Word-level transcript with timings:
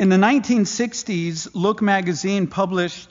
In 0.00 0.08
the 0.08 0.16
1960s, 0.16 1.50
Look 1.52 1.82
magazine 1.82 2.46
published 2.46 3.10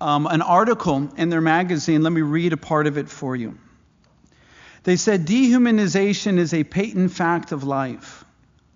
um, 0.00 0.28
an 0.28 0.42
article 0.42 1.08
in 1.16 1.28
their 1.28 1.40
magazine. 1.40 2.04
Let 2.04 2.12
me 2.12 2.20
read 2.20 2.52
a 2.52 2.56
part 2.56 2.86
of 2.86 2.96
it 2.96 3.08
for 3.08 3.34
you. 3.34 3.58
They 4.84 4.94
said 4.94 5.26
dehumanization 5.26 6.38
is 6.38 6.54
a 6.54 6.62
patent 6.62 7.10
fact 7.10 7.50
of 7.50 7.64
life. 7.64 8.24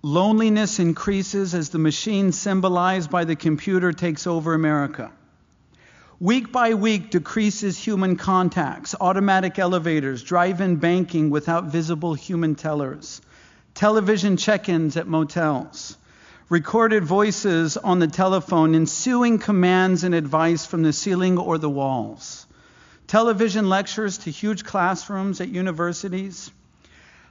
Loneliness 0.03 0.81
increases 0.81 1.55
as 1.55 1.69
the 1.69 1.79
machine 1.79 2.33
symbolized 2.33 3.09
by 3.09 3.23
the 3.23 3.37
computer 3.37 3.93
takes 3.93 4.27
over 4.27 4.53
America. 4.53 5.13
Week 6.19 6.51
by 6.51 6.75
week 6.75 7.13
decreases 7.13 7.79
human 7.79 8.17
contacts, 8.17 8.97
automatic 9.01 9.61
elevators, 9.61 10.25
drive 10.25 10.61
in 10.61 10.75
banking 10.75 11.31
without 11.31 11.67
visible 11.67 12.15
human 12.15 12.57
tellers, 12.57 13.23
television 13.75 14.37
check 14.37 14.69
ins 14.69 14.97
at 14.97 15.07
motels, 15.07 15.99
recorded 16.49 17.05
voices 17.05 17.77
on 17.77 17.99
the 17.99 18.07
telephone, 18.07 18.75
ensuing 18.75 19.39
commands 19.39 20.05
and 20.05 20.15
advice 20.15 20.67
from 20.67 20.83
the 20.83 20.93
ceiling 20.93 21.39
or 21.39 21.57
the 21.57 21.71
walls, 21.71 22.47
television 23.07 23.69
lectures 23.69 24.19
to 24.19 24.31
huge 24.31 24.65
classrooms 24.65 25.41
at 25.41 25.49
universities. 25.49 26.51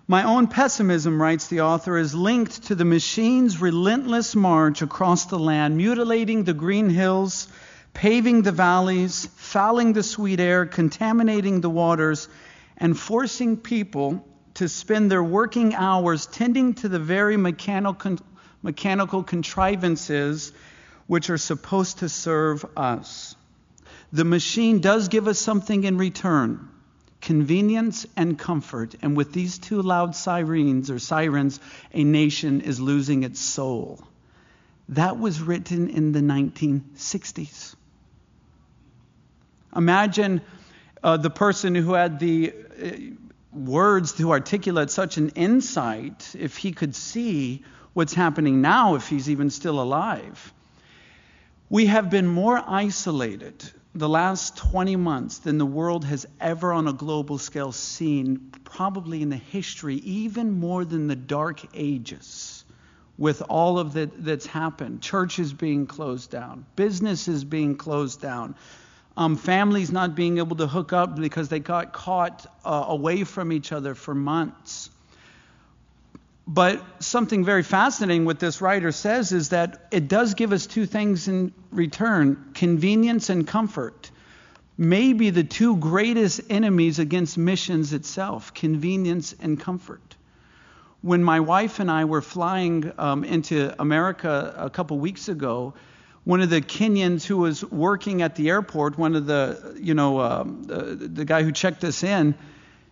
My 0.07 0.23
own 0.23 0.47
pessimism, 0.47 1.21
writes 1.21 1.47
the 1.47 1.61
author, 1.61 1.97
is 1.97 2.13
linked 2.13 2.63
to 2.63 2.75
the 2.75 2.85
machine's 2.85 3.61
relentless 3.61 4.35
march 4.35 4.81
across 4.81 5.25
the 5.25 5.39
land, 5.39 5.77
mutilating 5.77 6.43
the 6.43 6.53
green 6.53 6.89
hills, 6.89 7.47
paving 7.93 8.41
the 8.41 8.51
valleys, 8.51 9.29
fouling 9.35 9.93
the 9.93 10.03
sweet 10.03 10.39
air, 10.39 10.65
contaminating 10.65 11.61
the 11.61 11.69
waters, 11.69 12.27
and 12.77 12.99
forcing 12.99 13.55
people 13.55 14.27
to 14.55 14.67
spend 14.67 15.09
their 15.09 15.23
working 15.23 15.73
hours 15.73 16.25
tending 16.25 16.73
to 16.73 16.89
the 16.89 16.99
very 16.99 17.37
mechanical, 17.37 18.17
mechanical 18.63 19.21
contrivances 19.21 20.51
which 21.05 21.29
are 21.29 21.37
supposed 21.37 21.99
to 21.99 22.09
serve 22.09 22.65
us. 22.75 23.35
The 24.11 24.23
machine 24.23 24.79
does 24.79 25.09
give 25.09 25.27
us 25.27 25.37
something 25.37 25.83
in 25.83 25.97
return 25.97 26.69
convenience 27.23 28.05
and 28.17 28.37
comfort. 28.37 28.95
And 29.01 29.15
with 29.15 29.31
these 29.31 29.57
two 29.57 29.81
loud 29.81 30.13
sirens 30.13 30.91
or 30.91 30.99
sirens, 30.99 31.59
a 31.93 32.03
nation 32.03 32.59
is 32.59 32.81
losing 32.81 33.23
its 33.23 33.39
soul. 33.39 34.03
That 34.89 35.17
was 35.17 35.41
written 35.41 35.89
in 35.89 36.11
the 36.11 36.19
1960s. 36.19 37.75
Imagine 39.73 40.41
uh, 41.01 41.15
the 41.15 41.29
person 41.29 41.73
who 41.75 41.93
had 41.93 42.19
the 42.19 42.53
uh, 42.53 42.91
words 43.57 44.13
to 44.13 44.31
articulate 44.31 44.89
such 44.89 45.17
an 45.17 45.29
insight 45.29 46.35
if 46.37 46.57
he 46.57 46.73
could 46.73 46.93
see 46.93 47.63
what's 47.93 48.13
happening 48.13 48.61
now, 48.61 48.95
if 48.95 49.07
he's 49.07 49.29
even 49.29 49.49
still 49.49 49.81
alive. 49.81 50.53
We 51.69 51.87
have 51.87 52.09
been 52.09 52.27
more 52.27 52.61
isolated 52.65 53.63
the 53.95 54.09
last 54.09 54.57
20 54.57 54.95
months 54.95 55.39
than 55.39 55.57
the 55.59 55.65
world 55.65 56.05
has 56.05 56.25
ever 56.41 56.73
on 56.73 56.87
a 56.87 56.93
global 56.93 57.37
scale 57.37 57.71
seen, 57.71 58.51
probably 58.63 59.21
in 59.21 59.29
the 59.29 59.37
history, 59.37 59.95
even 59.97 60.51
more 60.51 60.83
than 60.83 61.07
the 61.07 61.15
Dark 61.15 61.61
Ages, 61.75 62.65
with 63.17 63.43
all 63.49 63.77
of 63.77 63.93
that 63.93 64.23
that's 64.23 64.47
happened. 64.47 65.01
Churches 65.01 65.53
being 65.53 65.85
closed 65.85 66.31
down, 66.31 66.65
businesses 66.75 67.43
being 67.43 67.75
closed 67.75 68.19
down, 68.19 68.55
um, 69.15 69.35
families 69.35 69.91
not 69.91 70.15
being 70.15 70.39
able 70.39 70.55
to 70.55 70.65
hook 70.65 70.91
up 70.91 71.15
because 71.15 71.49
they 71.49 71.59
got 71.59 71.93
caught 71.93 72.47
uh, 72.65 72.85
away 72.87 73.23
from 73.23 73.51
each 73.51 73.71
other 73.71 73.93
for 73.93 74.15
months. 74.15 74.89
But 76.45 76.83
something 77.01 77.45
very 77.45 77.63
fascinating 77.63 78.25
what 78.25 78.39
this 78.39 78.59
writer 78.61 78.91
says 78.91 79.31
is 79.31 79.49
that 79.49 79.87
it 79.91 80.07
does 80.07 80.33
give 80.33 80.51
us 80.51 80.65
two 80.67 80.85
things 80.85 81.27
in 81.27 81.53
return 81.71 82.51
convenience 82.53 83.29
and 83.29 83.47
comfort. 83.47 84.11
Maybe 84.77 85.29
the 85.29 85.43
two 85.43 85.77
greatest 85.77 86.41
enemies 86.49 86.99
against 86.99 87.37
missions 87.37 87.93
itself 87.93 88.53
convenience 88.53 89.33
and 89.39 89.59
comfort. 89.59 90.15
When 91.01 91.23
my 91.23 91.39
wife 91.39 91.79
and 91.79 91.91
I 91.91 92.05
were 92.05 92.21
flying 92.21 92.91
um, 92.97 93.23
into 93.23 93.73
America 93.81 94.53
a 94.57 94.69
couple 94.69 94.99
weeks 94.99 95.29
ago, 95.29 95.73
one 96.23 96.41
of 96.41 96.49
the 96.49 96.61
Kenyans 96.61 97.25
who 97.25 97.37
was 97.37 97.63
working 97.65 98.21
at 98.21 98.35
the 98.35 98.49
airport, 98.49 98.97
one 98.97 99.15
of 99.15 99.25
the, 99.25 99.77
you 99.81 99.93
know, 99.93 100.21
um, 100.21 100.63
the, 100.63 100.95
the 100.95 101.25
guy 101.25 101.43
who 101.43 101.51
checked 101.51 101.83
us 101.83 102.03
in, 102.03 102.35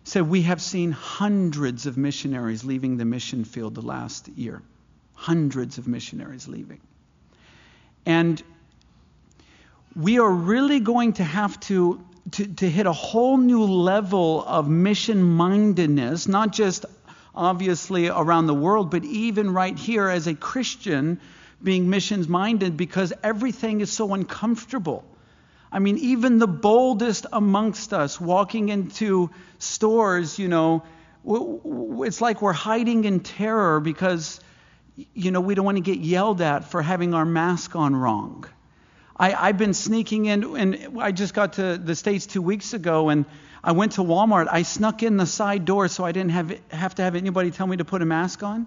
said, 0.04 0.28
We 0.28 0.42
have 0.42 0.60
seen 0.60 0.92
hundreds 0.92 1.86
of 1.86 1.96
missionaries 1.96 2.64
leaving 2.64 2.96
the 2.96 3.04
mission 3.04 3.44
field 3.44 3.74
the 3.74 3.82
last 3.82 4.28
year. 4.28 4.62
Hundreds 5.14 5.78
of 5.78 5.86
missionaries 5.86 6.48
leaving. 6.48 6.80
And 8.04 8.42
we 9.94 10.18
are 10.18 10.30
really 10.30 10.80
going 10.80 11.14
to 11.14 11.24
have 11.24 11.58
to, 11.60 12.04
to, 12.32 12.46
to 12.46 12.68
hit 12.68 12.86
a 12.86 12.92
whole 12.92 13.36
new 13.36 13.64
level 13.64 14.44
of 14.46 14.68
mission 14.68 15.22
mindedness, 15.22 16.26
not 16.26 16.52
just 16.52 16.86
obviously 17.34 18.08
around 18.08 18.46
the 18.46 18.54
world, 18.54 18.90
but 18.90 19.04
even 19.04 19.52
right 19.52 19.78
here 19.78 20.08
as 20.08 20.26
a 20.26 20.34
Christian 20.34 21.20
being 21.62 21.88
missions 21.88 22.28
minded 22.28 22.76
because 22.76 23.12
everything 23.22 23.80
is 23.80 23.92
so 23.92 24.14
uncomfortable. 24.14 25.04
I 25.72 25.78
mean, 25.78 25.96
even 25.98 26.38
the 26.38 26.46
boldest 26.46 27.24
amongst 27.32 27.94
us 27.94 28.20
walking 28.20 28.68
into 28.68 29.30
stores, 29.58 30.38
you 30.38 30.48
know, 30.48 30.82
it's 32.04 32.20
like 32.20 32.42
we're 32.42 32.52
hiding 32.52 33.04
in 33.04 33.20
terror 33.20 33.80
because, 33.80 34.38
you 35.14 35.30
know, 35.30 35.40
we 35.40 35.54
don't 35.54 35.64
want 35.64 35.78
to 35.78 35.82
get 35.82 35.98
yelled 35.98 36.42
at 36.42 36.64
for 36.64 36.82
having 36.82 37.14
our 37.14 37.24
mask 37.24 37.74
on 37.74 37.96
wrong. 37.96 38.44
I, 39.16 39.46
have 39.46 39.56
been 39.56 39.72
sneaking 39.72 40.26
in, 40.26 40.56
and 40.56 40.98
I 41.00 41.12
just 41.12 41.32
got 41.32 41.54
to 41.54 41.78
the 41.78 41.94
States 41.94 42.26
two 42.26 42.42
weeks 42.42 42.74
ago, 42.74 43.08
and 43.08 43.24
I 43.64 43.72
went 43.72 43.92
to 43.92 44.02
Walmart. 44.02 44.48
I 44.50 44.62
snuck 44.62 45.02
in 45.02 45.16
the 45.16 45.26
side 45.26 45.64
door 45.64 45.88
so 45.88 46.04
I 46.04 46.12
didn't 46.12 46.32
have, 46.32 46.58
have 46.70 46.94
to 46.96 47.02
have 47.02 47.14
anybody 47.14 47.50
tell 47.50 47.66
me 47.66 47.78
to 47.78 47.84
put 47.84 48.02
a 48.02 48.06
mask 48.06 48.42
on. 48.42 48.66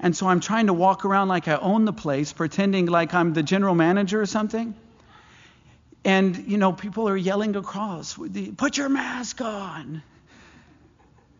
And 0.00 0.14
so 0.16 0.28
I'm 0.28 0.40
trying 0.40 0.66
to 0.66 0.72
walk 0.74 1.04
around 1.04 1.28
like 1.28 1.48
I 1.48 1.56
own 1.56 1.84
the 1.84 1.92
place, 1.92 2.32
pretending 2.32 2.86
like 2.86 3.14
I'm 3.14 3.32
the 3.32 3.42
general 3.42 3.74
manager 3.74 4.20
or 4.20 4.26
something. 4.26 4.74
And, 6.04 6.46
you 6.46 6.58
know, 6.58 6.72
people 6.72 7.08
are 7.08 7.16
yelling 7.16 7.56
across, 7.56 8.18
put 8.56 8.76
your 8.76 8.88
mask 8.88 9.40
on. 9.40 10.02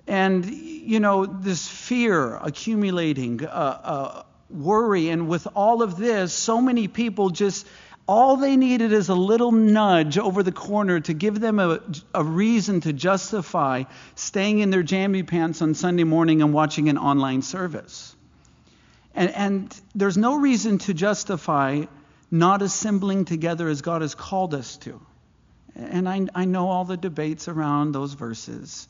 And, 0.06 0.44
you 0.46 1.00
know, 1.00 1.26
this 1.26 1.68
fear 1.68 2.36
accumulating, 2.36 3.44
uh, 3.44 3.48
uh, 3.48 4.22
worry. 4.50 5.10
And 5.10 5.28
with 5.28 5.46
all 5.54 5.82
of 5.82 5.96
this, 5.96 6.32
so 6.32 6.60
many 6.60 6.88
people 6.88 7.30
just, 7.30 7.66
all 8.06 8.38
they 8.38 8.56
needed 8.56 8.92
is 8.92 9.10
a 9.10 9.14
little 9.14 9.52
nudge 9.52 10.16
over 10.16 10.42
the 10.42 10.52
corner 10.52 11.00
to 11.00 11.12
give 11.12 11.38
them 11.40 11.58
a, 11.60 11.80
a 12.14 12.24
reason 12.24 12.80
to 12.80 12.92
justify 12.94 13.84
staying 14.14 14.60
in 14.60 14.70
their 14.70 14.82
jammy 14.82 15.22
pants 15.22 15.60
on 15.60 15.74
Sunday 15.74 16.04
morning 16.04 16.40
and 16.40 16.54
watching 16.54 16.88
an 16.88 16.96
online 16.96 17.42
service. 17.42 18.16
And, 19.14 19.30
and 19.30 19.80
there's 19.94 20.16
no 20.16 20.38
reason 20.38 20.78
to 20.78 20.94
justify 20.94 21.84
not 22.30 22.62
assembling 22.62 23.24
together 23.24 23.68
as 23.68 23.82
God 23.82 24.02
has 24.02 24.14
called 24.14 24.54
us 24.54 24.76
to. 24.78 25.00
And 25.74 26.08
I, 26.08 26.26
I 26.34 26.44
know 26.44 26.68
all 26.68 26.84
the 26.84 26.96
debates 26.96 27.48
around 27.48 27.92
those 27.92 28.14
verses. 28.14 28.88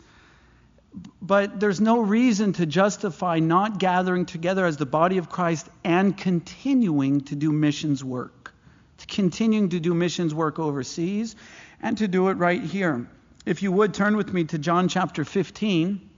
But 1.21 1.61
there's 1.61 1.81
no 1.81 2.01
reason 2.01 2.55
to 2.55 2.67
justify 2.67 3.39
not 3.39 3.79
gathering 3.79 4.27
together 4.27 4.65
as 4.65 4.77
the 4.77 4.87
body 4.87 5.19
of 5.19 5.29
Christ 5.29 5.69
and 5.85 6.17
continuing 6.17 7.21
to 7.23 7.37
do 7.37 7.53
missions 7.53 8.03
work, 8.03 8.55
to 8.99 9.07
continuing 9.07 9.69
to 9.71 9.81
do 9.81 9.95
missions 9.95 10.35
work 10.35 10.59
overseas, 10.59 11.37
and 11.83 11.99
to 11.99 12.09
do 12.09 12.29
it 12.29 12.35
right 12.35 12.63
here. 12.63 13.07
If 13.45 13.63
you 13.63 13.71
would 13.71 13.95
turn 13.95 14.17
with 14.17 14.33
me 14.33 14.45
to 14.45 14.59
John 14.59 14.89
chapter 14.89 15.25
15. 15.25 16.09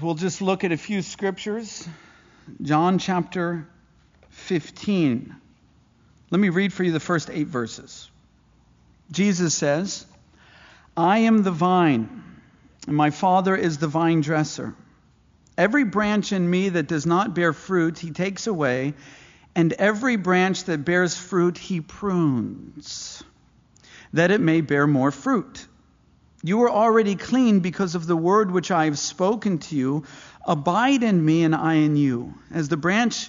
We'll 0.00 0.14
just 0.14 0.42
look 0.42 0.64
at 0.64 0.72
a 0.72 0.76
few 0.76 1.02
scriptures. 1.02 1.88
John 2.62 2.98
chapter 2.98 3.66
15. 4.38 5.34
Let 6.30 6.40
me 6.40 6.48
read 6.48 6.72
for 6.72 6.84
you 6.84 6.92
the 6.92 7.00
first 7.00 7.30
eight 7.30 7.46
verses. 7.46 8.10
Jesus 9.10 9.54
says, 9.54 10.06
I 10.96 11.18
am 11.18 11.42
the 11.42 11.50
vine, 11.50 12.24
and 12.86 12.96
my 12.96 13.10
Father 13.10 13.54
is 13.56 13.78
the 13.78 13.88
vine 13.88 14.20
dresser. 14.20 14.74
Every 15.56 15.84
branch 15.84 16.32
in 16.32 16.48
me 16.48 16.70
that 16.70 16.88
does 16.88 17.06
not 17.06 17.34
bear 17.34 17.52
fruit, 17.52 17.98
he 17.98 18.10
takes 18.10 18.46
away, 18.46 18.94
and 19.54 19.72
every 19.72 20.16
branch 20.16 20.64
that 20.64 20.84
bears 20.84 21.16
fruit, 21.16 21.58
he 21.58 21.80
prunes, 21.80 23.22
that 24.12 24.30
it 24.30 24.40
may 24.40 24.60
bear 24.60 24.86
more 24.86 25.10
fruit. 25.10 25.66
You 26.42 26.62
are 26.62 26.70
already 26.70 27.16
clean 27.16 27.60
because 27.60 27.94
of 27.94 28.06
the 28.06 28.16
word 28.16 28.50
which 28.50 28.70
I 28.70 28.84
have 28.84 28.98
spoken 28.98 29.58
to 29.58 29.76
you. 29.76 30.04
Abide 30.46 31.02
in 31.02 31.24
me, 31.24 31.42
and 31.42 31.54
I 31.54 31.74
in 31.74 31.96
you. 31.96 32.34
As 32.52 32.68
the 32.68 32.76
branch 32.76 33.28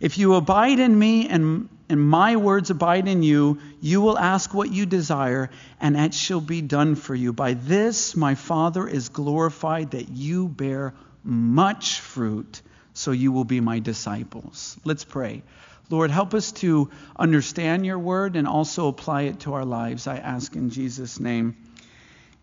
If 0.00 0.18
you 0.18 0.34
abide 0.34 0.78
in 0.78 0.98
me 0.98 1.28
and, 1.28 1.68
and 1.88 2.00
my 2.00 2.36
words 2.36 2.70
abide 2.70 3.08
in 3.08 3.22
you, 3.22 3.60
you 3.80 4.00
will 4.00 4.18
ask 4.18 4.52
what 4.52 4.70
you 4.70 4.86
desire, 4.86 5.50
and 5.80 5.96
it 5.96 6.14
shall 6.14 6.40
be 6.40 6.60
done 6.62 6.94
for 6.94 7.14
you. 7.14 7.32
By 7.32 7.54
this 7.54 8.16
my 8.16 8.34
Father 8.34 8.86
is 8.86 9.08
glorified, 9.08 9.92
that 9.92 10.08
you 10.08 10.48
bear 10.48 10.94
much 11.22 12.00
fruit, 12.00 12.62
so 12.94 13.10
you 13.10 13.32
will 13.32 13.44
be 13.44 13.60
my 13.60 13.78
disciples. 13.78 14.76
Let's 14.84 15.04
pray. 15.04 15.42
Lord, 15.88 16.10
help 16.10 16.34
us 16.34 16.52
to 16.52 16.90
understand 17.16 17.86
your 17.86 17.98
word 17.98 18.34
and 18.36 18.48
also 18.48 18.88
apply 18.88 19.22
it 19.22 19.40
to 19.40 19.54
our 19.54 19.64
lives. 19.64 20.06
I 20.06 20.16
ask 20.16 20.54
in 20.56 20.70
Jesus' 20.70 21.20
name. 21.20 21.56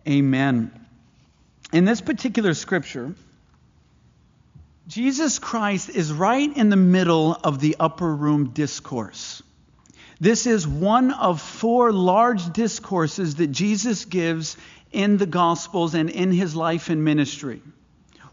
Amen. 0.08 0.72
In 1.74 1.86
this 1.86 2.02
particular 2.02 2.54
scripture, 2.54 3.16
Jesus 4.88 5.39
Christ 5.39 5.89
is 5.89 6.12
right 6.12 6.56
in 6.56 6.69
the 6.69 6.75
middle 6.75 7.33
of 7.33 7.59
the 7.59 7.77
upper 7.80 8.13
room 8.13 8.50
discourse. 8.50 9.41
This 10.19 10.45
is 10.45 10.68
one 10.68 11.12
of 11.12 11.41
four 11.41 11.94
large 11.94 12.51
discourses 12.51 13.35
that 13.35 13.47
Jesus 13.47 14.06
gives 14.06 14.57
in 14.91 15.18
the 15.18 15.25
Gospels 15.25 15.95
and 15.95 16.09
in 16.09 16.31
his 16.31 16.56
life 16.56 16.89
and 16.89 17.03
ministry. 17.03 17.62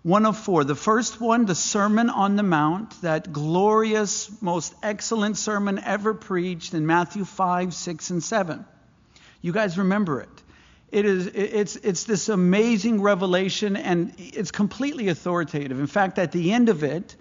One 0.03 0.27
of 0.27 0.39
four. 0.39 0.65
The 0.65 0.75
first 0.75 1.21
one, 1.21 1.47
the 1.47 1.55
Sermon 1.55 2.11
on 2.11 2.37
the 2.37 2.43
Mount, 2.43 3.01
that 3.03 3.33
glorious, 3.33 4.31
most 4.43 4.75
excellent 4.83 5.37
sermon 5.37 5.79
ever 5.79 6.15
preached 6.15 6.75
in 6.75 6.87
Matthew 6.87 7.25
5, 7.25 7.75
6, 7.75 8.11
and 8.11 8.23
7. 8.23 8.65
You 9.43 9.53
guys 9.53 9.79
remember 9.79 10.21
it. 10.21 10.43
It 10.91 11.05
is, 11.05 11.27
it's, 11.29 11.77
it's 11.77 12.05
this 12.05 12.29
amazing 12.29 13.01
revelation, 13.01 13.77
and 13.77 14.13
it's 14.19 14.51
completely 14.51 15.09
authoritative. 15.09 15.79
In 15.79 15.87
fact, 15.87 16.19
at 16.19 16.33
the 16.33 16.53
end 16.53 16.69
of 16.69 16.83
it, 16.83 17.17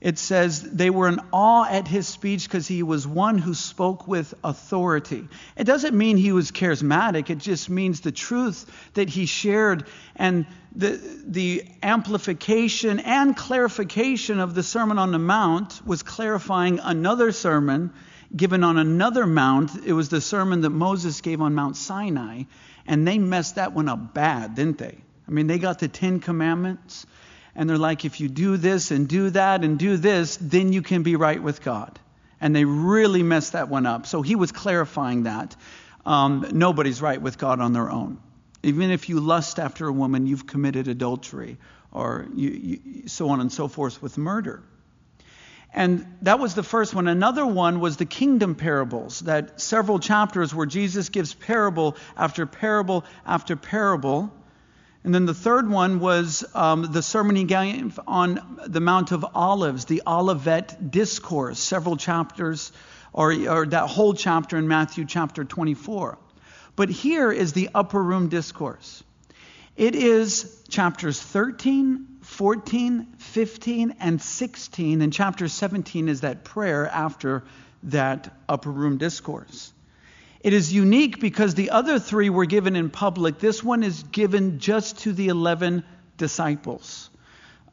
it 0.00 0.18
says 0.18 0.62
they 0.62 0.88
were 0.88 1.08
in 1.08 1.20
awe 1.30 1.66
at 1.68 1.86
his 1.86 2.08
speech 2.08 2.44
because 2.44 2.66
he 2.66 2.82
was 2.82 3.06
one 3.06 3.36
who 3.36 3.52
spoke 3.52 4.08
with 4.08 4.32
authority. 4.42 5.28
It 5.56 5.64
doesn't 5.64 5.96
mean 5.96 6.16
he 6.16 6.32
was 6.32 6.50
charismatic, 6.50 7.28
it 7.28 7.38
just 7.38 7.68
means 7.68 8.00
the 8.00 8.12
truth 8.12 8.70
that 8.94 9.10
he 9.10 9.26
shared 9.26 9.86
and 10.16 10.46
the, 10.74 11.00
the 11.26 11.64
amplification 11.82 13.00
and 13.00 13.36
clarification 13.36 14.40
of 14.40 14.54
the 14.54 14.62
Sermon 14.62 14.98
on 14.98 15.12
the 15.12 15.18
Mount 15.18 15.86
was 15.86 16.02
clarifying 16.02 16.78
another 16.78 17.32
sermon 17.32 17.92
given 18.34 18.62
on 18.62 18.78
another 18.78 19.26
mount. 19.26 19.72
It 19.84 19.92
was 19.92 20.08
the 20.08 20.20
sermon 20.20 20.60
that 20.60 20.70
Moses 20.70 21.20
gave 21.20 21.40
on 21.40 21.54
Mount 21.54 21.76
Sinai. 21.76 22.44
And 22.90 23.06
they 23.06 23.18
messed 23.18 23.54
that 23.54 23.72
one 23.72 23.88
up 23.88 24.14
bad, 24.14 24.56
didn't 24.56 24.78
they? 24.78 24.98
I 25.28 25.30
mean, 25.30 25.46
they 25.46 25.58
got 25.60 25.78
the 25.78 25.86
Ten 25.86 26.18
Commandments, 26.18 27.06
and 27.54 27.70
they're 27.70 27.78
like, 27.78 28.04
if 28.04 28.18
you 28.18 28.28
do 28.28 28.56
this 28.56 28.90
and 28.90 29.08
do 29.08 29.30
that 29.30 29.62
and 29.62 29.78
do 29.78 29.96
this, 29.96 30.36
then 30.40 30.72
you 30.72 30.82
can 30.82 31.04
be 31.04 31.14
right 31.14 31.40
with 31.40 31.62
God. 31.62 32.00
And 32.40 32.54
they 32.54 32.64
really 32.64 33.22
messed 33.22 33.52
that 33.52 33.68
one 33.68 33.86
up. 33.86 34.06
So 34.06 34.22
he 34.22 34.34
was 34.34 34.50
clarifying 34.50 35.22
that. 35.22 35.54
Um, 36.04 36.48
nobody's 36.50 37.00
right 37.00 37.22
with 37.22 37.38
God 37.38 37.60
on 37.60 37.72
their 37.72 37.88
own. 37.88 38.18
Even 38.64 38.90
if 38.90 39.08
you 39.08 39.20
lust 39.20 39.60
after 39.60 39.86
a 39.86 39.92
woman, 39.92 40.26
you've 40.26 40.48
committed 40.48 40.88
adultery, 40.88 41.58
or 41.92 42.26
you, 42.34 42.50
you, 42.50 43.08
so 43.08 43.28
on 43.28 43.40
and 43.40 43.52
so 43.52 43.68
forth 43.68 44.02
with 44.02 44.18
murder. 44.18 44.64
And 45.72 46.16
that 46.22 46.40
was 46.40 46.54
the 46.54 46.62
first 46.62 46.94
one. 46.94 47.06
Another 47.06 47.46
one 47.46 47.78
was 47.78 47.96
the 47.96 48.04
kingdom 48.04 48.56
parables, 48.56 49.20
that 49.20 49.60
several 49.60 50.00
chapters 50.00 50.54
where 50.54 50.66
Jesus 50.66 51.08
gives 51.10 51.32
parable 51.32 51.96
after 52.16 52.44
parable 52.44 53.04
after 53.24 53.54
parable. 53.54 54.32
And 55.04 55.14
then 55.14 55.26
the 55.26 55.34
third 55.34 55.70
one 55.70 56.00
was 56.00 56.44
um, 56.54 56.90
the 56.90 57.02
sermon 57.02 57.36
he 57.36 57.44
gave 57.44 57.98
on 58.06 58.60
the 58.66 58.80
Mount 58.80 59.12
of 59.12 59.24
Olives, 59.34 59.84
the 59.84 60.02
Olivet 60.06 60.90
Discourse, 60.90 61.58
several 61.58 61.96
chapters, 61.96 62.72
or, 63.12 63.32
or 63.48 63.66
that 63.66 63.86
whole 63.88 64.12
chapter 64.12 64.58
in 64.58 64.66
Matthew 64.66 65.04
chapter 65.04 65.44
24. 65.44 66.18
But 66.74 66.88
here 66.88 67.30
is 67.30 67.52
the 67.52 67.70
upper 67.74 68.02
room 68.02 68.28
discourse. 68.28 69.04
It 69.76 69.94
is 69.94 70.64
chapters 70.68 71.20
13, 71.20 72.09
14, 72.30 73.06
15, 73.18 73.96
and 74.00 74.22
16. 74.22 75.02
And 75.02 75.12
chapter 75.12 75.48
17 75.48 76.08
is 76.08 76.20
that 76.22 76.44
prayer 76.44 76.86
after 76.86 77.42
that 77.82 78.32
upper 78.48 78.70
room 78.70 78.98
discourse. 78.98 79.72
It 80.40 80.52
is 80.52 80.72
unique 80.72 81.20
because 81.20 81.54
the 81.54 81.70
other 81.70 81.98
three 81.98 82.30
were 82.30 82.46
given 82.46 82.76
in 82.76 82.88
public. 82.88 83.40
This 83.40 83.62
one 83.62 83.82
is 83.82 84.04
given 84.04 84.58
just 84.58 85.00
to 85.00 85.12
the 85.12 85.28
11 85.28 85.84
disciples. 86.16 87.09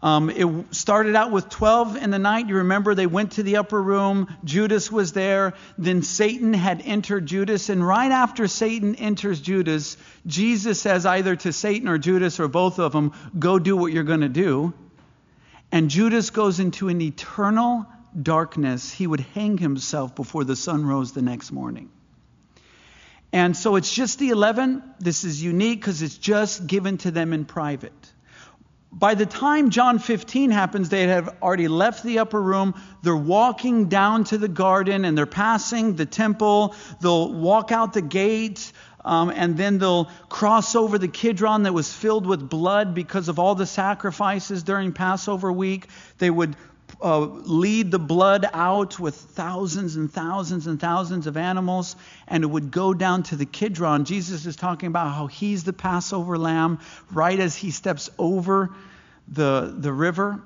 Um, 0.07 0.29
it 0.29 0.47
started 0.73 1.17
out 1.17 1.31
with 1.31 1.49
12 1.49 1.97
in 1.97 2.11
the 2.11 2.19
night. 2.19 2.47
You 2.47 2.55
remember 2.57 2.95
they 2.95 3.07
went 3.07 3.33
to 3.33 3.43
the 3.43 3.57
upper 3.57 3.81
room. 3.81 4.33
Judas 4.45 4.89
was 4.89 5.11
there. 5.11 5.53
Then 5.77 6.01
Satan 6.01 6.53
had 6.53 6.81
entered 6.85 7.25
Judas. 7.25 7.67
And 7.67 7.85
right 7.85 8.09
after 8.09 8.47
Satan 8.47 8.95
enters 8.95 9.41
Judas, 9.41 9.97
Jesus 10.25 10.79
says 10.79 11.05
either 11.05 11.35
to 11.35 11.51
Satan 11.51 11.89
or 11.89 11.97
Judas 11.97 12.39
or 12.39 12.47
both 12.47 12.79
of 12.79 12.93
them, 12.93 13.11
Go 13.37 13.59
do 13.59 13.75
what 13.75 13.91
you're 13.91 14.05
going 14.05 14.21
to 14.21 14.29
do. 14.29 14.73
And 15.73 15.89
Judas 15.89 16.29
goes 16.29 16.61
into 16.61 16.87
an 16.87 17.01
eternal 17.01 17.85
darkness. 18.19 18.89
He 18.89 19.05
would 19.05 19.25
hang 19.35 19.57
himself 19.57 20.15
before 20.15 20.45
the 20.45 20.55
sun 20.55 20.85
rose 20.85 21.11
the 21.11 21.21
next 21.21 21.51
morning. 21.51 21.89
And 23.33 23.57
so 23.57 23.75
it's 23.75 23.93
just 23.93 24.19
the 24.19 24.29
11. 24.29 24.83
This 24.99 25.25
is 25.25 25.43
unique 25.43 25.81
because 25.81 26.01
it's 26.01 26.17
just 26.17 26.65
given 26.65 26.97
to 26.99 27.11
them 27.11 27.33
in 27.33 27.43
private. 27.43 28.13
By 28.91 29.15
the 29.15 29.25
time 29.25 29.69
John 29.69 29.99
15 29.99 30.49
happens, 30.49 30.89
they 30.89 31.07
have 31.07 31.37
already 31.41 31.67
left 31.67 32.03
the 32.03 32.19
upper 32.19 32.41
room. 32.41 32.73
They're 33.03 33.15
walking 33.15 33.89
down 33.89 34.23
to 34.25 34.37
the 34.37 34.47
garden 34.47 35.05
and 35.05 35.17
they're 35.17 35.25
passing 35.25 35.95
the 35.95 36.05
temple. 36.05 36.73
They'll 37.01 37.33
walk 37.33 37.71
out 37.71 37.93
the 37.93 38.01
gate 38.01 38.71
um, 39.03 39.29
and 39.29 39.57
then 39.57 39.77
they'll 39.77 40.05
cross 40.29 40.75
over 40.75 40.97
the 40.97 41.07
Kidron 41.07 41.63
that 41.63 41.73
was 41.73 41.91
filled 41.91 42.25
with 42.25 42.49
blood 42.49 42.93
because 42.93 43.29
of 43.29 43.39
all 43.39 43.55
the 43.55 43.65
sacrifices 43.65 44.63
during 44.63 44.91
Passover 44.91 45.51
week. 45.51 45.87
They 46.17 46.29
would 46.29 46.55
uh, 47.01 47.19
lead 47.19 47.91
the 47.91 47.99
blood 47.99 48.45
out 48.53 48.99
with 48.99 49.15
thousands 49.15 49.95
and 49.95 50.11
thousands 50.11 50.67
and 50.67 50.79
thousands 50.79 51.27
of 51.27 51.37
animals, 51.37 51.95
and 52.27 52.43
it 52.43 52.47
would 52.47 52.71
go 52.71 52.93
down 52.93 53.23
to 53.23 53.35
the 53.35 53.45
Kidron. 53.45 54.05
Jesus 54.05 54.45
is 54.45 54.55
talking 54.55 54.87
about 54.87 55.13
how 55.13 55.27
he's 55.27 55.63
the 55.63 55.73
Passover 55.73 56.37
lamb 56.37 56.79
right 57.11 57.39
as 57.39 57.55
he 57.55 57.71
steps 57.71 58.09
over 58.17 58.71
the, 59.27 59.75
the 59.77 59.93
river. 59.93 60.41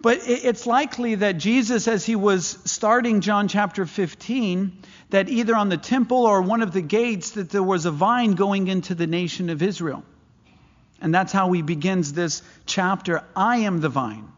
But 0.00 0.22
it's 0.26 0.66
likely 0.66 1.14
that 1.16 1.38
Jesus, 1.38 1.86
as 1.86 2.04
he 2.04 2.16
was 2.16 2.58
starting 2.64 3.20
John 3.20 3.46
chapter 3.46 3.86
15, 3.86 4.72
that 5.10 5.28
either 5.28 5.54
on 5.54 5.68
the 5.68 5.76
temple 5.76 6.24
or 6.26 6.42
one 6.42 6.60
of 6.62 6.72
the 6.72 6.82
gates, 6.82 7.32
that 7.32 7.50
there 7.50 7.62
was 7.62 7.86
a 7.86 7.92
vine 7.92 8.32
going 8.32 8.66
into 8.66 8.96
the 8.96 9.06
nation 9.06 9.48
of 9.48 9.62
Israel. 9.62 10.02
And 11.00 11.14
that's 11.14 11.32
how 11.32 11.52
he 11.52 11.62
begins 11.62 12.12
this 12.12 12.42
chapter 12.66 13.22
I 13.36 13.58
am 13.58 13.80
the 13.80 13.88
vine 13.88 14.32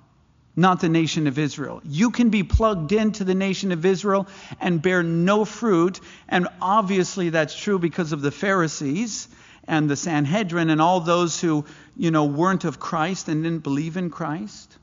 not 0.56 0.80
the 0.80 0.88
nation 0.88 1.26
of 1.26 1.38
Israel. 1.38 1.80
You 1.84 2.10
can 2.10 2.30
be 2.30 2.42
plugged 2.42 2.92
into 2.92 3.24
the 3.24 3.34
nation 3.34 3.72
of 3.72 3.84
Israel 3.84 4.28
and 4.60 4.80
bear 4.80 5.02
no 5.02 5.44
fruit. 5.44 6.00
And 6.28 6.48
obviously 6.60 7.30
that's 7.30 7.56
true 7.56 7.78
because 7.78 8.12
of 8.12 8.22
the 8.22 8.30
Pharisees 8.30 9.28
and 9.66 9.90
the 9.90 9.96
Sanhedrin 9.96 10.70
and 10.70 10.80
all 10.80 11.00
those 11.00 11.40
who, 11.40 11.64
you 11.96 12.10
know, 12.10 12.26
weren't 12.26 12.64
of 12.64 12.78
Christ 12.78 13.28
and 13.28 13.42
didn't 13.42 13.62
believe 13.62 13.96
in 13.96 14.10
Christ. 14.10 14.76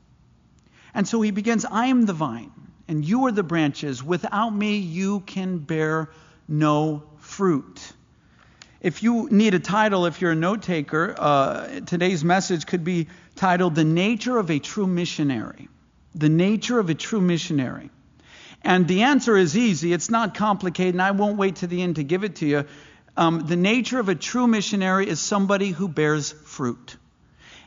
And 0.94 1.08
so 1.08 1.22
he 1.22 1.30
begins, 1.30 1.64
I 1.64 1.86
am 1.86 2.04
the 2.04 2.12
vine, 2.12 2.52
and 2.86 3.04
you 3.04 3.26
are 3.26 3.32
the 3.32 3.42
branches. 3.42 4.02
Without 4.02 4.50
me, 4.50 4.76
you 4.76 5.20
can 5.20 5.58
bear 5.58 6.10
no 6.48 7.04
fruit. 7.18 7.92
If 8.82 9.02
you 9.02 9.28
need 9.30 9.54
a 9.54 9.60
title, 9.60 10.06
if 10.06 10.20
you're 10.20 10.32
a 10.32 10.36
note 10.36 10.62
taker, 10.62 11.14
uh, 11.16 11.80
today's 11.86 12.24
message 12.24 12.66
could 12.66 12.82
be 12.82 13.06
titled 13.36 13.74
The 13.74 13.84
Nature 13.84 14.38
of 14.38 14.50
a 14.50 14.58
True 14.58 14.86
Missionary. 14.86 15.68
The 16.14 16.28
Nature 16.28 16.78
of 16.78 16.90
a 16.90 16.94
True 16.94 17.20
Missionary. 17.20 17.90
And 18.62 18.86
the 18.86 19.02
answer 19.02 19.36
is 19.36 19.56
easy. 19.56 19.92
It's 19.92 20.10
not 20.10 20.34
complicated, 20.34 20.94
and 20.94 21.02
I 21.02 21.10
won't 21.10 21.36
wait 21.36 21.56
to 21.56 21.66
the 21.66 21.82
end 21.82 21.96
to 21.96 22.04
give 22.04 22.24
it 22.24 22.36
to 22.36 22.46
you. 22.46 22.64
Um, 23.16 23.40
the 23.40 23.56
nature 23.56 23.98
of 23.98 24.08
a 24.08 24.14
true 24.14 24.46
missionary 24.46 25.08
is 25.08 25.20
somebody 25.20 25.70
who 25.70 25.88
bears 25.88 26.32
fruit. 26.32 26.96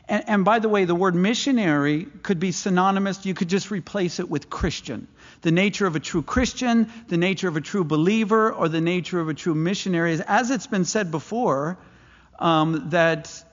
And, 0.08 0.24
and, 0.28 0.44
by 0.44 0.58
the 0.58 0.68
way, 0.68 0.84
the 0.84 0.94
word 0.94 1.14
missionary 1.14 2.06
could 2.22 2.40
be 2.40 2.52
synonymous. 2.52 3.24
You 3.26 3.34
could 3.34 3.48
just 3.48 3.70
replace 3.70 4.20
it 4.20 4.28
with 4.28 4.48
Christian. 4.48 5.06
The 5.42 5.52
nature 5.52 5.86
of 5.86 5.96
a 5.96 6.00
true 6.00 6.22
Christian, 6.22 6.90
the 7.08 7.16
nature 7.16 7.48
of 7.48 7.56
a 7.56 7.60
true 7.60 7.84
believer, 7.84 8.52
or 8.52 8.68
the 8.68 8.80
nature 8.80 9.20
of 9.20 9.28
a 9.28 9.34
true 9.34 9.54
missionary 9.54 10.12
is, 10.12 10.20
as 10.20 10.50
it's 10.50 10.66
been 10.66 10.84
said 10.84 11.10
before, 11.10 11.78
um, 12.38 12.90
that 12.90 13.44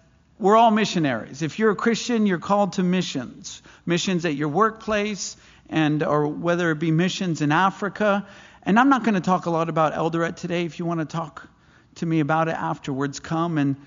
we're 0.44 0.58
all 0.58 0.72
missionaries. 0.72 1.42
If 1.42 1.58
you're 1.58 1.72
a 1.72 1.76
Christian, 1.76 2.26
you're 2.26 2.38
called 2.38 2.74
to 2.74 2.84
missions. 2.84 3.62
Missions 3.86 4.26
at 4.26 4.36
your 4.36 4.50
workplace, 4.50 5.38
and 5.70 6.04
or 6.04 6.28
whether 6.28 6.70
it 6.72 6.80
be 6.80 6.92
missions 6.92 7.42
in 7.42 7.54
Africa. 7.54 8.28
And 8.64 8.78
I'm 8.78 8.90
not 8.90 9.06
going 9.06 9.14
to 9.14 9.22
talk 9.22 9.46
a 9.46 9.50
lot 9.50 9.70
about 9.70 9.94
Eldoret 9.94 10.36
today. 10.36 10.66
If 10.66 10.80
you 10.80 10.86
want 10.86 11.00
to 11.00 11.06
talk 11.06 11.48
to 11.96 12.06
me 12.06 12.20
about 12.20 12.50
it 12.50 12.56
afterwards, 12.56 13.22
come 13.22 13.58
and, 13.58 13.78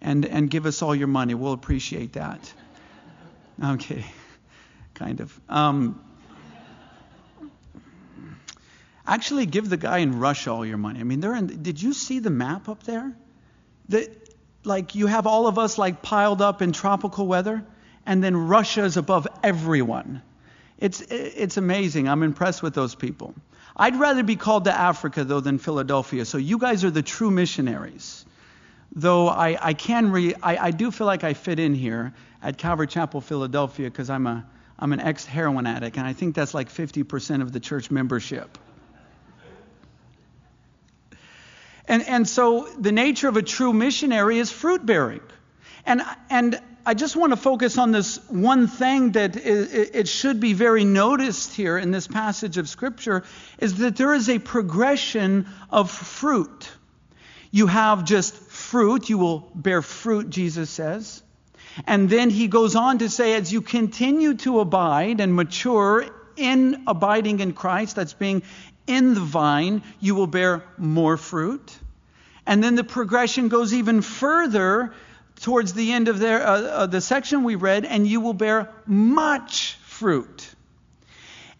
and, 0.00 0.24
and 0.24 0.48
give 0.48 0.64
us 0.64 0.80
all 0.80 0.94
your 0.94 1.06
money. 1.06 1.34
We'll 1.34 1.52
appreciate 1.52 2.14
that. 2.14 2.50
Okay, 3.62 4.06
kind 4.94 5.20
of. 5.20 5.38
Um, 5.50 6.02
actually, 9.06 9.44
give 9.44 9.68
the 9.68 9.76
guy 9.76 9.98
in 9.98 10.18
Russia 10.18 10.50
all 10.50 10.64
your 10.64 10.78
money. 10.78 10.98
I 10.98 11.02
mean, 11.02 11.20
they're 11.20 11.36
in. 11.36 11.62
Did 11.62 11.82
you 11.82 11.92
see 11.92 12.20
the 12.20 12.30
map 12.30 12.70
up 12.70 12.84
there? 12.84 13.14
The, 13.90 14.10
like 14.66 14.94
you 14.94 15.06
have 15.06 15.26
all 15.26 15.46
of 15.46 15.58
us 15.58 15.78
like 15.78 16.02
piled 16.02 16.42
up 16.42 16.60
in 16.62 16.72
tropical 16.72 17.26
weather, 17.26 17.64
and 18.04 18.22
then 18.22 18.36
Russia 18.36 18.84
is 18.84 18.96
above 18.96 19.26
everyone. 19.42 20.22
It's 20.78 21.00
it's 21.00 21.56
amazing. 21.56 22.08
I'm 22.08 22.22
impressed 22.22 22.62
with 22.62 22.74
those 22.74 22.94
people. 22.94 23.34
I'd 23.76 23.96
rather 23.96 24.22
be 24.22 24.36
called 24.36 24.64
to 24.64 24.72
Africa 24.72 25.24
though 25.24 25.40
than 25.40 25.58
Philadelphia. 25.58 26.24
So 26.24 26.38
you 26.38 26.58
guys 26.58 26.84
are 26.84 26.90
the 26.90 27.02
true 27.02 27.30
missionaries. 27.30 28.24
Though 28.92 29.28
I, 29.28 29.58
I 29.60 29.74
can 29.74 30.10
re, 30.10 30.34
I, 30.42 30.56
I 30.56 30.70
do 30.70 30.90
feel 30.90 31.06
like 31.06 31.24
I 31.24 31.34
fit 31.34 31.58
in 31.58 31.74
here 31.74 32.14
at 32.42 32.56
Calvary 32.56 32.86
Chapel, 32.86 33.20
Philadelphia, 33.20 33.90
because 33.90 34.08
I'm 34.08 34.26
a 34.26 34.46
I'm 34.78 34.92
an 34.92 35.00
ex 35.00 35.24
heroin 35.24 35.66
addict, 35.66 35.96
and 35.96 36.06
I 36.06 36.12
think 36.12 36.34
that's 36.34 36.54
like 36.54 36.68
50% 36.68 37.42
of 37.42 37.52
the 37.52 37.60
church 37.60 37.90
membership. 37.90 38.58
And, 41.88 42.06
and 42.06 42.28
so 42.28 42.68
the 42.78 42.92
nature 42.92 43.28
of 43.28 43.36
a 43.36 43.42
true 43.42 43.72
missionary 43.72 44.38
is 44.38 44.50
fruit 44.50 44.84
bearing. 44.84 45.20
And, 45.84 46.02
and 46.30 46.60
I 46.84 46.94
just 46.94 47.16
want 47.16 47.32
to 47.32 47.36
focus 47.36 47.78
on 47.78 47.92
this 47.92 48.18
one 48.28 48.66
thing 48.66 49.12
that 49.12 49.36
it, 49.36 49.94
it 49.94 50.08
should 50.08 50.40
be 50.40 50.52
very 50.52 50.84
noticed 50.84 51.54
here 51.54 51.78
in 51.78 51.90
this 51.90 52.06
passage 52.06 52.58
of 52.58 52.68
Scripture 52.68 53.24
is 53.58 53.78
that 53.78 53.96
there 53.96 54.14
is 54.14 54.28
a 54.28 54.38
progression 54.38 55.48
of 55.70 55.90
fruit. 55.90 56.70
You 57.50 57.66
have 57.68 58.04
just 58.04 58.34
fruit, 58.34 59.08
you 59.08 59.18
will 59.18 59.50
bear 59.54 59.82
fruit, 59.82 60.30
Jesus 60.30 60.70
says. 60.70 61.22
And 61.86 62.08
then 62.08 62.30
he 62.30 62.48
goes 62.48 62.74
on 62.74 62.98
to 62.98 63.08
say, 63.08 63.34
as 63.34 63.52
you 63.52 63.62
continue 63.62 64.34
to 64.34 64.60
abide 64.60 65.20
and 65.20 65.34
mature 65.34 66.06
in 66.36 66.84
abiding 66.86 67.40
in 67.40 67.52
Christ, 67.52 67.96
that's 67.96 68.14
being 68.14 68.42
in 68.86 69.14
the 69.14 69.20
vine, 69.20 69.82
you 70.00 70.14
will 70.14 70.26
bear 70.26 70.62
more 70.78 71.16
fruit. 71.16 71.76
And 72.46 72.62
then 72.62 72.76
the 72.76 72.84
progression 72.84 73.48
goes 73.48 73.74
even 73.74 74.02
further 74.02 74.94
towards 75.40 75.74
the 75.74 75.92
end 75.92 76.08
of 76.08 76.18
their, 76.18 76.46
uh, 76.46 76.60
uh, 76.60 76.86
the 76.86 77.00
section 77.00 77.42
we 77.42 77.56
read, 77.56 77.84
and 77.84 78.06
you 78.06 78.20
will 78.20 78.34
bear 78.34 78.70
much 78.86 79.74
fruit. 79.82 80.48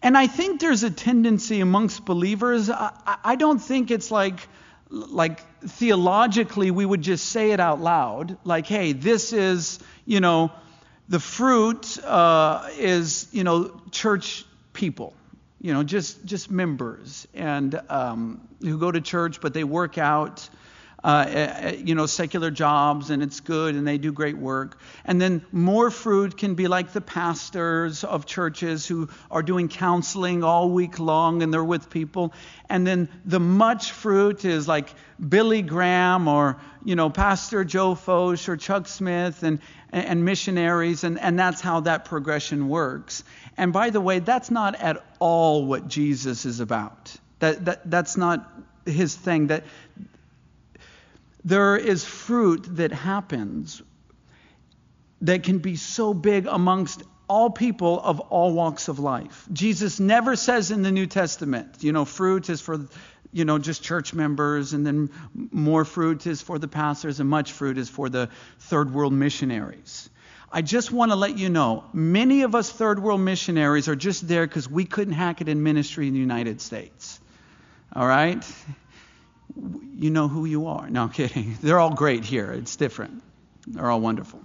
And 0.01 0.17
I 0.17 0.27
think 0.27 0.61
there's 0.61 0.83
a 0.83 0.91
tendency 0.91 1.59
amongst 1.59 2.05
believers. 2.05 2.69
I, 2.69 2.91
I 3.23 3.35
don't 3.35 3.59
think 3.59 3.91
it's 3.91 4.11
like, 4.11 4.47
like 4.89 5.41
theologically 5.61 6.71
we 6.71 6.85
would 6.85 7.01
just 7.01 7.25
say 7.25 7.51
it 7.51 7.59
out 7.59 7.81
loud, 7.81 8.37
like, 8.43 8.67
hey, 8.67 8.93
this 8.93 9.33
is, 9.33 9.79
you 10.05 10.21
know, 10.21 10.51
the 11.09 11.19
fruit 11.19 11.97
uh, 12.03 12.69
is, 12.77 13.27
you 13.31 13.43
know, 13.43 13.81
church 13.91 14.45
people 14.73 15.13
you 15.61 15.73
know, 15.73 15.83
just 15.83 16.23
just 16.25 16.51
members 16.51 17.27
and 17.33 17.79
um, 17.89 18.47
who 18.61 18.77
go 18.77 18.91
to 18.91 19.01
church, 19.01 19.41
but 19.41 19.53
they 19.53 19.63
work 19.63 19.97
out 19.97 20.47
uh, 21.03 21.25
eh, 21.27 21.31
eh, 21.59 21.75
you 21.83 21.93
know, 21.93 22.07
secular 22.07 22.49
jobs 22.49 23.11
and 23.11 23.21
it's 23.21 23.39
good 23.39 23.75
and 23.75 23.87
they 23.87 23.97
do 23.97 24.11
great 24.11 24.37
work. 24.37 24.79
And 25.05 25.21
then 25.21 25.45
more 25.51 25.91
fruit 25.91 26.37
can 26.37 26.55
be 26.55 26.67
like 26.67 26.91
the 26.91 27.01
pastors 27.01 28.03
of 28.03 28.25
churches 28.25 28.87
who 28.87 29.07
are 29.29 29.43
doing 29.43 29.67
counseling 29.67 30.43
all 30.43 30.69
week 30.71 30.97
long 30.97 31.43
and 31.43 31.53
they're 31.53 31.63
with 31.63 31.91
people. 31.91 32.33
And 32.67 32.85
then 32.85 33.09
the 33.25 33.39
much 33.39 33.91
fruit 33.91 34.43
is 34.43 34.67
like 34.67 34.93
Billy 35.19 35.61
Graham 35.61 36.27
or, 36.27 36.59
you 36.83 36.95
know, 36.95 37.11
Pastor 37.11 37.63
Joe 37.63 37.93
Focht 37.93 38.49
or 38.49 38.57
Chuck 38.57 38.87
Smith 38.87 39.43
and, 39.43 39.59
and 39.91 40.25
missionaries. 40.25 41.03
And, 41.03 41.19
and 41.19 41.37
that's 41.37 41.61
how 41.61 41.81
that 41.81 42.05
progression 42.05 42.69
works. 42.69 43.23
And 43.55 43.71
by 43.71 43.91
the 43.91 44.01
way, 44.01 44.17
that's 44.17 44.49
not 44.49 44.73
at 44.75 45.05
all 45.19 45.65
what 45.67 45.87
Jesus 45.87 46.45
is 46.45 46.59
about. 46.59 47.15
That, 47.37 47.65
that, 47.65 47.89
that's 47.89 48.17
not 48.17 48.51
his 48.85 49.15
thing. 49.15 49.47
That 49.47 49.63
there 51.47 51.77
is 51.77 52.03
fruit 52.03 52.75
that 52.75 52.91
happens 52.91 53.81
that 55.21 55.43
can 55.43 55.59
be 55.59 55.77
so 55.77 56.13
big 56.13 56.45
amongst 56.45 57.03
all 57.29 57.49
people 57.49 58.01
of 58.01 58.19
all 58.19 58.51
walks 58.51 58.89
of 58.89 58.99
life. 58.99 59.47
Jesus 59.53 59.97
never 59.97 60.35
says 60.35 60.71
in 60.71 60.81
the 60.81 60.91
New 60.91 61.05
Testament, 61.05 61.77
you 61.79 61.93
know, 61.93 62.03
fruit 62.03 62.49
is 62.49 62.59
for, 62.59 62.85
you 63.31 63.45
know, 63.45 63.59
just 63.59 63.81
church 63.81 64.13
members, 64.13 64.73
and 64.73 64.85
then 64.85 65.09
more 65.33 65.85
fruit 65.85 66.27
is 66.27 66.41
for 66.41 66.59
the 66.59 66.67
pastors, 66.67 67.21
and 67.21 67.29
much 67.29 67.53
fruit 67.53 67.77
is 67.77 67.87
for 67.87 68.09
the 68.09 68.29
third 68.59 68.93
world 68.93 69.13
missionaries. 69.13 70.09
I 70.51 70.61
just 70.61 70.91
want 70.91 71.11
to 71.11 71.15
let 71.15 71.37
you 71.37 71.47
know, 71.47 71.85
many 71.93 72.41
of 72.41 72.55
us 72.55 72.69
third 72.69 73.01
world 73.01 73.21
missionaries 73.21 73.87
are 73.87 73.95
just 73.95 74.27
there 74.27 74.45
because 74.45 74.69
we 74.69 74.83
couldn't 74.83 75.13
hack 75.13 75.39
it 75.39 75.47
in 75.47 75.63
ministry 75.63 76.09
in 76.09 76.13
the 76.13 76.19
United 76.19 76.59
States. 76.59 77.21
All 77.93 78.05
right? 78.05 78.45
You 79.97 80.09
know 80.09 80.27
who 80.27 80.45
you 80.45 80.67
are. 80.67 80.89
No, 80.89 81.03
I'm 81.03 81.09
kidding. 81.09 81.57
They're 81.61 81.79
all 81.79 81.93
great 81.93 82.23
here. 82.23 82.51
It's 82.51 82.75
different. 82.75 83.23
They're 83.65 83.89
all 83.89 84.01
wonderful. 84.01 84.41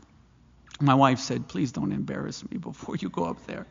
My 0.80 0.94
wife 0.94 1.20
said, 1.20 1.48
please 1.48 1.72
don't 1.72 1.92
embarrass 1.92 2.48
me 2.50 2.58
before 2.58 2.96
you 2.96 3.08
go 3.08 3.24
up 3.24 3.46
there. 3.46 3.66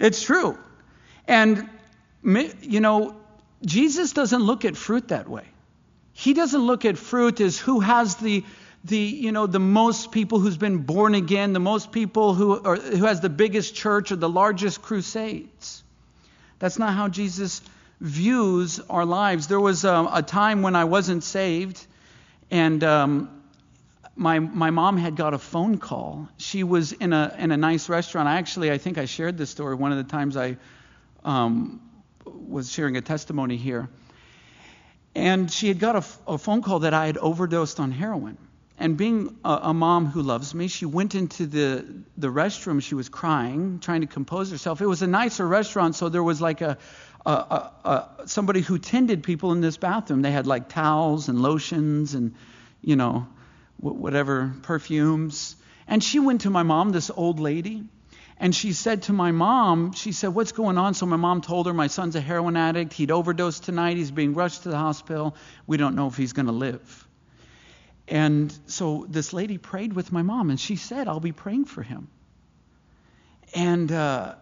It's 0.00 0.22
true. 0.22 0.58
And, 1.28 1.68
you 2.24 2.80
know, 2.80 3.16
Jesus 3.64 4.12
doesn't 4.12 4.42
look 4.42 4.64
at 4.64 4.76
fruit 4.76 5.08
that 5.08 5.28
way. 5.28 5.44
He 6.12 6.34
doesn't 6.34 6.60
look 6.60 6.84
at 6.84 6.98
fruit 6.98 7.40
as 7.40 7.58
who 7.58 7.80
has 7.80 8.16
the, 8.16 8.44
the 8.84 8.98
you 8.98 9.32
know, 9.32 9.46
the 9.46 9.60
most 9.60 10.12
people 10.12 10.38
who's 10.38 10.56
been 10.56 10.78
born 10.78 11.14
again, 11.14 11.52
the 11.52 11.60
most 11.60 11.92
people 11.92 12.34
who, 12.34 12.60
are, 12.62 12.76
who 12.76 13.04
has 13.04 13.20
the 13.20 13.28
biggest 13.28 13.74
church 13.74 14.12
or 14.12 14.16
the 14.16 14.28
largest 14.28 14.82
crusades. 14.82 15.82
That's 16.58 16.78
not 16.78 16.94
how 16.94 17.08
Jesus 17.08 17.62
views 18.04 18.80
our 18.90 19.06
lives. 19.06 19.46
There 19.46 19.58
was 19.58 19.84
a, 19.84 20.08
a 20.12 20.22
time 20.22 20.60
when 20.60 20.76
I 20.76 20.84
wasn't 20.84 21.24
saved, 21.24 21.84
and 22.50 22.84
um, 22.84 23.42
my 24.14 24.38
my 24.38 24.70
mom 24.70 24.98
had 24.98 25.16
got 25.16 25.32
a 25.32 25.38
phone 25.38 25.78
call. 25.78 26.28
She 26.36 26.64
was 26.64 26.92
in 26.92 27.14
a 27.14 27.34
in 27.38 27.50
a 27.50 27.56
nice 27.56 27.88
restaurant. 27.88 28.28
I 28.28 28.36
actually 28.36 28.70
I 28.70 28.76
think 28.76 28.98
I 28.98 29.06
shared 29.06 29.38
this 29.38 29.48
story 29.48 29.74
one 29.74 29.90
of 29.90 29.96
the 29.96 30.04
times 30.04 30.36
I 30.36 30.58
um, 31.24 31.80
was 32.26 32.70
sharing 32.70 32.98
a 32.98 33.00
testimony 33.00 33.56
here. 33.56 33.88
And 35.14 35.50
she 35.50 35.68
had 35.68 35.78
got 35.78 35.96
a, 35.96 36.32
a 36.32 36.38
phone 36.38 36.60
call 36.60 36.80
that 36.80 36.92
I 36.92 37.06
had 37.06 37.16
overdosed 37.16 37.80
on 37.80 37.90
heroin. 37.90 38.36
And 38.76 38.96
being 38.96 39.36
a, 39.44 39.60
a, 39.62 39.74
mom 39.74 40.06
who 40.06 40.20
loves 40.20 40.52
me, 40.52 40.66
she 40.66 40.84
went 40.84 41.14
into 41.14 41.46
the, 41.46 41.86
the 42.16 42.26
restroom. 42.26 42.82
She 42.82 42.96
was 42.96 43.08
crying, 43.08 43.78
trying 43.78 44.00
to 44.00 44.08
compose 44.08 44.50
herself. 44.50 44.80
It 44.80 44.86
was 44.86 45.00
a 45.02 45.06
nicer 45.06 45.46
restaurant, 45.46 45.94
so 45.94 46.08
there 46.08 46.24
was 46.24 46.40
like 46.40 46.60
a, 46.60 46.76
uh, 47.26 47.70
uh, 47.84 48.26
somebody 48.26 48.60
who 48.60 48.78
tended 48.78 49.22
people 49.22 49.52
in 49.52 49.60
this 49.60 49.76
bathroom. 49.76 50.22
They 50.22 50.30
had 50.30 50.46
like 50.46 50.68
towels 50.68 51.28
and 51.28 51.40
lotions 51.40 52.14
and, 52.14 52.34
you 52.82 52.96
know, 52.96 53.26
whatever, 53.78 54.54
perfumes. 54.62 55.56
And 55.86 56.02
she 56.02 56.18
went 56.18 56.42
to 56.42 56.50
my 56.50 56.62
mom, 56.62 56.90
this 56.90 57.10
old 57.10 57.40
lady, 57.40 57.84
and 58.38 58.54
she 58.54 58.72
said 58.72 59.02
to 59.02 59.12
my 59.12 59.30
mom, 59.30 59.92
she 59.92 60.12
said, 60.12 60.28
What's 60.28 60.52
going 60.52 60.76
on? 60.76 60.94
So 60.94 61.06
my 61.06 61.16
mom 61.16 61.40
told 61.40 61.66
her, 61.66 61.74
My 61.74 61.86
son's 61.86 62.16
a 62.16 62.20
heroin 62.20 62.56
addict. 62.56 62.92
He'd 62.92 63.10
overdosed 63.10 63.64
tonight. 63.64 63.96
He's 63.96 64.10
being 64.10 64.34
rushed 64.34 64.64
to 64.64 64.70
the 64.70 64.76
hospital. 64.76 65.36
We 65.66 65.76
don't 65.76 65.94
know 65.94 66.08
if 66.08 66.16
he's 66.16 66.32
going 66.32 66.46
to 66.46 66.52
live. 66.52 67.08
And 68.08 68.56
so 68.66 69.06
this 69.08 69.32
lady 69.32 69.56
prayed 69.56 69.92
with 69.92 70.12
my 70.12 70.22
mom, 70.22 70.50
and 70.50 70.60
she 70.60 70.76
said, 70.76 71.08
I'll 71.08 71.20
be 71.20 71.32
praying 71.32 71.66
for 71.66 71.82
him. 71.82 72.08
And 73.54 73.90
uh, 73.90 74.34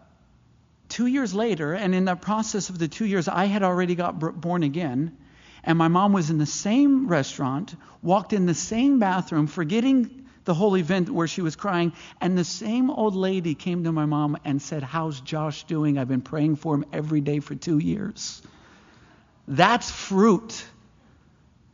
two 0.92 1.06
years 1.06 1.32
later, 1.32 1.72
and 1.72 1.94
in 1.94 2.04
the 2.04 2.14
process 2.14 2.68
of 2.68 2.78
the 2.78 2.87
two 2.87 3.06
years, 3.06 3.26
I 3.26 3.46
had 3.46 3.62
already 3.62 3.94
got 3.94 4.18
born 4.40 4.62
again. 4.62 5.16
And 5.64 5.78
my 5.78 5.88
mom 5.88 6.12
was 6.12 6.28
in 6.28 6.37
the 6.37 6.46
same 6.46 7.08
restaurant, 7.08 7.75
walked 8.02 8.34
in 8.34 8.44
the 8.44 8.54
same 8.54 8.99
bathroom, 8.99 9.46
forgetting 9.46 10.26
the 10.44 10.52
whole 10.52 10.76
event 10.76 11.08
where 11.08 11.26
she 11.26 11.40
was 11.40 11.56
crying. 11.56 11.92
And 12.20 12.37
the 12.37 12.44
same 12.44 12.90
old 12.90 13.14
lady 13.14 13.54
came 13.54 13.84
to 13.84 13.92
my 13.92 14.04
mom 14.04 14.37
and 14.44 14.61
said, 14.61 14.82
How's 14.82 15.20
Josh 15.20 15.64
doing? 15.64 15.96
I've 15.96 16.08
been 16.08 16.20
praying 16.20 16.56
for 16.56 16.75
him 16.75 16.84
every 16.92 17.22
day 17.22 17.40
for 17.40 17.54
two 17.54 17.78
years. 17.78 18.42
That's 19.49 19.90
fruit. 19.90 20.62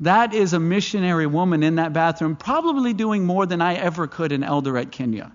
That 0.01 0.33
is 0.33 0.53
a 0.53 0.61
missionary 0.61 1.27
woman 1.27 1.65
in 1.65 1.77
that 1.77 1.93
bathroom, 1.93 2.37
probably 2.37 2.93
doing 2.93 3.25
more 3.25 3.47
than 3.47 3.61
I 3.61 3.75
ever 3.75 4.07
could 4.07 4.31
in 4.31 4.43
Eldoret, 4.43 4.93
Kenya. 4.93 5.33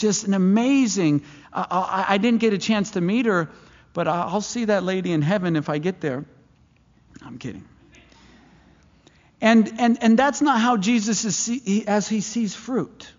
Just 0.00 0.26
an 0.26 0.32
amazing. 0.32 1.22
Uh, 1.52 1.66
I, 1.70 2.14
I 2.14 2.18
didn't 2.18 2.40
get 2.40 2.54
a 2.54 2.58
chance 2.58 2.92
to 2.92 3.02
meet 3.02 3.26
her, 3.26 3.50
but 3.92 4.08
I'll 4.08 4.40
see 4.40 4.64
that 4.64 4.82
lady 4.82 5.12
in 5.12 5.20
heaven 5.20 5.56
if 5.56 5.68
I 5.68 5.76
get 5.76 6.00
there. 6.00 6.24
I'm 7.20 7.36
kidding. 7.36 7.66
And, 9.42 9.78
and, 9.78 10.02
and 10.02 10.18
that's 10.18 10.40
not 10.40 10.58
how 10.58 10.78
Jesus 10.78 11.26
is 11.26 11.36
see, 11.36 11.84
as 11.86 12.08
he 12.08 12.22
sees 12.22 12.54
fruit. 12.54 13.12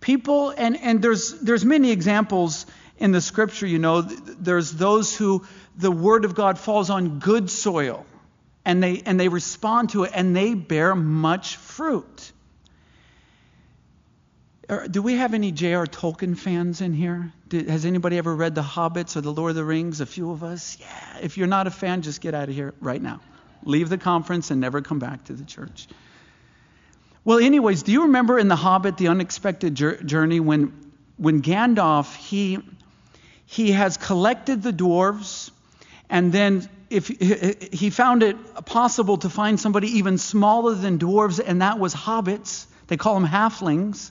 People, 0.00 0.50
and, 0.50 0.76
and 0.76 1.02
there's, 1.02 1.32
there's 1.40 1.64
many 1.64 1.90
examples 1.90 2.66
in 2.98 3.10
the 3.10 3.20
scripture, 3.20 3.66
you 3.66 3.80
know, 3.80 4.02
there's 4.02 4.70
those 4.70 5.16
who 5.16 5.44
the 5.76 5.90
word 5.90 6.24
of 6.24 6.36
God 6.36 6.60
falls 6.60 6.90
on 6.90 7.18
good 7.18 7.50
soil 7.50 8.06
and 8.64 8.80
they, 8.80 9.02
and 9.04 9.18
they 9.18 9.28
respond 9.28 9.90
to 9.90 10.04
it 10.04 10.12
and 10.14 10.36
they 10.36 10.54
bear 10.54 10.94
much 10.94 11.56
fruit. 11.56 12.30
Do 14.90 15.02
we 15.02 15.14
have 15.16 15.34
any 15.34 15.52
J.R. 15.52 15.86
Tolkien 15.86 16.36
fans 16.36 16.80
in 16.80 16.92
here? 16.92 17.32
has 17.50 17.84
anybody 17.84 18.18
ever 18.18 18.34
read 18.34 18.54
The 18.54 18.62
Hobbits 18.62 19.16
or 19.16 19.20
The 19.20 19.32
Lord 19.32 19.50
of 19.50 19.56
the 19.56 19.64
Rings? 19.64 20.00
A 20.00 20.06
few 20.06 20.30
of 20.30 20.42
us? 20.42 20.78
Yeah. 20.80 21.18
If 21.22 21.36
you're 21.36 21.46
not 21.46 21.66
a 21.66 21.70
fan, 21.70 22.02
just 22.02 22.20
get 22.20 22.34
out 22.34 22.48
of 22.48 22.54
here 22.54 22.74
right 22.80 23.00
now. 23.00 23.20
Leave 23.64 23.88
the 23.88 23.98
conference 23.98 24.50
and 24.50 24.60
never 24.60 24.80
come 24.80 24.98
back 24.98 25.24
to 25.24 25.34
the 25.34 25.44
church. 25.44 25.86
Well, 27.24 27.38
anyways, 27.38 27.82
do 27.82 27.92
you 27.92 28.02
remember 28.02 28.38
in 28.38 28.48
The 28.48 28.56
Hobbit, 28.56 28.96
The 28.96 29.08
Unexpected 29.08 29.74
Journey, 29.74 30.40
when, 30.40 30.92
when 31.16 31.42
Gandalf, 31.42 32.16
he, 32.16 32.58
he 33.46 33.72
has 33.72 33.96
collected 33.96 34.62
the 34.62 34.72
dwarves, 34.72 35.50
and 36.08 36.32
then 36.32 36.68
if 36.90 37.08
he 37.08 37.90
found 37.90 38.22
it 38.22 38.36
possible 38.64 39.18
to 39.18 39.28
find 39.28 39.60
somebody 39.60 39.98
even 39.98 40.18
smaller 40.18 40.74
than 40.74 40.98
dwarves, 40.98 41.40
and 41.44 41.60
that 41.62 41.78
was 41.78 41.94
hobbits. 41.94 42.66
They 42.86 42.96
call 42.96 43.14
them 43.14 43.28
halflings. 43.28 44.10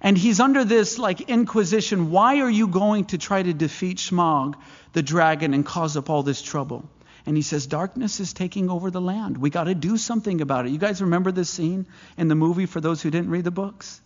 And 0.00 0.16
he's 0.16 0.38
under 0.38 0.64
this 0.64 0.98
like 0.98 1.22
inquisition. 1.22 2.10
Why 2.10 2.40
are 2.40 2.50
you 2.50 2.68
going 2.68 3.06
to 3.06 3.18
try 3.18 3.42
to 3.42 3.52
defeat 3.52 3.98
Smaug, 3.98 4.54
the 4.92 5.02
dragon, 5.02 5.54
and 5.54 5.66
cause 5.66 5.96
up 5.96 6.08
all 6.08 6.22
this 6.22 6.40
trouble? 6.40 6.88
And 7.26 7.36
he 7.36 7.42
says, 7.42 7.66
Darkness 7.66 8.20
is 8.20 8.32
taking 8.32 8.70
over 8.70 8.90
the 8.90 9.00
land. 9.00 9.36
We 9.36 9.50
got 9.50 9.64
to 9.64 9.74
do 9.74 9.96
something 9.96 10.40
about 10.40 10.66
it. 10.66 10.70
You 10.70 10.78
guys 10.78 11.02
remember 11.02 11.32
this 11.32 11.50
scene 11.50 11.86
in 12.16 12.28
the 12.28 12.34
movie 12.34 12.66
for 12.66 12.80
those 12.80 13.02
who 13.02 13.10
didn't 13.10 13.30
read 13.30 13.44
the 13.44 13.50
books? 13.50 14.00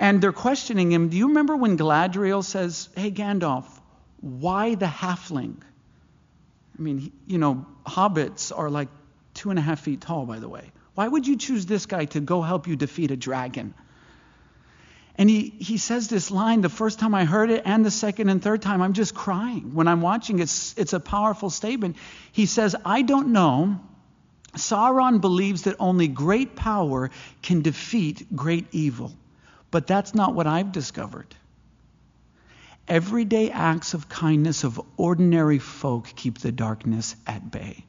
And 0.00 0.20
they're 0.20 0.32
questioning 0.32 0.90
him. 0.90 1.10
Do 1.10 1.16
you 1.16 1.28
remember 1.28 1.56
when 1.56 1.76
Galadriel 1.76 2.44
says, 2.44 2.88
Hey, 2.96 3.10
Gandalf, 3.10 3.66
why 4.20 4.74
the 4.74 4.86
halfling? 4.86 5.56
I 6.78 6.82
mean, 6.82 7.12
you 7.26 7.38
know, 7.38 7.66
hobbits 7.86 8.56
are 8.56 8.70
like 8.70 8.88
two 9.34 9.50
and 9.50 9.58
a 9.58 9.62
half 9.62 9.80
feet 9.80 10.00
tall, 10.00 10.24
by 10.24 10.38
the 10.38 10.48
way. 10.48 10.72
Why 10.94 11.06
would 11.06 11.26
you 11.26 11.36
choose 11.36 11.66
this 11.66 11.86
guy 11.86 12.06
to 12.06 12.20
go 12.20 12.42
help 12.42 12.66
you 12.66 12.76
defeat 12.76 13.10
a 13.10 13.16
dragon? 13.16 13.74
And 15.18 15.28
he, 15.28 15.52
he 15.58 15.78
says 15.78 16.06
this 16.06 16.30
line 16.30 16.60
the 16.60 16.68
first 16.68 17.00
time 17.00 17.12
I 17.12 17.24
heard 17.24 17.50
it, 17.50 17.62
and 17.64 17.84
the 17.84 17.90
second 17.90 18.28
and 18.28 18.40
third 18.40 18.62
time, 18.62 18.80
I'm 18.80 18.92
just 18.92 19.16
crying. 19.16 19.74
When 19.74 19.88
I'm 19.88 20.00
watching, 20.00 20.38
it's, 20.38 20.78
it's 20.78 20.92
a 20.92 21.00
powerful 21.00 21.50
statement. 21.50 21.96
He 22.30 22.46
says, 22.46 22.76
I 22.84 23.02
don't 23.02 23.32
know. 23.32 23.80
Sauron 24.56 25.20
believes 25.20 25.62
that 25.62 25.74
only 25.80 26.06
great 26.06 26.54
power 26.54 27.10
can 27.42 27.62
defeat 27.62 28.34
great 28.34 28.66
evil. 28.70 29.12
But 29.72 29.88
that's 29.88 30.14
not 30.14 30.34
what 30.34 30.46
I've 30.46 30.70
discovered. 30.70 31.34
Everyday 32.86 33.50
acts 33.50 33.94
of 33.94 34.08
kindness 34.08 34.62
of 34.62 34.80
ordinary 34.96 35.58
folk 35.58 36.06
keep 36.14 36.38
the 36.38 36.52
darkness 36.52 37.16
at 37.26 37.50
bay. 37.50 37.84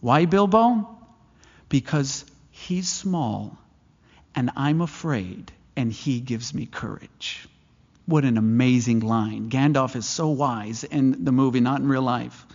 Why, 0.00 0.26
Bilbo? 0.26 0.98
Because 1.68 2.24
he's 2.50 2.88
small 2.88 3.56
and 4.34 4.50
I'm 4.56 4.80
afraid 4.80 5.52
and 5.80 5.90
he 5.90 6.20
gives 6.20 6.52
me 6.52 6.66
courage. 6.66 7.48
What 8.04 8.24
an 8.24 8.36
amazing 8.36 9.00
line. 9.00 9.48
Gandalf 9.48 9.96
is 9.96 10.04
so 10.04 10.28
wise 10.28 10.84
in 10.84 11.24
the 11.24 11.32
movie, 11.32 11.60
not 11.60 11.80
in 11.80 11.88
real 11.88 12.02
life. 12.02 12.46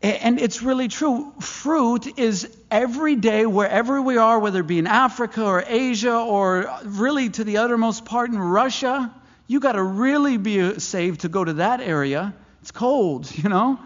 And 0.00 0.40
it's 0.40 0.62
really 0.62 0.88
true. 0.88 1.32
Fruit 1.40 2.18
is 2.18 2.48
every 2.70 3.16
day, 3.16 3.44
wherever 3.44 4.00
we 4.00 4.16
are, 4.16 4.38
whether 4.38 4.60
it 4.60 4.66
be 4.66 4.78
in 4.78 4.86
Africa 4.86 5.44
or 5.44 5.64
Asia 5.66 6.16
or 6.16 6.70
really 6.84 7.28
to 7.30 7.44
the 7.44 7.58
uttermost 7.58 8.06
part 8.06 8.30
in 8.30 8.38
Russia, 8.38 9.14
you 9.46 9.60
got 9.60 9.72
to 9.72 9.82
really 9.82 10.38
be 10.38 10.60
uh, 10.62 10.78
saved 10.78 11.22
to 11.22 11.28
go 11.28 11.44
to 11.44 11.54
that 11.54 11.80
area. 11.80 12.34
It's 12.62 12.70
cold, 12.70 13.30
you 13.42 13.50
know? 13.50 13.78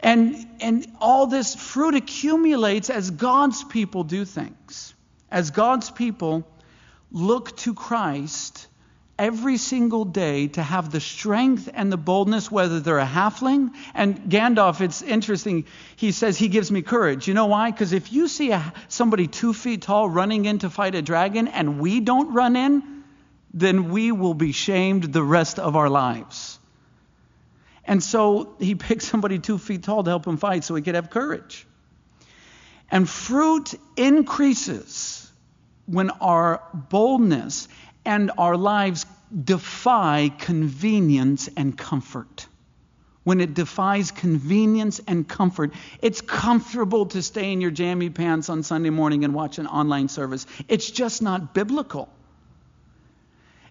And, 0.00 0.48
and 0.60 0.86
all 1.00 1.26
this 1.26 1.54
fruit 1.54 1.94
accumulates 1.94 2.90
as 2.90 3.10
God's 3.10 3.62
people 3.62 4.02
do 4.02 4.24
things 4.24 4.93
as 5.34 5.50
God's 5.50 5.90
people 5.90 6.46
look 7.10 7.56
to 7.56 7.74
Christ 7.74 8.68
every 9.18 9.56
single 9.56 10.04
day 10.04 10.46
to 10.46 10.62
have 10.62 10.92
the 10.92 11.00
strength 11.00 11.68
and 11.74 11.90
the 11.90 11.96
boldness, 11.96 12.52
whether 12.52 12.78
they're 12.78 13.00
a 13.00 13.06
halfling. 13.06 13.74
And 13.94 14.16
Gandalf, 14.30 14.80
it's 14.80 15.02
interesting, 15.02 15.66
he 15.96 16.12
says 16.12 16.38
he 16.38 16.46
gives 16.46 16.70
me 16.70 16.82
courage. 16.82 17.26
You 17.26 17.34
know 17.34 17.46
why? 17.46 17.72
Because 17.72 17.92
if 17.92 18.12
you 18.12 18.28
see 18.28 18.52
a, 18.52 18.72
somebody 18.86 19.26
two 19.26 19.52
feet 19.52 19.82
tall 19.82 20.08
running 20.08 20.44
in 20.44 20.60
to 20.60 20.70
fight 20.70 20.94
a 20.94 21.02
dragon 21.02 21.48
and 21.48 21.80
we 21.80 21.98
don't 21.98 22.32
run 22.32 22.54
in, 22.54 23.02
then 23.52 23.90
we 23.90 24.12
will 24.12 24.34
be 24.34 24.52
shamed 24.52 25.12
the 25.12 25.22
rest 25.22 25.58
of 25.58 25.74
our 25.74 25.90
lives. 25.90 26.60
And 27.84 28.00
so 28.00 28.54
he 28.60 28.74
picked 28.86 29.02
somebody 29.02 29.40
two 29.40 29.58
feet 29.58 29.82
tall 29.82 30.04
to 30.04 30.10
help 30.10 30.28
him 30.28 30.36
fight 30.36 30.62
so 30.62 30.76
he 30.76 30.82
could 30.82 30.94
have 30.94 31.10
courage. 31.10 31.66
And 32.88 33.08
fruit 33.08 33.74
increases 33.96 35.23
when 35.86 36.10
our 36.10 36.62
boldness 36.74 37.68
and 38.04 38.30
our 38.38 38.56
lives 38.56 39.06
defy 39.44 40.30
convenience 40.38 41.48
and 41.56 41.76
comfort. 41.76 42.46
When 43.24 43.40
it 43.40 43.54
defies 43.54 44.10
convenience 44.10 45.00
and 45.06 45.26
comfort, 45.26 45.72
it's 46.02 46.20
comfortable 46.20 47.06
to 47.06 47.22
stay 47.22 47.52
in 47.52 47.62
your 47.62 47.70
jammy 47.70 48.10
pants 48.10 48.50
on 48.50 48.62
Sunday 48.62 48.90
morning 48.90 49.24
and 49.24 49.32
watch 49.32 49.58
an 49.58 49.66
online 49.66 50.08
service. 50.08 50.46
It's 50.68 50.90
just 50.90 51.22
not 51.22 51.54
biblical. 51.54 52.10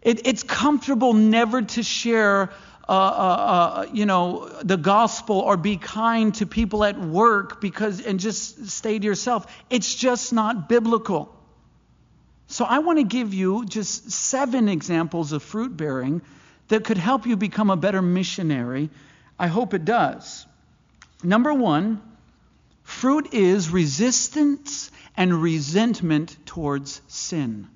It, 0.02 0.26
it's 0.28 0.41
comfortable 0.41 1.13
never 1.13 1.62
to 1.62 1.84
share, 1.84 2.49
uh, 2.89 2.91
uh, 2.91 2.95
uh, 2.95 3.86
you 3.93 4.08
know, 4.08 4.49
the 4.63 4.76
gospel 4.76 5.39
or 5.39 5.56
be 5.56 5.78
kind 5.78 6.34
to 6.36 6.47
people 6.47 6.84
at 6.84 6.99
work 6.99 7.62
because 7.62 8.02
and 8.02 8.19
just 8.19 8.67
stay 8.69 8.97
to 8.97 9.06
yourself. 9.06 9.45
It's 9.69 9.93
just 9.93 10.34
not 10.34 10.67
biblical. 10.67 11.34
So 12.53 12.65
I 12.65 12.77
want 12.77 12.99
to 12.99 13.03
give 13.03 13.33
you 13.33 13.65
just 13.65 14.11
seven 14.11 14.69
examples 14.69 15.31
of 15.31 15.41
fruit 15.41 15.75
bearing 15.75 16.21
that 16.67 16.83
could 16.83 16.99
help 16.99 17.25
you 17.25 17.35
become 17.35 17.71
a 17.71 17.75
better 17.75 17.99
missionary. 17.99 18.91
I 19.39 19.47
hope 19.47 19.73
it 19.73 19.85
does. 19.85 20.45
Number 21.23 21.51
one, 21.51 21.99
fruit 22.83 23.33
is 23.33 23.71
resistance 23.71 24.91
and 25.17 25.41
resentment 25.41 26.37
towards 26.45 27.01
sin. 27.07 27.69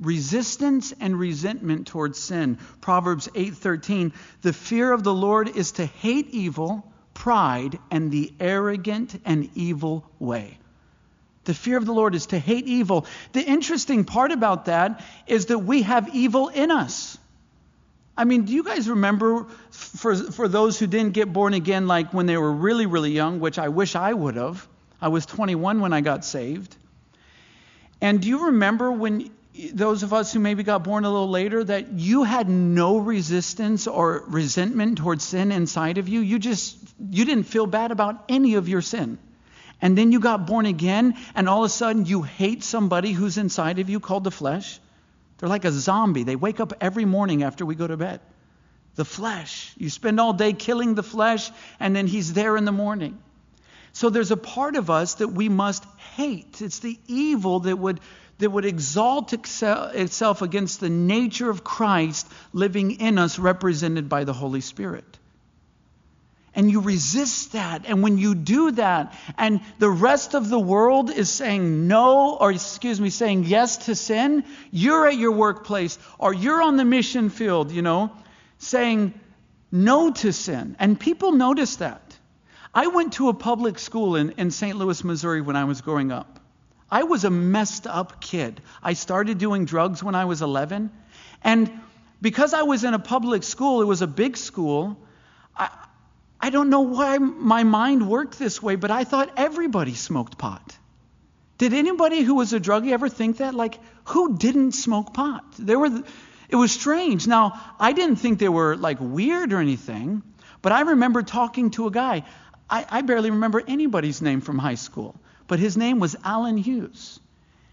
Resistance 0.00 0.94
and 0.98 1.20
resentment 1.20 1.86
towards 1.86 2.18
sin. 2.18 2.56
Proverbs 2.80 3.28
8:13, 3.34 4.14
"The 4.40 4.54
fear 4.54 4.90
of 4.90 5.02
the 5.02 5.12
Lord 5.12 5.54
is 5.54 5.72
to 5.72 5.84
hate 5.84 6.30
evil, 6.30 6.90
pride, 7.12 7.78
and 7.90 8.10
the 8.10 8.32
arrogant 8.40 9.20
and 9.26 9.50
evil 9.54 10.10
way." 10.18 10.60
The 11.46 11.54
fear 11.54 11.78
of 11.78 11.86
the 11.86 11.92
Lord 11.92 12.14
is 12.14 12.26
to 12.26 12.38
hate 12.38 12.66
evil. 12.66 13.06
The 13.32 13.40
interesting 13.40 14.04
part 14.04 14.32
about 14.32 14.66
that 14.66 15.02
is 15.26 15.46
that 15.46 15.60
we 15.60 15.82
have 15.82 16.14
evil 16.14 16.48
in 16.48 16.70
us. 16.70 17.16
I 18.16 18.24
mean, 18.24 18.46
do 18.46 18.52
you 18.52 18.64
guys 18.64 18.88
remember, 18.88 19.46
for, 19.70 20.14
for 20.16 20.48
those 20.48 20.78
who 20.78 20.86
didn't 20.86 21.12
get 21.12 21.32
born 21.32 21.54
again, 21.54 21.86
like 21.86 22.12
when 22.12 22.26
they 22.26 22.36
were 22.36 22.52
really, 22.52 22.86
really 22.86 23.12
young, 23.12 23.40
which 23.40 23.58
I 23.58 23.68
wish 23.68 23.94
I 23.94 24.12
would 24.12 24.36
have? 24.36 24.66
I 25.00 25.08
was 25.08 25.24
21 25.26 25.80
when 25.80 25.92
I 25.92 26.00
got 26.00 26.24
saved. 26.24 26.74
And 28.00 28.20
do 28.20 28.28
you 28.28 28.46
remember 28.46 28.90
when 28.90 29.30
those 29.72 30.02
of 30.02 30.12
us 30.12 30.32
who 30.32 30.40
maybe 30.40 30.62
got 30.62 30.82
born 30.82 31.04
a 31.04 31.10
little 31.10 31.30
later 31.30 31.62
that 31.62 31.92
you 31.92 32.24
had 32.24 32.48
no 32.48 32.98
resistance 32.98 33.86
or 33.86 34.24
resentment 34.26 34.98
towards 34.98 35.22
sin 35.22 35.52
inside 35.52 35.98
of 35.98 36.08
you? 36.08 36.20
You 36.20 36.38
just, 36.38 36.76
you 37.10 37.24
didn't 37.24 37.44
feel 37.44 37.66
bad 37.66 37.92
about 37.92 38.24
any 38.28 38.54
of 38.54 38.68
your 38.68 38.82
sin. 38.82 39.18
And 39.80 39.96
then 39.96 40.10
you 40.10 40.20
got 40.20 40.46
born 40.46 40.66
again, 40.66 41.14
and 41.34 41.48
all 41.48 41.64
of 41.64 41.66
a 41.66 41.72
sudden 41.72 42.06
you 42.06 42.22
hate 42.22 42.64
somebody 42.64 43.12
who's 43.12 43.36
inside 43.36 43.78
of 43.78 43.90
you 43.90 44.00
called 44.00 44.24
the 44.24 44.30
flesh. 44.30 44.80
They're 45.38 45.48
like 45.48 45.66
a 45.66 45.72
zombie. 45.72 46.22
They 46.22 46.36
wake 46.36 46.60
up 46.60 46.72
every 46.80 47.04
morning 47.04 47.42
after 47.42 47.66
we 47.66 47.74
go 47.74 47.86
to 47.86 47.96
bed. 47.96 48.20
The 48.94 49.04
flesh. 49.04 49.74
You 49.76 49.90
spend 49.90 50.18
all 50.18 50.32
day 50.32 50.54
killing 50.54 50.94
the 50.94 51.02
flesh, 51.02 51.50
and 51.78 51.94
then 51.94 52.06
he's 52.06 52.32
there 52.32 52.56
in 52.56 52.64
the 52.64 52.72
morning. 52.72 53.18
So 53.92 54.08
there's 54.08 54.30
a 54.30 54.36
part 54.36 54.76
of 54.76 54.88
us 54.88 55.14
that 55.14 55.28
we 55.28 55.50
must 55.50 55.84
hate. 56.16 56.62
It's 56.62 56.78
the 56.78 56.98
evil 57.06 57.60
that 57.60 57.78
would, 57.78 58.00
that 58.38 58.50
would 58.50 58.64
exalt 58.64 59.34
itself 59.34 60.42
against 60.42 60.80
the 60.80 60.88
nature 60.88 61.50
of 61.50 61.64
Christ 61.64 62.26
living 62.54 62.92
in 62.92 63.18
us, 63.18 63.38
represented 63.38 64.08
by 64.08 64.24
the 64.24 64.32
Holy 64.32 64.62
Spirit 64.62 65.18
and 66.56 66.70
you 66.70 66.80
resist 66.80 67.52
that. 67.52 67.84
And 67.86 68.02
when 68.02 68.16
you 68.16 68.34
do 68.34 68.72
that, 68.72 69.14
and 69.36 69.60
the 69.78 69.90
rest 69.90 70.34
of 70.34 70.48
the 70.48 70.58
world 70.58 71.10
is 71.10 71.28
saying 71.28 71.86
no, 71.86 72.34
or 72.34 72.50
excuse 72.50 72.98
me, 72.98 73.10
saying 73.10 73.44
yes 73.44 73.76
to 73.86 73.94
sin, 73.94 74.42
you're 74.72 75.06
at 75.06 75.18
your 75.18 75.32
workplace 75.32 75.98
or 76.18 76.32
you're 76.32 76.62
on 76.62 76.78
the 76.78 76.84
mission 76.84 77.28
field, 77.28 77.70
you 77.70 77.82
know, 77.82 78.10
saying 78.58 79.12
no 79.70 80.10
to 80.10 80.32
sin. 80.32 80.76
And 80.78 80.98
people 80.98 81.32
notice 81.32 81.76
that. 81.76 82.16
I 82.74 82.88
went 82.88 83.14
to 83.14 83.28
a 83.28 83.34
public 83.34 83.78
school 83.78 84.16
in, 84.16 84.32
in 84.32 84.50
St. 84.50 84.76
Louis, 84.76 85.04
Missouri 85.04 85.42
when 85.42 85.56
I 85.56 85.64
was 85.64 85.82
growing 85.82 86.10
up. 86.10 86.40
I 86.90 87.02
was 87.02 87.24
a 87.24 87.30
messed 87.30 87.86
up 87.86 88.20
kid. 88.20 88.62
I 88.82 88.94
started 88.94 89.38
doing 89.38 89.66
drugs 89.66 90.02
when 90.02 90.14
I 90.14 90.24
was 90.24 90.40
11. 90.40 90.90
And 91.42 91.70
because 92.22 92.54
I 92.54 92.62
was 92.62 92.84
in 92.84 92.94
a 92.94 92.98
public 92.98 93.42
school, 93.42 93.82
it 93.82 93.86
was 93.86 94.00
a 94.02 94.06
big 94.06 94.36
school, 94.38 94.96
I 96.46 96.50
don't 96.50 96.70
know 96.70 96.82
why 96.82 97.18
my 97.18 97.64
mind 97.64 98.08
worked 98.08 98.38
this 98.38 98.62
way, 98.62 98.76
but 98.76 98.92
I 98.92 99.02
thought 99.02 99.32
everybody 99.36 99.94
smoked 99.94 100.38
pot. 100.38 100.78
Did 101.58 101.72
anybody 101.74 102.20
who 102.20 102.36
was 102.36 102.52
a 102.52 102.60
druggie 102.60 102.92
ever 102.92 103.08
think 103.08 103.38
that? 103.38 103.52
Like, 103.52 103.80
who 104.04 104.36
didn't 104.38 104.70
smoke 104.70 105.12
pot? 105.12 105.44
There 105.58 105.76
were, 105.76 106.04
it 106.48 106.54
was 106.54 106.70
strange. 106.70 107.26
Now, 107.26 107.60
I 107.80 107.92
didn't 107.92 108.16
think 108.16 108.38
they 108.38 108.48
were 108.48 108.76
like 108.76 108.98
weird 109.00 109.52
or 109.52 109.58
anything, 109.58 110.22
but 110.62 110.70
I 110.70 110.82
remember 110.82 111.24
talking 111.24 111.72
to 111.72 111.88
a 111.88 111.90
guy. 111.90 112.22
I, 112.70 112.86
I 112.88 113.02
barely 113.02 113.32
remember 113.32 113.60
anybody's 113.66 114.22
name 114.22 114.40
from 114.40 114.56
high 114.56 114.76
school, 114.76 115.16
but 115.48 115.58
his 115.58 115.76
name 115.76 115.98
was 115.98 116.14
Alan 116.22 116.58
Hughes. 116.58 117.18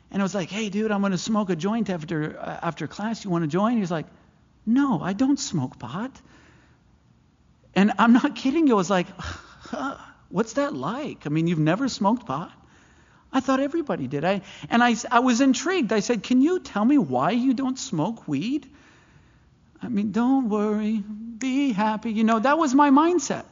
And 0.09 0.19
I 0.19 0.25
was 0.25 0.33
like, 0.33 0.49
hey, 0.49 0.69
dude, 0.69 0.89
I'm 0.89 1.01
going 1.01 1.11
to 1.11 1.19
smoke 1.19 1.51
a 1.51 1.55
joint 1.55 1.91
after, 1.91 2.39
uh, 2.39 2.59
after 2.63 2.87
class. 2.87 3.23
You 3.23 3.29
want 3.29 3.43
to 3.43 3.47
join? 3.47 3.77
He's 3.77 3.91
like, 3.91 4.07
no, 4.65 4.99
I 4.99 5.13
don't 5.13 5.39
smoke 5.39 5.77
pot. 5.77 6.19
And 7.75 7.93
I'm 7.97 8.13
not 8.13 8.35
kidding 8.35 8.67
you. 8.67 8.73
I 8.73 8.77
was 8.77 8.89
like, 8.89 9.07
huh, 9.17 9.97
what's 10.29 10.53
that 10.53 10.73
like? 10.73 11.25
I 11.25 11.29
mean, 11.29 11.47
you've 11.47 11.59
never 11.59 11.89
smoked 11.89 12.25
pot? 12.25 12.51
I 13.33 13.39
thought 13.39 13.59
everybody 13.59 14.07
did. 14.07 14.23
I, 14.23 14.41
and 14.69 14.83
I, 14.83 14.95
I 15.09 15.19
was 15.19 15.41
intrigued. 15.41 15.91
I 15.91 16.01
said, 16.01 16.21
Can 16.21 16.41
you 16.41 16.59
tell 16.59 16.85
me 16.85 16.99
why 16.99 17.31
you 17.31 17.55
don't 17.55 17.79
smoke 17.79 18.27
weed? 18.27 18.69
I 19.81 19.89
mean, 19.89 20.11
don't 20.11 20.49
worry, 20.49 20.97
be 20.99 21.73
happy. 21.73 22.11
You 22.11 22.23
know, 22.23 22.39
that 22.39 22.57
was 22.59 22.75
my 22.75 22.91
mindset. 22.91 23.45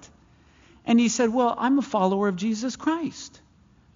And 0.85 0.99
he 0.99 1.09
said, 1.09 1.33
Well, 1.33 1.55
I'm 1.57 1.79
a 1.79 1.81
follower 1.81 2.27
of 2.27 2.35
Jesus 2.35 2.75
Christ. 2.75 3.41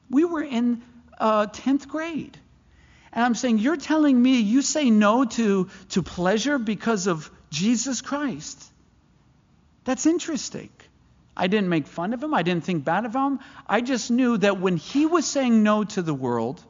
We 0.09 0.25
were 0.25 0.43
in 0.43 0.81
uh, 1.19 1.47
10th 1.47 1.88
grade. 1.88 2.38
And 3.13 3.23
I'm 3.23 3.35
saying, 3.35 3.59
You're 3.59 3.77
telling 3.77 4.19
me 4.19 4.39
you 4.39 4.63
say 4.63 4.89
no 4.89 5.25
to, 5.25 5.69
to 5.89 6.03
pleasure 6.03 6.57
because 6.57 7.05
of 7.05 7.29
Jesus 7.51 8.01
Christ. 8.01 8.71
That's 9.85 10.05
interesting. 10.05 10.69
I 11.37 11.47
didn't 11.47 11.69
make 11.69 11.87
fun 11.87 12.13
of 12.13 12.23
him. 12.23 12.33
I 12.33 12.43
didn't 12.43 12.63
think 12.63 12.85
bad 12.85 13.05
of 13.05 13.15
him. 13.15 13.39
I 13.67 13.81
just 13.81 14.09
knew 14.11 14.37
that 14.37 14.59
when 14.59 14.77
he 14.77 15.05
was 15.05 15.25
saying 15.25 15.63
no 15.63 15.83
to 15.83 16.01
the 16.01 16.13
world, 16.13 16.63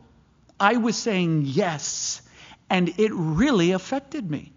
I 0.59 0.77
was 0.77 0.95
saying 0.95 1.43
yes. 1.45 2.21
And 2.69 2.93
it 2.97 3.11
really 3.13 3.71
affected 3.71 4.29
me. 4.29 4.51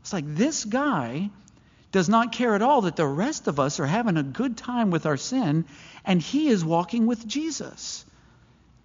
It's 0.00 0.12
like 0.12 0.24
this 0.26 0.64
guy 0.64 1.30
does 1.92 2.08
not 2.08 2.32
care 2.32 2.54
at 2.54 2.62
all 2.62 2.82
that 2.82 2.96
the 2.96 3.06
rest 3.06 3.46
of 3.46 3.60
us 3.60 3.78
are 3.78 3.86
having 3.86 4.16
a 4.16 4.22
good 4.22 4.56
time 4.56 4.90
with 4.90 5.06
our 5.06 5.18
sin, 5.18 5.66
and 6.04 6.20
he 6.20 6.48
is 6.48 6.64
walking 6.64 7.06
with 7.06 7.26
Jesus. 7.26 8.04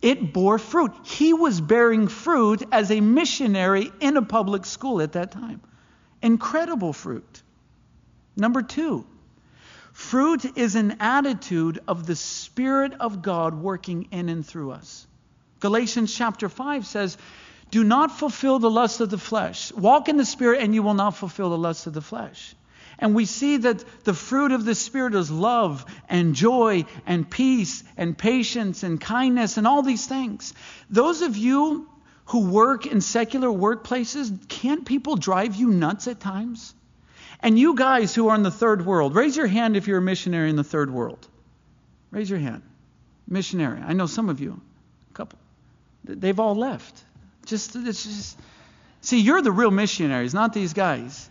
It 0.02 0.32
bore 0.34 0.60
fruit. 0.60 0.92
He 1.04 1.34
was 1.34 1.60
bearing 1.60 2.08
fruit 2.08 2.62
as 2.72 2.92
a 2.92 3.02
missionary 3.02 3.92
in 4.00 4.16
a 4.16 4.22
public 4.22 4.66
school 4.66 5.02
at 5.02 5.14
that 5.14 5.32
time. 5.32 5.62
Incredible 6.22 6.94
fruit. 6.94 7.42
Number 8.36 8.62
two, 8.62 9.06
Fruit 9.98 10.56
is 10.56 10.76
an 10.76 10.98
attitude 11.00 11.80
of 11.88 12.06
the 12.06 12.16
Spirit 12.16 12.94
of 13.00 13.24
God 13.24 13.56
working 13.56 14.08
in 14.12 14.30
and 14.30 14.46
through 14.46 14.72
us. 14.72 15.08
Galatians 15.60 16.14
chapter 16.16 16.50
5 16.50 16.86
says, 16.86 17.18
Do 17.72 17.84
not 17.84 18.12
fulfill 18.12 18.60
the 18.60 18.70
lust 18.70 19.02
of 19.02 19.10
the 19.10 19.18
flesh. 19.18 19.74
Walk 19.74 20.08
in 20.08 20.16
the 20.16 20.24
Spirit, 20.24 20.62
and 20.62 20.74
you 20.74 20.84
will 20.84 20.94
not 20.94 21.18
fulfill 21.18 21.50
the 21.50 21.58
lust 21.58 21.88
of 21.88 21.94
the 21.94 22.02
flesh. 22.02 22.56
And 23.00 23.16
we 23.16 23.26
see 23.26 23.58
that 23.58 23.84
the 24.04 24.14
fruit 24.14 24.52
of 24.52 24.66
the 24.66 24.76
Spirit 24.76 25.16
is 25.16 25.32
love 25.32 25.84
and 26.08 26.36
joy 26.36 26.86
and 27.08 27.28
peace 27.28 27.84
and 27.98 28.16
patience 28.16 28.84
and 28.84 29.02
kindness 29.02 29.58
and 29.58 29.66
all 29.66 29.82
these 29.82 30.06
things. 30.06 30.54
Those 30.92 31.24
of 31.24 31.36
you 31.36 31.90
who 32.26 32.52
work 32.52 32.86
in 32.86 33.02
secular 33.02 33.50
workplaces, 33.50 34.48
can't 34.48 34.86
people 34.86 35.16
drive 35.16 35.56
you 35.56 35.70
nuts 35.70 36.08
at 36.08 36.20
times? 36.20 36.76
And 37.40 37.58
you 37.58 37.76
guys 37.76 38.16
who 38.16 38.30
are 38.30 38.36
in 38.36 38.44
the 38.44 38.52
third 38.52 38.86
world, 38.86 39.16
raise 39.16 39.38
your 39.38 39.48
hand 39.48 39.78
if 39.78 39.88
you're 39.88 40.00
a 40.00 40.02
missionary 40.02 40.50
in 40.50 40.56
the 40.56 40.64
third 40.64 40.90
world. 40.90 41.28
Raise 42.12 42.30
your 42.30 42.40
hand. 42.40 42.64
Missionary. 43.28 43.82
I 43.82 43.94
know 43.94 44.08
some 44.08 44.30
of 44.30 44.40
you. 44.40 44.60
A 45.12 45.14
couple. 45.14 45.38
They've 46.04 46.40
all 46.40 46.56
left. 46.56 47.04
Just, 47.46 47.76
it's 47.76 48.04
just. 48.04 48.40
See, 49.02 49.20
you're 49.20 49.42
the 49.42 49.52
real 49.52 49.72
missionaries, 49.72 50.34
not 50.34 50.54
these 50.54 50.74
guys. 50.74 51.30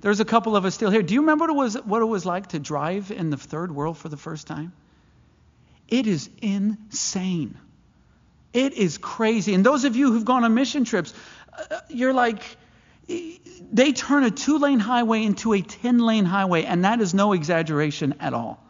There's 0.00 0.20
a 0.20 0.24
couple 0.24 0.56
of 0.56 0.64
us 0.64 0.74
still 0.74 0.90
here. 0.90 1.02
Do 1.02 1.12
you 1.12 1.20
remember 1.20 1.44
what 1.44 1.50
it 1.50 1.56
was, 1.56 1.74
what 1.84 2.00
it 2.00 2.06
was 2.06 2.24
like 2.24 2.48
to 2.48 2.58
drive 2.58 3.10
in 3.10 3.30
the 3.30 3.36
third 3.36 3.74
world 3.74 3.98
for 3.98 4.08
the 4.08 4.16
first 4.16 4.46
time? 4.46 4.72
It 5.88 6.06
is 6.06 6.30
insane. 6.40 7.58
It 8.52 8.72
is 8.72 8.96
crazy. 8.96 9.54
And 9.54 9.66
those 9.66 9.84
of 9.84 9.96
you 9.96 10.12
who've 10.12 10.24
gone 10.24 10.44
on 10.44 10.54
mission 10.54 10.84
trips, 10.84 11.12
uh, 11.52 11.80
you're 11.88 12.14
like, 12.14 12.42
they 13.72 13.92
turn 13.92 14.24
a 14.24 14.30
two 14.30 14.58
lane 14.58 14.80
highway 14.80 15.24
into 15.24 15.52
a 15.52 15.60
10 15.60 15.98
lane 15.98 16.24
highway, 16.24 16.64
and 16.64 16.84
that 16.84 17.00
is 17.00 17.14
no 17.14 17.32
exaggeration 17.32 18.14
at 18.20 18.34
all. 18.34 18.62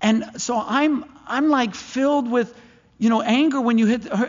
And 0.00 0.24
so 0.36 0.62
I'm, 0.64 1.04
I'm 1.26 1.48
like 1.48 1.74
filled 1.74 2.30
with, 2.30 2.54
you 2.98 3.08
know, 3.08 3.22
anger 3.22 3.60
when 3.60 3.78
you 3.78 3.86
hit 3.86 4.10
uh, 4.10 4.28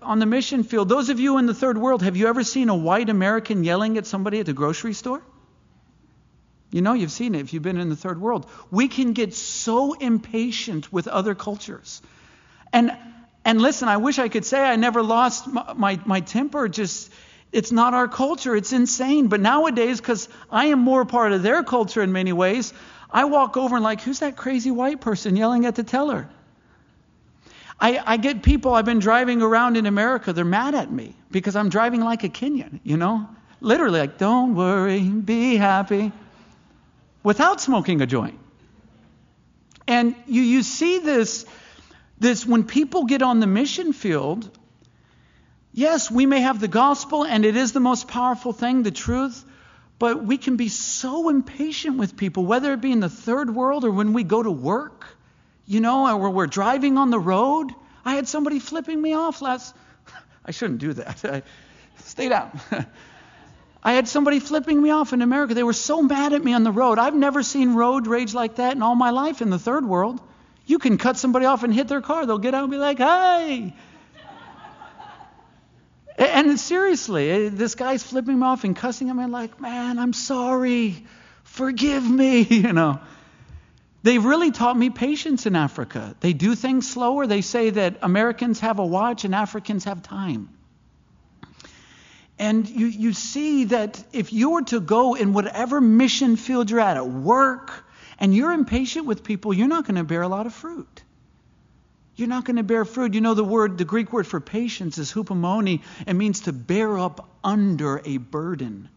on 0.00 0.20
the 0.20 0.26
mission 0.26 0.62
field. 0.62 0.88
Those 0.88 1.08
of 1.08 1.18
you 1.18 1.38
in 1.38 1.46
the 1.46 1.54
third 1.54 1.76
world, 1.76 2.02
have 2.02 2.16
you 2.16 2.28
ever 2.28 2.44
seen 2.44 2.68
a 2.68 2.76
white 2.76 3.08
American 3.08 3.64
yelling 3.64 3.98
at 3.98 4.06
somebody 4.06 4.40
at 4.40 4.46
the 4.46 4.52
grocery 4.52 4.94
store? 4.94 5.22
You 6.70 6.82
know, 6.82 6.92
you've 6.92 7.12
seen 7.12 7.34
it 7.34 7.40
if 7.40 7.52
you've 7.52 7.62
been 7.62 7.78
in 7.78 7.88
the 7.88 7.96
third 7.96 8.20
world. 8.20 8.48
We 8.70 8.88
can 8.88 9.12
get 9.12 9.34
so 9.34 9.94
impatient 9.94 10.92
with 10.92 11.08
other 11.08 11.34
cultures. 11.34 12.02
And 12.72 12.92
and 13.44 13.62
listen, 13.62 13.88
I 13.88 13.96
wish 13.96 14.18
I 14.18 14.28
could 14.28 14.44
say 14.44 14.62
I 14.62 14.76
never 14.76 15.02
lost 15.02 15.46
my, 15.46 15.72
my, 15.74 16.00
my 16.04 16.20
temper. 16.20 16.68
Just 16.68 17.10
it's 17.52 17.72
not 17.72 17.94
our 17.94 18.08
culture. 18.08 18.54
It's 18.54 18.72
insane. 18.72 19.28
But 19.28 19.40
nowadays, 19.40 20.00
because 20.00 20.28
I 20.50 20.66
am 20.66 20.80
more 20.80 21.04
part 21.04 21.32
of 21.32 21.42
their 21.42 21.62
culture 21.62 22.02
in 22.02 22.12
many 22.12 22.32
ways, 22.32 22.72
I 23.10 23.24
walk 23.24 23.56
over 23.56 23.76
and 23.76 23.84
like, 23.84 24.02
who's 24.02 24.20
that 24.20 24.36
crazy 24.36 24.70
white 24.70 25.00
person 25.00 25.36
yelling 25.36 25.64
at 25.66 25.74
the 25.74 25.82
teller? 25.82 26.28
I, 27.80 28.02
I 28.04 28.16
get 28.16 28.42
people, 28.42 28.74
I've 28.74 28.84
been 28.84 28.98
driving 28.98 29.40
around 29.40 29.76
in 29.76 29.86
America, 29.86 30.32
they're 30.32 30.44
mad 30.44 30.74
at 30.74 30.90
me 30.90 31.14
because 31.30 31.54
I'm 31.54 31.68
driving 31.68 32.00
like 32.00 32.24
a 32.24 32.28
Kenyan, 32.28 32.80
you 32.82 32.96
know? 32.96 33.28
Literally, 33.60 34.00
like, 34.00 34.18
don't 34.18 34.54
worry, 34.54 35.00
be 35.00 35.56
happy, 35.56 36.12
without 37.22 37.60
smoking 37.60 38.00
a 38.00 38.06
joint. 38.06 38.38
And 39.86 40.14
you, 40.26 40.42
you 40.42 40.62
see 40.62 40.98
this, 40.98 41.46
this 42.18 42.44
when 42.44 42.64
people 42.64 43.04
get 43.04 43.22
on 43.22 43.40
the 43.40 43.46
mission 43.46 43.92
field, 43.92 44.50
Yes, 45.78 46.10
we 46.10 46.26
may 46.26 46.40
have 46.40 46.58
the 46.58 46.66
gospel, 46.66 47.24
and 47.24 47.44
it 47.44 47.54
is 47.54 47.70
the 47.70 47.78
most 47.78 48.08
powerful 48.08 48.52
thing, 48.52 48.82
the 48.82 48.90
truth, 48.90 49.44
but 50.00 50.24
we 50.24 50.36
can 50.36 50.56
be 50.56 50.68
so 50.68 51.28
impatient 51.28 51.98
with 51.98 52.16
people, 52.16 52.44
whether 52.44 52.72
it 52.72 52.80
be 52.80 52.90
in 52.90 52.98
the 52.98 53.08
third 53.08 53.54
world 53.54 53.84
or 53.84 53.92
when 53.92 54.12
we 54.12 54.24
go 54.24 54.42
to 54.42 54.50
work, 54.50 55.06
you 55.66 55.78
know, 55.78 56.18
or 56.18 56.30
we're 56.30 56.48
driving 56.48 56.98
on 56.98 57.10
the 57.10 57.20
road. 57.20 57.72
I 58.04 58.16
had 58.16 58.26
somebody 58.26 58.58
flipping 58.58 59.00
me 59.00 59.14
off 59.14 59.40
last. 59.40 59.72
I 60.44 60.50
shouldn't 60.50 60.80
do 60.80 60.94
that. 60.94 61.44
Stay 61.98 62.28
down. 62.28 62.58
I 63.84 63.92
had 63.92 64.08
somebody 64.08 64.40
flipping 64.40 64.82
me 64.82 64.90
off 64.90 65.12
in 65.12 65.22
America. 65.22 65.54
They 65.54 65.62
were 65.62 65.72
so 65.72 66.02
mad 66.02 66.32
at 66.32 66.42
me 66.42 66.54
on 66.54 66.64
the 66.64 66.72
road. 66.72 66.98
I've 66.98 67.14
never 67.14 67.44
seen 67.44 67.74
road 67.74 68.08
rage 68.08 68.34
like 68.34 68.56
that 68.56 68.74
in 68.74 68.82
all 68.82 68.96
my 68.96 69.10
life 69.10 69.42
in 69.42 69.50
the 69.50 69.60
third 69.60 69.86
world. 69.86 70.20
You 70.66 70.80
can 70.80 70.98
cut 70.98 71.16
somebody 71.16 71.46
off 71.46 71.62
and 71.62 71.72
hit 71.72 71.86
their 71.86 72.00
car. 72.00 72.26
They'll 72.26 72.38
get 72.38 72.52
out 72.52 72.64
and 72.64 72.72
be 72.72 72.78
like, 72.78 72.98
hey, 72.98 73.74
and 76.18 76.58
seriously, 76.58 77.30
eh, 77.30 77.50
this 77.52 77.74
guy's 77.74 78.02
flipping 78.02 78.40
me 78.40 78.46
off 78.46 78.64
and 78.64 78.74
cussing 78.74 79.06
him. 79.06 79.18
I'm 79.18 79.30
like, 79.30 79.60
man, 79.60 79.98
I'm 79.98 80.12
sorry. 80.12 81.04
Forgive 81.44 82.08
me, 82.08 82.40
you 82.50 82.72
know. 82.72 83.00
They 84.02 84.18
really 84.18 84.50
taught 84.50 84.76
me 84.76 84.90
patience 84.90 85.46
in 85.46 85.56
Africa. 85.56 86.14
They 86.20 86.32
do 86.32 86.54
things 86.54 86.88
slower. 86.90 87.26
They 87.26 87.40
say 87.40 87.70
that 87.70 87.98
Americans 88.02 88.60
have 88.60 88.78
a 88.78 88.86
watch 88.86 89.24
and 89.24 89.34
Africans 89.34 89.84
have 89.84 90.02
time. 90.02 90.50
And 92.38 92.68
you, 92.68 92.86
you 92.86 93.12
see 93.12 93.64
that 93.64 94.02
if 94.12 94.32
you 94.32 94.50
were 94.50 94.62
to 94.62 94.78
go 94.78 95.14
in 95.14 95.32
whatever 95.32 95.80
mission 95.80 96.36
field 96.36 96.70
you're 96.70 96.78
at, 96.78 96.96
at 96.96 97.08
work, 97.08 97.84
and 98.20 98.34
you're 98.34 98.52
impatient 98.52 99.06
with 99.06 99.22
people, 99.24 99.54
you're 99.54 99.68
not 99.68 99.84
going 99.84 99.96
to 99.96 100.04
bear 100.04 100.22
a 100.22 100.28
lot 100.28 100.46
of 100.46 100.52
fruit 100.52 101.02
you're 102.18 102.28
not 102.28 102.44
going 102.44 102.56
to 102.56 102.64
bear 102.64 102.84
fruit. 102.84 103.14
You 103.14 103.20
know 103.20 103.34
the 103.34 103.44
word, 103.44 103.78
the 103.78 103.84
Greek 103.84 104.12
word 104.12 104.26
for 104.26 104.40
patience 104.40 104.98
is 104.98 105.12
hupomone. 105.12 105.80
It 106.04 106.14
means 106.14 106.40
to 106.40 106.52
bear 106.52 106.98
up 106.98 107.28
under 107.44 108.02
a 108.04 108.16
burden. 108.16 108.88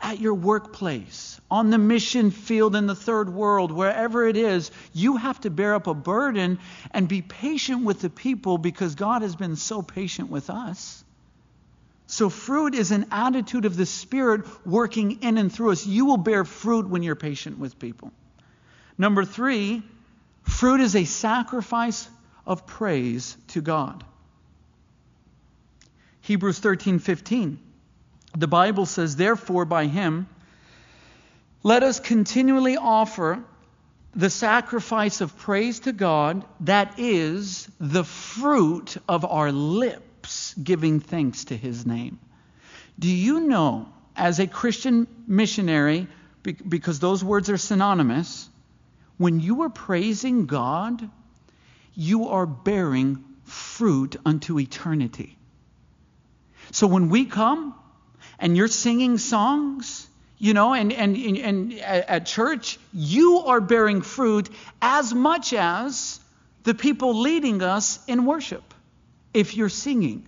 At 0.00 0.20
your 0.20 0.34
workplace, 0.34 1.40
on 1.50 1.70
the 1.70 1.78
mission 1.78 2.30
field 2.30 2.76
in 2.76 2.86
the 2.86 2.94
third 2.94 3.28
world, 3.28 3.72
wherever 3.72 4.24
it 4.24 4.36
is, 4.36 4.70
you 4.92 5.16
have 5.16 5.40
to 5.40 5.50
bear 5.50 5.74
up 5.74 5.88
a 5.88 5.94
burden 5.94 6.60
and 6.92 7.08
be 7.08 7.20
patient 7.22 7.82
with 7.82 8.00
the 8.00 8.08
people 8.08 8.58
because 8.58 8.94
God 8.94 9.22
has 9.22 9.34
been 9.34 9.56
so 9.56 9.82
patient 9.82 10.30
with 10.30 10.50
us. 10.50 11.02
So, 12.06 12.30
fruit 12.30 12.76
is 12.76 12.92
an 12.92 13.06
attitude 13.10 13.64
of 13.64 13.76
the 13.76 13.84
Spirit 13.84 14.46
working 14.64 15.22
in 15.22 15.36
and 15.36 15.52
through 15.52 15.72
us. 15.72 15.84
You 15.84 16.06
will 16.06 16.16
bear 16.16 16.44
fruit 16.44 16.88
when 16.88 17.02
you're 17.02 17.16
patient 17.16 17.58
with 17.58 17.80
people. 17.80 18.12
Number 18.96 19.24
three, 19.24 19.82
fruit 20.44 20.80
is 20.80 20.94
a 20.94 21.04
sacrifice 21.04 22.08
of 22.48 22.66
praise 22.66 23.36
to 23.48 23.60
God. 23.60 24.02
Hebrews 26.22 26.58
13:15. 26.58 27.58
The 28.36 28.48
Bible 28.48 28.86
says, 28.86 29.16
"Therefore 29.16 29.64
by 29.64 29.86
him 29.86 30.26
let 31.62 31.82
us 31.82 32.00
continually 32.00 32.76
offer 32.76 33.44
the 34.14 34.30
sacrifice 34.30 35.20
of 35.20 35.36
praise 35.38 35.80
to 35.80 35.92
God, 35.92 36.44
that 36.60 36.98
is 36.98 37.68
the 37.78 38.04
fruit 38.04 38.96
of 39.08 39.24
our 39.24 39.52
lips, 39.52 40.54
giving 40.54 41.00
thanks 41.00 41.44
to 41.46 41.56
his 41.56 41.84
name." 41.84 42.18
Do 42.98 43.08
you 43.08 43.40
know 43.40 43.88
as 44.16 44.40
a 44.40 44.46
Christian 44.46 45.06
missionary 45.26 46.08
because 46.42 46.98
those 46.98 47.22
words 47.22 47.50
are 47.50 47.58
synonymous, 47.58 48.48
when 49.18 49.40
you 49.40 49.62
are 49.62 49.68
praising 49.70 50.46
God, 50.46 51.10
you 51.98 52.28
are 52.28 52.46
bearing 52.46 53.24
fruit 53.42 54.14
unto 54.24 54.60
eternity. 54.60 55.36
So 56.70 56.86
when 56.86 57.08
we 57.08 57.24
come 57.24 57.74
and 58.38 58.56
you're 58.56 58.68
singing 58.68 59.18
songs, 59.18 60.06
you 60.38 60.54
know, 60.54 60.74
and, 60.74 60.92
and, 60.92 61.16
and, 61.16 61.74
at 61.74 62.24
church, 62.24 62.78
you 62.92 63.40
are 63.46 63.60
bearing 63.60 64.02
fruit 64.02 64.48
as 64.80 65.12
much 65.12 65.52
as 65.52 66.20
the 66.62 66.72
people 66.72 67.20
leading 67.20 67.62
us 67.62 67.98
in 68.06 68.26
worship 68.26 68.62
if 69.34 69.56
you're 69.56 69.68
singing. 69.68 70.24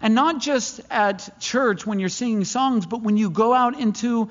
And 0.00 0.12
not 0.12 0.40
just 0.40 0.80
at 0.90 1.38
church 1.38 1.86
when 1.86 2.00
you're 2.00 2.08
singing 2.08 2.44
songs, 2.44 2.84
but 2.84 3.00
when 3.00 3.16
you 3.16 3.30
go 3.30 3.54
out 3.54 3.78
into 3.78 4.28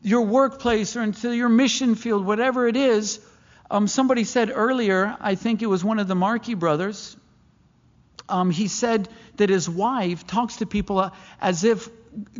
your 0.00 0.22
workplace 0.22 0.96
or 0.96 1.02
into 1.02 1.32
your 1.32 1.50
mission 1.50 1.96
field, 1.96 2.24
whatever 2.24 2.66
it 2.66 2.76
is. 2.76 3.20
Um, 3.74 3.88
somebody 3.88 4.22
said 4.22 4.52
earlier, 4.54 5.16
I 5.20 5.34
think 5.34 5.60
it 5.60 5.66
was 5.66 5.82
one 5.82 5.98
of 5.98 6.06
the 6.06 6.14
Markey 6.14 6.54
brothers, 6.54 7.16
um, 8.28 8.52
he 8.52 8.68
said 8.68 9.08
that 9.34 9.50
his 9.50 9.68
wife 9.68 10.24
talks 10.28 10.58
to 10.58 10.66
people 10.66 11.10
as 11.40 11.64
if 11.64 11.88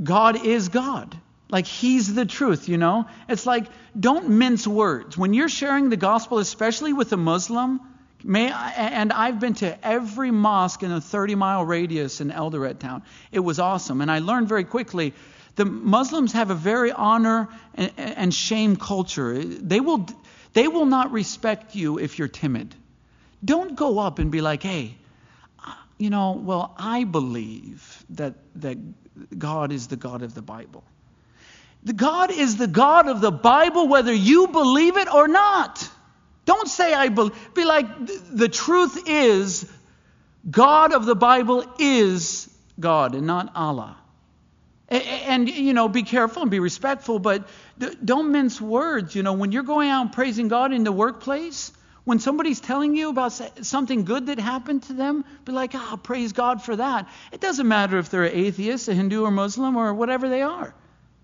God 0.00 0.46
is 0.46 0.68
God. 0.68 1.16
Like 1.50 1.66
he's 1.66 2.14
the 2.14 2.24
truth, 2.24 2.68
you 2.68 2.78
know? 2.78 3.06
It's 3.28 3.46
like, 3.46 3.66
don't 3.98 4.28
mince 4.28 4.64
words. 4.64 5.18
When 5.18 5.34
you're 5.34 5.48
sharing 5.48 5.90
the 5.90 5.96
gospel, 5.96 6.38
especially 6.38 6.92
with 6.92 7.12
a 7.12 7.16
Muslim, 7.16 7.80
may 8.22 8.52
I, 8.52 8.70
and 8.70 9.12
I've 9.12 9.40
been 9.40 9.54
to 9.54 9.84
every 9.84 10.30
mosque 10.30 10.84
in 10.84 10.92
a 10.92 11.00
30 11.00 11.34
mile 11.34 11.64
radius 11.64 12.20
in 12.20 12.30
Eldoret 12.30 12.78
town. 12.78 13.02
It 13.32 13.40
was 13.40 13.58
awesome. 13.58 14.02
And 14.02 14.10
I 14.10 14.20
learned 14.20 14.46
very 14.46 14.64
quickly 14.64 15.12
the 15.56 15.64
Muslims 15.64 16.32
have 16.32 16.50
a 16.50 16.54
very 16.54 16.92
honor 16.92 17.48
and, 17.74 17.92
and 17.96 18.34
shame 18.34 18.76
culture. 18.76 19.42
They 19.42 19.80
will, 19.80 20.06
they 20.54 20.68
will 20.68 20.86
not 20.86 21.12
respect 21.12 21.74
you 21.74 21.98
if 21.98 22.18
you're 22.18 22.28
timid. 22.28 22.74
Don't 23.44 23.76
go 23.76 23.98
up 23.98 24.18
and 24.18 24.30
be 24.30 24.40
like, 24.40 24.62
hey, 24.62 24.96
you 25.98 26.10
know, 26.10 26.32
well, 26.32 26.74
I 26.78 27.04
believe 27.04 28.04
that, 28.10 28.34
that 28.56 28.78
God 29.38 29.70
is 29.70 29.88
the 29.88 29.96
God 29.96 30.22
of 30.22 30.34
the 30.34 30.42
Bible. 30.42 30.82
The 31.84 31.92
God 31.92 32.30
is 32.30 32.56
the 32.56 32.66
God 32.66 33.08
of 33.08 33.20
the 33.20 33.30
Bible, 33.30 33.88
whether 33.88 34.12
you 34.12 34.48
believe 34.48 34.96
it 34.96 35.12
or 35.12 35.28
not. 35.28 35.88
Don't 36.46 36.68
say 36.68 36.92
I 36.94 37.08
believe. 37.08 37.54
Be 37.54 37.64
like, 37.64 37.86
the 38.30 38.48
truth 38.48 39.04
is, 39.06 39.70
God 40.50 40.92
of 40.92 41.04
the 41.04 41.14
Bible 41.14 41.64
is 41.78 42.48
God 42.78 43.14
and 43.14 43.26
not 43.26 43.52
Allah. 43.54 43.96
And, 44.94 45.48
you 45.48 45.74
know, 45.74 45.88
be 45.88 46.04
careful 46.04 46.42
and 46.42 46.50
be 46.50 46.61
respectful, 46.61 47.18
but 47.18 47.48
don't 48.04 48.30
mince 48.30 48.61
words. 48.61 49.14
You 49.14 49.24
know, 49.24 49.33
when 49.33 49.50
you're 49.50 49.64
going 49.64 49.90
out 49.90 50.12
praising 50.12 50.46
God 50.46 50.72
in 50.72 50.85
the 50.85 50.92
workplace, 50.92 51.72
when 52.04 52.20
somebody's 52.20 52.61
telling 52.61 52.94
you 52.94 53.09
about 53.09 53.33
something 53.62 54.04
good 54.04 54.26
that 54.26 54.38
happened 54.38 54.85
to 54.85 54.92
them, 54.92 55.24
be 55.44 55.52
like, 55.52 55.72
ah, 55.74 55.90
oh, 55.92 55.96
praise 55.96 56.33
God 56.33 56.62
for 56.62 56.76
that. 56.76 57.09
It 57.33 57.40
doesn't 57.40 57.66
matter 57.66 57.98
if 57.98 58.11
they're 58.11 58.24
an 58.24 58.37
atheist, 58.37 58.87
a 58.87 58.94
Hindu 58.94 59.24
or 59.24 59.33
Muslim 59.33 59.76
or 59.76 59.92
whatever 59.94 60.28
they 60.28 60.42
are. 60.42 60.72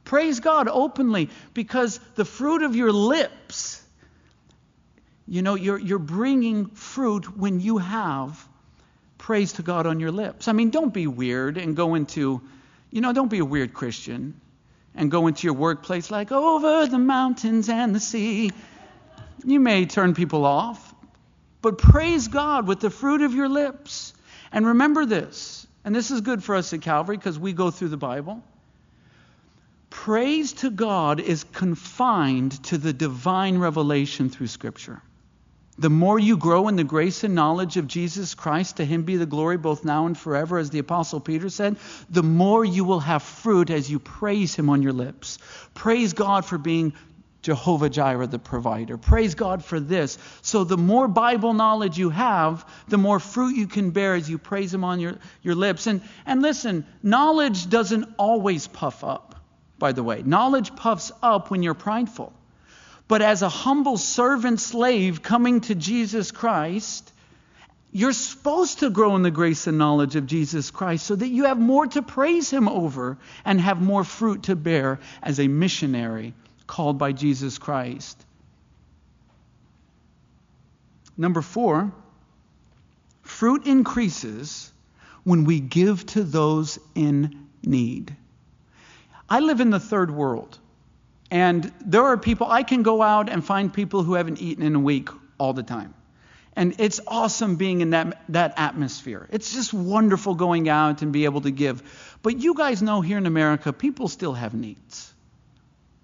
Praise 0.04 0.40
God 0.40 0.66
openly 0.66 1.30
because 1.54 2.00
the 2.16 2.24
fruit 2.24 2.62
of 2.62 2.74
your 2.74 2.90
lips, 2.90 3.80
you 5.28 5.42
know, 5.42 5.54
you're, 5.54 5.78
you're 5.78 6.00
bringing 6.00 6.66
fruit 6.66 7.36
when 7.36 7.60
you 7.60 7.78
have 7.78 8.48
praise 9.18 9.52
to 9.52 9.62
God 9.62 9.86
on 9.86 10.00
your 10.00 10.10
lips. 10.10 10.48
I 10.48 10.52
mean, 10.52 10.70
don't 10.70 10.92
be 10.92 11.06
weird 11.06 11.56
and 11.56 11.76
go 11.76 11.94
into 11.94 12.40
you 12.90 13.00
know, 13.00 13.12
don't 13.12 13.30
be 13.30 13.38
a 13.38 13.44
weird 13.44 13.72
Christian 13.72 14.40
and 14.94 15.10
go 15.10 15.26
into 15.26 15.46
your 15.46 15.54
workplace 15.54 16.10
like, 16.10 16.32
over 16.32 16.86
the 16.86 16.98
mountains 16.98 17.68
and 17.68 17.94
the 17.94 18.00
sea. 18.00 18.50
You 19.44 19.60
may 19.60 19.86
turn 19.86 20.14
people 20.14 20.44
off, 20.44 20.94
but 21.62 21.78
praise 21.78 22.28
God 22.28 22.66
with 22.66 22.80
the 22.80 22.90
fruit 22.90 23.22
of 23.22 23.34
your 23.34 23.48
lips. 23.48 24.12
And 24.52 24.66
remember 24.66 25.06
this, 25.06 25.66
and 25.84 25.94
this 25.94 26.10
is 26.10 26.20
good 26.20 26.42
for 26.42 26.56
us 26.56 26.72
at 26.72 26.82
Calvary 26.82 27.16
because 27.16 27.38
we 27.38 27.52
go 27.52 27.70
through 27.70 27.88
the 27.88 27.96
Bible. 27.96 28.42
Praise 29.90 30.52
to 30.54 30.70
God 30.70 31.20
is 31.20 31.44
confined 31.44 32.62
to 32.64 32.78
the 32.78 32.92
divine 32.92 33.58
revelation 33.58 34.28
through 34.28 34.46
Scripture. 34.48 35.02
The 35.80 35.88
more 35.88 36.18
you 36.18 36.36
grow 36.36 36.68
in 36.68 36.76
the 36.76 36.84
grace 36.84 37.24
and 37.24 37.34
knowledge 37.34 37.78
of 37.78 37.86
Jesus 37.86 38.34
Christ, 38.34 38.76
to 38.76 38.84
him 38.84 39.04
be 39.04 39.16
the 39.16 39.24
glory 39.24 39.56
both 39.56 39.82
now 39.82 40.04
and 40.04 40.16
forever, 40.16 40.58
as 40.58 40.68
the 40.68 40.78
Apostle 40.78 41.20
Peter 41.20 41.48
said, 41.48 41.78
the 42.10 42.22
more 42.22 42.62
you 42.62 42.84
will 42.84 43.00
have 43.00 43.22
fruit 43.22 43.70
as 43.70 43.90
you 43.90 43.98
praise 43.98 44.54
him 44.54 44.68
on 44.68 44.82
your 44.82 44.92
lips. 44.92 45.38
Praise 45.72 46.12
God 46.12 46.44
for 46.44 46.58
being 46.58 46.92
Jehovah 47.40 47.88
Jireh, 47.88 48.26
the 48.26 48.38
provider. 48.38 48.98
Praise 48.98 49.34
God 49.34 49.64
for 49.64 49.80
this. 49.80 50.18
So, 50.42 50.64
the 50.64 50.76
more 50.76 51.08
Bible 51.08 51.54
knowledge 51.54 51.96
you 51.96 52.10
have, 52.10 52.66
the 52.88 52.98
more 52.98 53.18
fruit 53.18 53.56
you 53.56 53.66
can 53.66 53.90
bear 53.90 54.14
as 54.14 54.28
you 54.28 54.36
praise 54.36 54.74
Him 54.74 54.84
on 54.84 55.00
your, 55.00 55.14
your 55.40 55.54
lips. 55.54 55.86
And, 55.86 56.02
and 56.26 56.42
listen, 56.42 56.84
knowledge 57.02 57.70
doesn't 57.70 58.06
always 58.18 58.66
puff 58.66 59.02
up, 59.02 59.36
by 59.78 59.92
the 59.92 60.02
way. 60.02 60.22
Knowledge 60.22 60.76
puffs 60.76 61.10
up 61.22 61.50
when 61.50 61.62
you're 61.62 61.72
prideful. 61.72 62.34
But 63.10 63.22
as 63.22 63.42
a 63.42 63.48
humble 63.48 63.96
servant 63.96 64.60
slave 64.60 65.20
coming 65.20 65.62
to 65.62 65.74
Jesus 65.74 66.30
Christ, 66.30 67.12
you're 67.90 68.12
supposed 68.12 68.78
to 68.78 68.90
grow 68.90 69.16
in 69.16 69.24
the 69.24 69.32
grace 69.32 69.66
and 69.66 69.78
knowledge 69.78 70.14
of 70.14 70.26
Jesus 70.26 70.70
Christ 70.70 71.06
so 71.06 71.16
that 71.16 71.26
you 71.26 71.46
have 71.46 71.58
more 71.58 71.88
to 71.88 72.02
praise 72.02 72.50
Him 72.50 72.68
over 72.68 73.18
and 73.44 73.60
have 73.60 73.82
more 73.82 74.04
fruit 74.04 74.44
to 74.44 74.54
bear 74.54 75.00
as 75.24 75.40
a 75.40 75.48
missionary 75.48 76.34
called 76.68 76.98
by 76.98 77.10
Jesus 77.10 77.58
Christ. 77.58 78.16
Number 81.16 81.42
four, 81.42 81.90
fruit 83.22 83.66
increases 83.66 84.70
when 85.24 85.42
we 85.46 85.58
give 85.58 86.06
to 86.06 86.22
those 86.22 86.78
in 86.94 87.48
need. 87.64 88.14
I 89.28 89.40
live 89.40 89.60
in 89.60 89.70
the 89.70 89.80
third 89.80 90.12
world. 90.12 90.60
And 91.30 91.72
there 91.84 92.04
are 92.04 92.16
people, 92.16 92.48
I 92.48 92.62
can 92.62 92.82
go 92.82 93.02
out 93.02 93.28
and 93.28 93.44
find 93.44 93.72
people 93.72 94.02
who 94.02 94.14
haven't 94.14 94.40
eaten 94.40 94.64
in 94.64 94.74
a 94.74 94.80
week 94.80 95.08
all 95.38 95.52
the 95.52 95.62
time. 95.62 95.94
And 96.56 96.74
it's 96.78 97.00
awesome 97.06 97.56
being 97.56 97.80
in 97.80 97.90
that, 97.90 98.22
that 98.30 98.54
atmosphere. 98.56 99.28
It's 99.30 99.54
just 99.54 99.72
wonderful 99.72 100.34
going 100.34 100.68
out 100.68 101.02
and 101.02 101.12
be 101.12 101.24
able 101.24 101.42
to 101.42 101.50
give. 101.50 101.82
But 102.22 102.40
you 102.40 102.54
guys 102.54 102.82
know 102.82 103.00
here 103.00 103.18
in 103.18 103.26
America, 103.26 103.72
people 103.72 104.08
still 104.08 104.34
have 104.34 104.52
needs. 104.52 105.12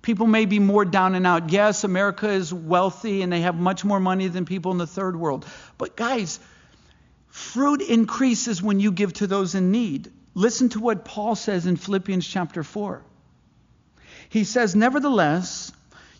People 0.02 0.28
may 0.28 0.44
be 0.44 0.60
more 0.60 0.84
down 0.84 1.16
and 1.16 1.26
out. 1.26 1.50
Yes, 1.50 1.82
America 1.82 2.28
is 2.28 2.54
wealthy 2.54 3.22
and 3.22 3.32
they 3.32 3.40
have 3.40 3.56
much 3.56 3.84
more 3.84 3.98
money 3.98 4.28
than 4.28 4.44
people 4.44 4.70
in 4.70 4.78
the 4.78 4.86
third 4.86 5.16
world. 5.16 5.44
But 5.78 5.96
guys, 5.96 6.38
fruit 7.26 7.82
increases 7.82 8.62
when 8.62 8.78
you 8.78 8.92
give 8.92 9.14
to 9.14 9.26
those 9.26 9.56
in 9.56 9.72
need. 9.72 10.12
Listen 10.34 10.68
to 10.70 10.80
what 10.80 11.04
Paul 11.04 11.34
says 11.34 11.66
in 11.66 11.74
Philippians 11.76 12.26
chapter 12.26 12.62
4. 12.62 13.02
He 14.28 14.44
says, 14.44 14.74
Nevertheless, 14.74 15.72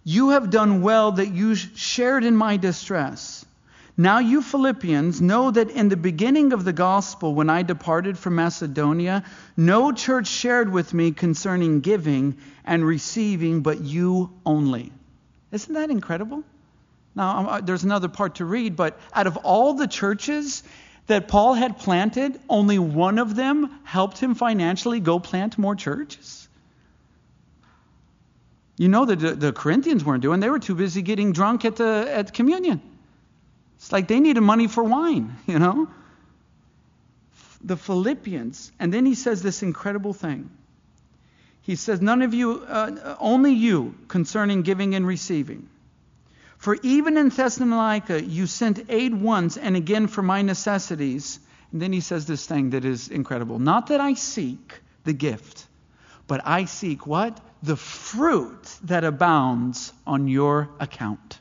you 0.04 0.30
have 0.30 0.50
done 0.50 0.82
well 0.82 1.12
that 1.12 1.28
you 1.28 1.54
shared 1.54 2.24
in 2.24 2.36
my 2.36 2.56
distress. 2.56 3.44
Now, 3.98 4.18
you 4.18 4.42
Philippians 4.42 5.22
know 5.22 5.50
that 5.50 5.70
in 5.70 5.88
the 5.88 5.96
beginning 5.96 6.52
of 6.52 6.64
the 6.64 6.72
gospel, 6.74 7.34
when 7.34 7.48
I 7.48 7.62
departed 7.62 8.18
from 8.18 8.34
Macedonia, 8.34 9.24
no 9.56 9.90
church 9.90 10.28
shared 10.28 10.70
with 10.70 10.92
me 10.92 11.12
concerning 11.12 11.80
giving 11.80 12.36
and 12.64 12.84
receiving, 12.84 13.62
but 13.62 13.80
you 13.80 14.30
only. 14.44 14.92
Isn't 15.50 15.74
that 15.74 15.90
incredible? 15.90 16.44
Now, 17.14 17.38
um, 17.38 17.46
uh, 17.46 17.60
there's 17.62 17.84
another 17.84 18.08
part 18.08 18.34
to 18.36 18.44
read, 18.44 18.76
but 18.76 19.00
out 19.14 19.26
of 19.26 19.38
all 19.38 19.72
the 19.72 19.86
churches 19.86 20.62
that 21.06 21.26
Paul 21.26 21.54
had 21.54 21.78
planted, 21.78 22.38
only 22.50 22.78
one 22.78 23.18
of 23.18 23.34
them 23.34 23.80
helped 23.84 24.18
him 24.18 24.34
financially 24.34 25.00
go 25.00 25.18
plant 25.18 25.56
more 25.56 25.74
churches. 25.74 26.45
You 28.76 28.88
know 28.88 29.06
that 29.06 29.40
the, 29.40 29.52
Corinthians 29.52 30.04
weren't 30.04 30.22
doing. 30.22 30.40
They 30.40 30.50
were 30.50 30.58
too 30.58 30.74
busy 30.74 31.00
getting 31.00 31.32
drunk 31.32 31.64
at 31.64 31.76
the 31.76 32.06
at 32.10 32.34
communion. 32.34 32.82
It's 33.76 33.90
like 33.92 34.08
they 34.08 34.20
needed 34.20 34.40
money 34.40 34.66
for 34.66 34.84
wine, 34.84 35.36
you 35.46 35.58
know? 35.58 35.88
The 37.64 37.76
Philippians. 37.76 38.72
And 38.78 38.92
then 38.92 39.06
he 39.06 39.14
says 39.14 39.42
this 39.42 39.62
incredible 39.62 40.12
thing. 40.12 40.50
He 41.62 41.76
says, 41.76 42.00
None 42.00 42.22
of 42.22 42.32
you, 42.34 42.64
uh, 42.66 43.16
only 43.18 43.52
you, 43.52 43.94
concerning 44.08 44.62
giving 44.62 44.94
and 44.94 45.06
receiving. 45.06 45.68
For 46.58 46.76
even 46.82 47.16
in 47.16 47.28
Thessalonica 47.28 48.22
you 48.22 48.46
sent 48.46 48.86
aid 48.88 49.14
once 49.14 49.56
and 49.56 49.76
again 49.76 50.06
for 50.06 50.22
my 50.22 50.42
necessities. 50.42 51.38
And 51.72 51.82
then 51.82 51.92
he 51.92 52.00
says 52.00 52.26
this 52.26 52.46
thing 52.46 52.70
that 52.70 52.84
is 52.84 53.08
incredible. 53.08 53.58
Not 53.58 53.88
that 53.88 54.00
I 54.00 54.14
seek 54.14 54.80
the 55.04 55.12
gift, 55.12 55.66
but 56.26 56.40
I 56.44 56.64
seek 56.64 57.06
what? 57.06 57.40
The 57.62 57.76
fruit 57.76 58.64
that 58.84 59.04
abounds 59.04 59.92
on 60.06 60.28
your 60.28 60.68
account. 60.78 61.38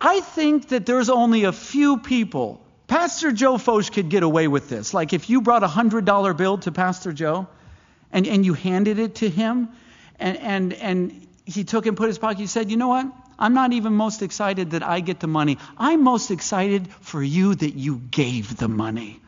I 0.00 0.20
think 0.20 0.68
that 0.68 0.86
there's 0.86 1.08
only 1.08 1.44
a 1.44 1.52
few 1.52 1.98
people. 1.98 2.60
Pastor 2.86 3.32
Joe 3.32 3.56
Focht 3.56 3.92
could 3.92 4.08
get 4.08 4.22
away 4.22 4.48
with 4.48 4.68
this. 4.68 4.94
Like 4.94 5.12
if 5.12 5.28
you 5.28 5.40
brought 5.40 5.62
a 5.62 5.68
$100 5.68 6.36
bill 6.36 6.58
to 6.58 6.72
Pastor 6.72 7.12
Joe 7.12 7.48
and, 8.12 8.26
and 8.26 8.44
you 8.44 8.54
handed 8.54 8.98
it 8.98 9.16
to 9.16 9.28
him 9.28 9.68
and, 10.18 10.36
and, 10.38 10.72
and 10.74 11.26
he 11.44 11.64
took 11.64 11.86
and 11.86 11.96
put 11.96 12.08
his 12.08 12.18
pocket, 12.18 12.38
he 12.38 12.46
said, 12.46 12.70
You 12.70 12.76
know 12.76 12.88
what? 12.88 13.06
I'm 13.38 13.54
not 13.54 13.72
even 13.72 13.92
most 13.92 14.22
excited 14.22 14.70
that 14.70 14.82
I 14.82 15.00
get 15.00 15.20
the 15.20 15.26
money. 15.26 15.58
I'm 15.76 16.02
most 16.02 16.30
excited 16.30 16.88
for 17.00 17.22
you 17.22 17.54
that 17.54 17.74
you 17.74 17.98
gave 18.10 18.56
the 18.56 18.68
money. 18.68 19.20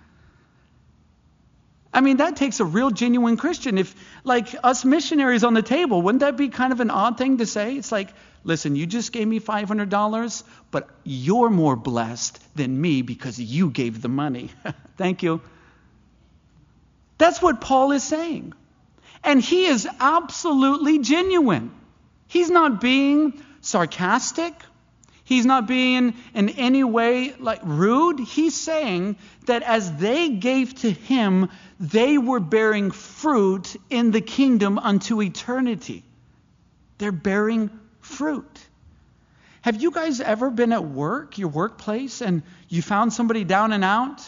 I 1.92 2.00
mean, 2.00 2.18
that 2.18 2.36
takes 2.36 2.60
a 2.60 2.64
real 2.64 2.90
genuine 2.90 3.36
Christian. 3.36 3.78
If, 3.78 3.94
like, 4.22 4.54
us 4.62 4.84
missionaries 4.84 5.42
on 5.42 5.54
the 5.54 5.62
table, 5.62 6.02
wouldn't 6.02 6.20
that 6.20 6.36
be 6.36 6.48
kind 6.48 6.72
of 6.72 6.80
an 6.80 6.90
odd 6.90 7.16
thing 7.16 7.38
to 7.38 7.46
say? 7.46 7.76
It's 7.76 7.90
like, 7.90 8.08
listen, 8.44 8.76
you 8.76 8.86
just 8.86 9.10
gave 9.10 9.26
me 9.26 9.40
$500, 9.40 10.42
but 10.70 10.90
you're 11.04 11.50
more 11.50 11.76
blessed 11.76 12.38
than 12.56 12.78
me 12.78 13.02
because 13.02 13.38
you 13.40 13.70
gave 13.70 14.02
the 14.02 14.08
money. 14.08 14.50
Thank 14.96 15.22
you. 15.22 15.40
That's 17.16 17.40
what 17.40 17.60
Paul 17.60 17.92
is 17.92 18.04
saying. 18.04 18.52
And 19.24 19.40
he 19.40 19.66
is 19.66 19.88
absolutely 19.98 21.00
genuine. 21.00 21.72
He's 22.28 22.50
not 22.50 22.80
being 22.80 23.42
sarcastic. 23.60 24.54
He's 25.28 25.44
not 25.44 25.66
being 25.66 26.14
in 26.32 26.48
any 26.48 26.82
way 26.84 27.34
like 27.38 27.60
rude. 27.62 28.18
He's 28.18 28.58
saying 28.58 29.16
that 29.44 29.62
as 29.62 29.94
they 29.96 30.30
gave 30.30 30.74
to 30.76 30.90
him, 30.90 31.50
they 31.78 32.16
were 32.16 32.40
bearing 32.40 32.90
fruit 32.90 33.76
in 33.90 34.10
the 34.10 34.22
kingdom 34.22 34.78
unto 34.78 35.20
eternity. 35.20 36.02
They're 36.96 37.12
bearing 37.12 37.68
fruit. 38.00 38.58
Have 39.60 39.82
you 39.82 39.90
guys 39.90 40.22
ever 40.22 40.48
been 40.48 40.72
at 40.72 40.86
work, 40.86 41.36
your 41.36 41.48
workplace, 41.48 42.22
and 42.22 42.42
you 42.70 42.80
found 42.80 43.12
somebody 43.12 43.44
down 43.44 43.74
and 43.74 43.84
out? 43.84 44.22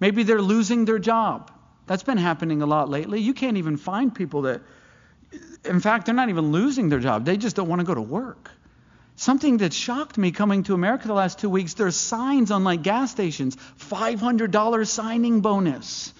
Maybe 0.00 0.22
they're 0.22 0.40
losing 0.40 0.86
their 0.86 0.98
job. 0.98 1.50
That's 1.86 2.04
been 2.04 2.16
happening 2.16 2.62
a 2.62 2.66
lot 2.66 2.88
lately. 2.88 3.20
You 3.20 3.34
can't 3.34 3.58
even 3.58 3.76
find 3.76 4.14
people 4.14 4.42
that, 4.42 4.62
in 5.66 5.80
fact, 5.80 6.06
they're 6.06 6.14
not 6.14 6.30
even 6.30 6.52
losing 6.52 6.88
their 6.88 7.00
job. 7.00 7.26
They 7.26 7.36
just 7.36 7.54
don't 7.54 7.68
want 7.68 7.80
to 7.80 7.84
go 7.84 7.94
to 7.94 8.00
work. 8.00 8.50
Something 9.16 9.58
that 9.58 9.72
shocked 9.72 10.16
me 10.18 10.32
coming 10.32 10.64
to 10.64 10.74
America 10.74 11.06
the 11.06 11.14
last 11.14 11.38
two 11.38 11.50
weeks, 11.50 11.74
there's 11.74 11.96
signs 11.96 12.50
on 12.50 12.64
like 12.64 12.82
gas 12.82 13.10
stations, 13.10 13.56
$500 13.78 14.86
signing 14.86 15.40
bonus. 15.40 16.12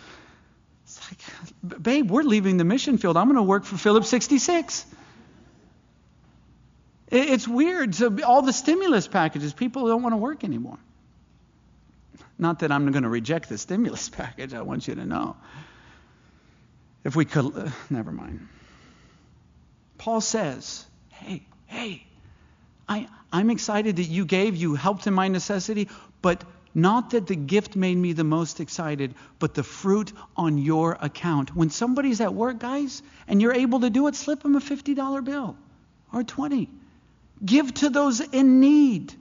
It's 0.85 1.01
like, 1.11 1.83
babe, 1.83 2.11
we're 2.11 2.23
leaving 2.23 2.59
the 2.59 2.65
mission 2.65 2.99
field. 2.99 3.17
I'm 3.17 3.27
going 3.27 3.37
to 3.37 3.43
work 3.43 3.65
for 3.65 3.77
Phillips 3.77 4.09
66. 4.09 4.85
It's 7.09 7.47
weird. 7.47 7.95
So 7.95 8.23
all 8.25 8.43
the 8.43 8.53
stimulus 8.53 9.09
packages, 9.09 9.53
people 9.53 9.87
don't 9.87 10.03
want 10.03 10.13
to 10.13 10.19
work 10.19 10.45
anymore. 10.45 10.79
Not 12.39 12.61
that 12.61 12.73
I'm 12.73 12.91
going 12.91 13.03
to 13.03 13.09
reject 13.09 13.49
the 13.49 13.59
stimulus 13.59 14.09
package, 14.11 14.55
I 14.55 14.63
want 14.63 14.89
you 14.89 14.95
to 14.95 15.07
know. 15.07 15.37
If 17.05 17.17
we 17.17 17.25
could, 17.25 17.57
uh, 17.57 17.71
never 17.91 18.13
mind. 18.13 18.49
Paul 19.99 20.21
says, 20.21 20.85
hey, 21.11 21.43
hey, 21.67 22.05
I, 22.93 23.09
I'm 23.33 23.49
excited 23.49 23.97
that 23.97 24.05
you 24.05 24.25
gave, 24.27 24.57
you 24.57 24.75
helped 24.75 25.07
in 25.07 25.15
my 25.15 25.29
necessity, 25.29 25.89
but 26.21 26.45
not 26.75 27.11
that 27.11 27.27
the 27.27 27.37
gift 27.37 27.75
made 27.77 27.97
me 27.97 28.13
the 28.13 28.25
most 28.25 28.61
excited, 28.61 29.15
but 29.39 29.55
the 29.55 29.63
fruit 29.63 30.13
on 30.37 30.59
your 30.59 30.99
account. 31.01 31.55
When 31.57 31.71
somebody's 31.71 32.21
at 32.21 32.35
work, 32.35 32.59
guys, 32.59 33.03
and 33.27 33.41
you're 33.41 33.55
able 33.55 33.81
to 33.81 33.91
do 33.91 34.09
it, 34.09 34.15
slip 34.15 34.43
them 34.43 34.57
a 34.57 34.61
$50 34.61 35.25
bill 35.25 35.57
or 36.13 36.23
20. 36.23 36.69
Give 37.45 37.73
to 37.75 37.89
those 37.91 38.21
in 38.21 38.61
need. 38.61 39.15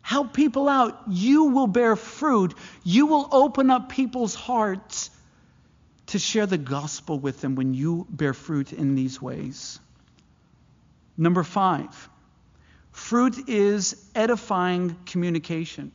Help 0.00 0.32
people 0.32 0.68
out. 0.68 1.02
You 1.08 1.44
will 1.44 1.66
bear 1.66 1.96
fruit. 1.96 2.54
You 2.84 3.06
will 3.06 3.28
open 3.32 3.70
up 3.70 3.88
people's 3.88 4.34
hearts 4.34 5.10
to 6.06 6.18
share 6.18 6.46
the 6.46 6.58
gospel 6.58 7.18
with 7.18 7.40
them 7.40 7.54
when 7.56 7.74
you 7.74 8.06
bear 8.10 8.34
fruit 8.34 8.72
in 8.72 8.94
these 8.94 9.20
ways. 9.22 9.80
Number 11.16 11.42
five, 11.44 12.08
Fruit 12.92 13.48
is 13.48 13.96
edifying 14.14 14.96
communication. 15.06 15.92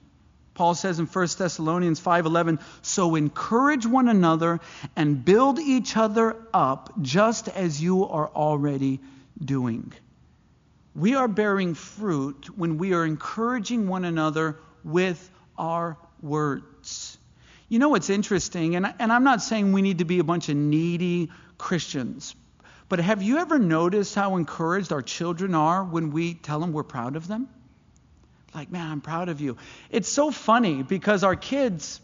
Paul 0.55 0.73
says 0.73 0.99
in 0.99 1.05
1 1.05 1.37
Thessalonians 1.37 1.99
5:11, 1.99 2.59
"So 2.81 3.13
encourage 3.13 3.85
one 3.85 4.07
another 4.07 4.59
and 4.95 5.23
build 5.23 5.59
each 5.59 5.95
other 5.95 6.35
up 6.51 6.93
just 7.01 7.47
as 7.47 7.79
you 7.79 8.05
are 8.05 8.27
already 8.29 8.99
doing." 9.39 9.93
We 10.95 11.13
are 11.13 11.27
bearing 11.27 11.75
fruit 11.75 12.49
when 12.57 12.79
we 12.79 12.93
are 12.93 13.05
encouraging 13.05 13.87
one 13.87 14.03
another 14.03 14.57
with 14.83 15.29
our 15.55 15.97
words. 16.23 17.19
You 17.69 17.77
know 17.77 17.89
what's 17.89 18.09
interesting, 18.09 18.75
and, 18.75 18.91
and 18.97 19.11
I'm 19.11 19.23
not 19.23 19.43
saying 19.43 19.73
we 19.73 19.83
need 19.83 19.99
to 19.99 20.05
be 20.05 20.17
a 20.17 20.23
bunch 20.23 20.49
of 20.49 20.55
needy 20.55 21.29
Christians, 21.59 22.33
but 22.89 22.99
have 22.99 23.21
you 23.21 23.37
ever 23.37 23.59
noticed 23.59 24.15
how 24.15 24.37
encouraged 24.37 24.91
our 24.91 25.01
children 25.01 25.55
are 25.55 25.83
when 25.83 26.11
we 26.11 26.33
tell 26.33 26.59
them 26.59 26.71
we're 26.71 26.83
proud 26.83 27.15
of 27.15 27.27
them? 27.27 27.49
Like, 28.55 28.71
man, 28.71 28.89
I'm 28.89 29.01
proud 29.01 29.29
of 29.29 29.41
you. 29.41 29.57
It's 29.89 30.09
so 30.09 30.31
funny 30.31 30.83
because 30.83 31.23
our 31.23 31.35
kids, 31.35 31.99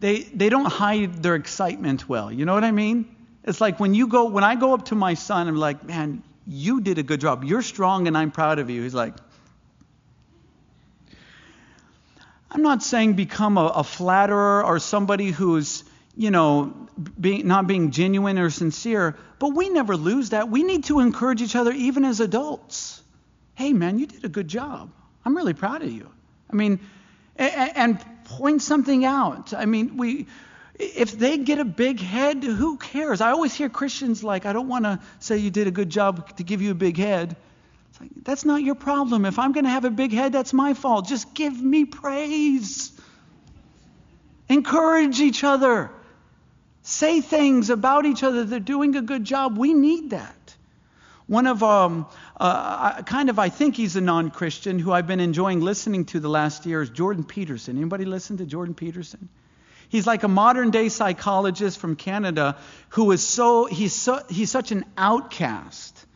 they, 0.00 0.20
they 0.20 0.48
don't 0.48 0.66
hide 0.66 1.22
their 1.22 1.34
excitement 1.34 2.08
well. 2.08 2.30
You 2.30 2.44
know 2.44 2.54
what 2.54 2.64
I 2.64 2.70
mean? 2.70 3.16
It's 3.44 3.60
like 3.60 3.80
when 3.80 3.94
you 3.94 4.06
go, 4.06 4.26
when 4.26 4.44
I 4.44 4.54
go 4.54 4.74
up 4.74 4.86
to 4.86 4.94
my 4.94 5.14
son, 5.14 5.48
I'm 5.48 5.56
like, 5.56 5.84
man, 5.84 6.22
you 6.46 6.80
did 6.80 6.98
a 6.98 7.02
good 7.02 7.20
job. 7.20 7.42
You're 7.44 7.62
strong 7.62 8.06
and 8.06 8.16
I'm 8.16 8.30
proud 8.30 8.60
of 8.60 8.70
you. 8.70 8.82
He's 8.82 8.94
like, 8.94 9.14
I'm 12.50 12.62
not 12.62 12.82
saying 12.82 13.14
become 13.14 13.58
a, 13.58 13.66
a 13.66 13.84
flatterer 13.84 14.64
or 14.64 14.78
somebody 14.78 15.30
who's 15.30 15.84
you 16.16 16.30
know, 16.30 16.88
being, 17.20 17.46
not 17.46 17.66
being 17.66 17.90
genuine 17.90 18.38
or 18.38 18.50
sincere, 18.50 19.16
but 19.38 19.54
we 19.54 19.68
never 19.70 19.96
lose 19.96 20.30
that. 20.30 20.48
We 20.48 20.62
need 20.62 20.84
to 20.84 21.00
encourage 21.00 21.40
each 21.42 21.56
other 21.56 21.72
even 21.72 22.04
as 22.04 22.20
adults. 22.20 23.02
Hey, 23.54 23.72
man, 23.72 23.98
you 23.98 24.06
did 24.06 24.24
a 24.24 24.28
good 24.28 24.48
job. 24.48 24.90
I'm 25.24 25.36
really 25.36 25.54
proud 25.54 25.82
of 25.82 25.90
you. 25.90 26.10
I 26.50 26.56
mean, 26.56 26.80
and, 27.36 27.76
and 27.76 28.24
point 28.24 28.62
something 28.62 29.04
out. 29.04 29.54
I 29.54 29.64
mean, 29.64 29.96
we, 29.96 30.26
if 30.78 31.12
they 31.18 31.38
get 31.38 31.58
a 31.58 31.64
big 31.64 32.00
head, 32.00 32.42
who 32.42 32.76
cares? 32.76 33.20
I 33.20 33.30
always 33.30 33.54
hear 33.54 33.68
Christians 33.68 34.22
like, 34.22 34.46
I 34.46 34.52
don't 34.52 34.68
want 34.68 34.84
to 34.84 35.00
say 35.18 35.38
you 35.38 35.50
did 35.50 35.66
a 35.66 35.70
good 35.70 35.90
job 35.90 36.36
to 36.36 36.42
give 36.42 36.60
you 36.60 36.72
a 36.72 36.74
big 36.74 36.98
head. 36.98 37.36
It's 37.90 38.00
like, 38.00 38.10
that's 38.22 38.44
not 38.44 38.62
your 38.62 38.74
problem. 38.74 39.24
If 39.24 39.38
I'm 39.38 39.52
going 39.52 39.64
to 39.64 39.70
have 39.70 39.84
a 39.84 39.90
big 39.90 40.12
head, 40.12 40.32
that's 40.32 40.52
my 40.52 40.74
fault. 40.74 41.08
Just 41.08 41.34
give 41.34 41.60
me 41.60 41.84
praise. 41.84 42.92
Encourage 44.48 45.20
each 45.20 45.44
other 45.44 45.90
say 46.82 47.20
things 47.20 47.70
about 47.70 48.04
each 48.04 48.22
other. 48.22 48.44
They're 48.44 48.60
doing 48.60 48.96
a 48.96 49.02
good 49.02 49.24
job. 49.24 49.56
We 49.56 49.72
need 49.72 50.10
that. 50.10 50.36
One 51.26 51.46
of 51.46 51.62
um, 51.62 52.06
uh, 52.36 53.02
kind 53.02 53.30
of, 53.30 53.38
I 53.38 53.48
think 53.48 53.76
he's 53.76 53.96
a 53.96 54.00
non-Christian 54.00 54.78
who 54.78 54.92
I've 54.92 55.06
been 55.06 55.20
enjoying 55.20 55.60
listening 55.60 56.04
to 56.06 56.20
the 56.20 56.28
last 56.28 56.66
year 56.66 56.82
is 56.82 56.90
Jordan 56.90 57.24
Peterson. 57.24 57.76
Anybody 57.76 58.04
listen 58.04 58.36
to 58.38 58.44
Jordan 58.44 58.74
Peterson? 58.74 59.28
He's 59.88 60.06
like 60.06 60.22
a 60.24 60.28
modern 60.28 60.70
day 60.70 60.88
psychologist 60.88 61.78
from 61.78 61.96
Canada 61.96 62.56
who 62.90 63.10
is 63.12 63.22
so 63.22 63.66
he's 63.66 63.92
so 63.92 64.22
he's 64.30 64.50
such 64.50 64.72
an 64.72 64.86
outcast 64.96 66.06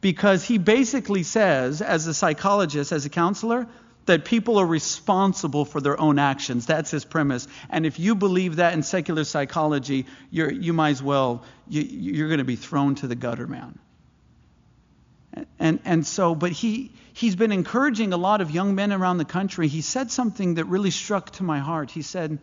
because 0.00 0.44
he 0.44 0.58
basically 0.58 1.24
says 1.24 1.82
as 1.82 2.06
a 2.06 2.14
psychologist 2.14 2.92
as 2.92 3.06
a 3.06 3.08
counselor 3.08 3.66
that 4.06 4.24
people 4.24 4.58
are 4.58 4.66
responsible 4.66 5.64
for 5.64 5.80
their 5.80 5.98
own 5.98 6.18
actions. 6.18 6.66
That's 6.66 6.90
his 6.90 7.04
premise. 7.04 7.48
And 7.70 7.86
if 7.86 7.98
you 7.98 8.14
believe 8.14 8.56
that 8.56 8.74
in 8.74 8.82
secular 8.82 9.24
psychology, 9.24 10.06
you're, 10.30 10.50
you 10.50 10.72
might 10.72 10.90
as 10.90 11.02
well, 11.02 11.44
you, 11.68 11.82
you're 11.82 12.28
going 12.28 12.38
to 12.38 12.44
be 12.44 12.56
thrown 12.56 12.94
to 12.96 13.06
the 13.06 13.14
gutter, 13.14 13.46
man. 13.46 13.78
And, 15.58 15.80
and 15.84 16.06
so, 16.06 16.34
but 16.34 16.52
he, 16.52 16.92
he's 17.12 17.34
been 17.34 17.52
encouraging 17.52 18.12
a 18.12 18.16
lot 18.16 18.40
of 18.40 18.50
young 18.50 18.74
men 18.74 18.92
around 18.92 19.18
the 19.18 19.24
country. 19.24 19.68
He 19.68 19.80
said 19.80 20.10
something 20.10 20.54
that 20.54 20.66
really 20.66 20.90
struck 20.90 21.30
to 21.32 21.42
my 21.42 21.58
heart. 21.58 21.90
He 21.90 22.02
said, 22.02 22.38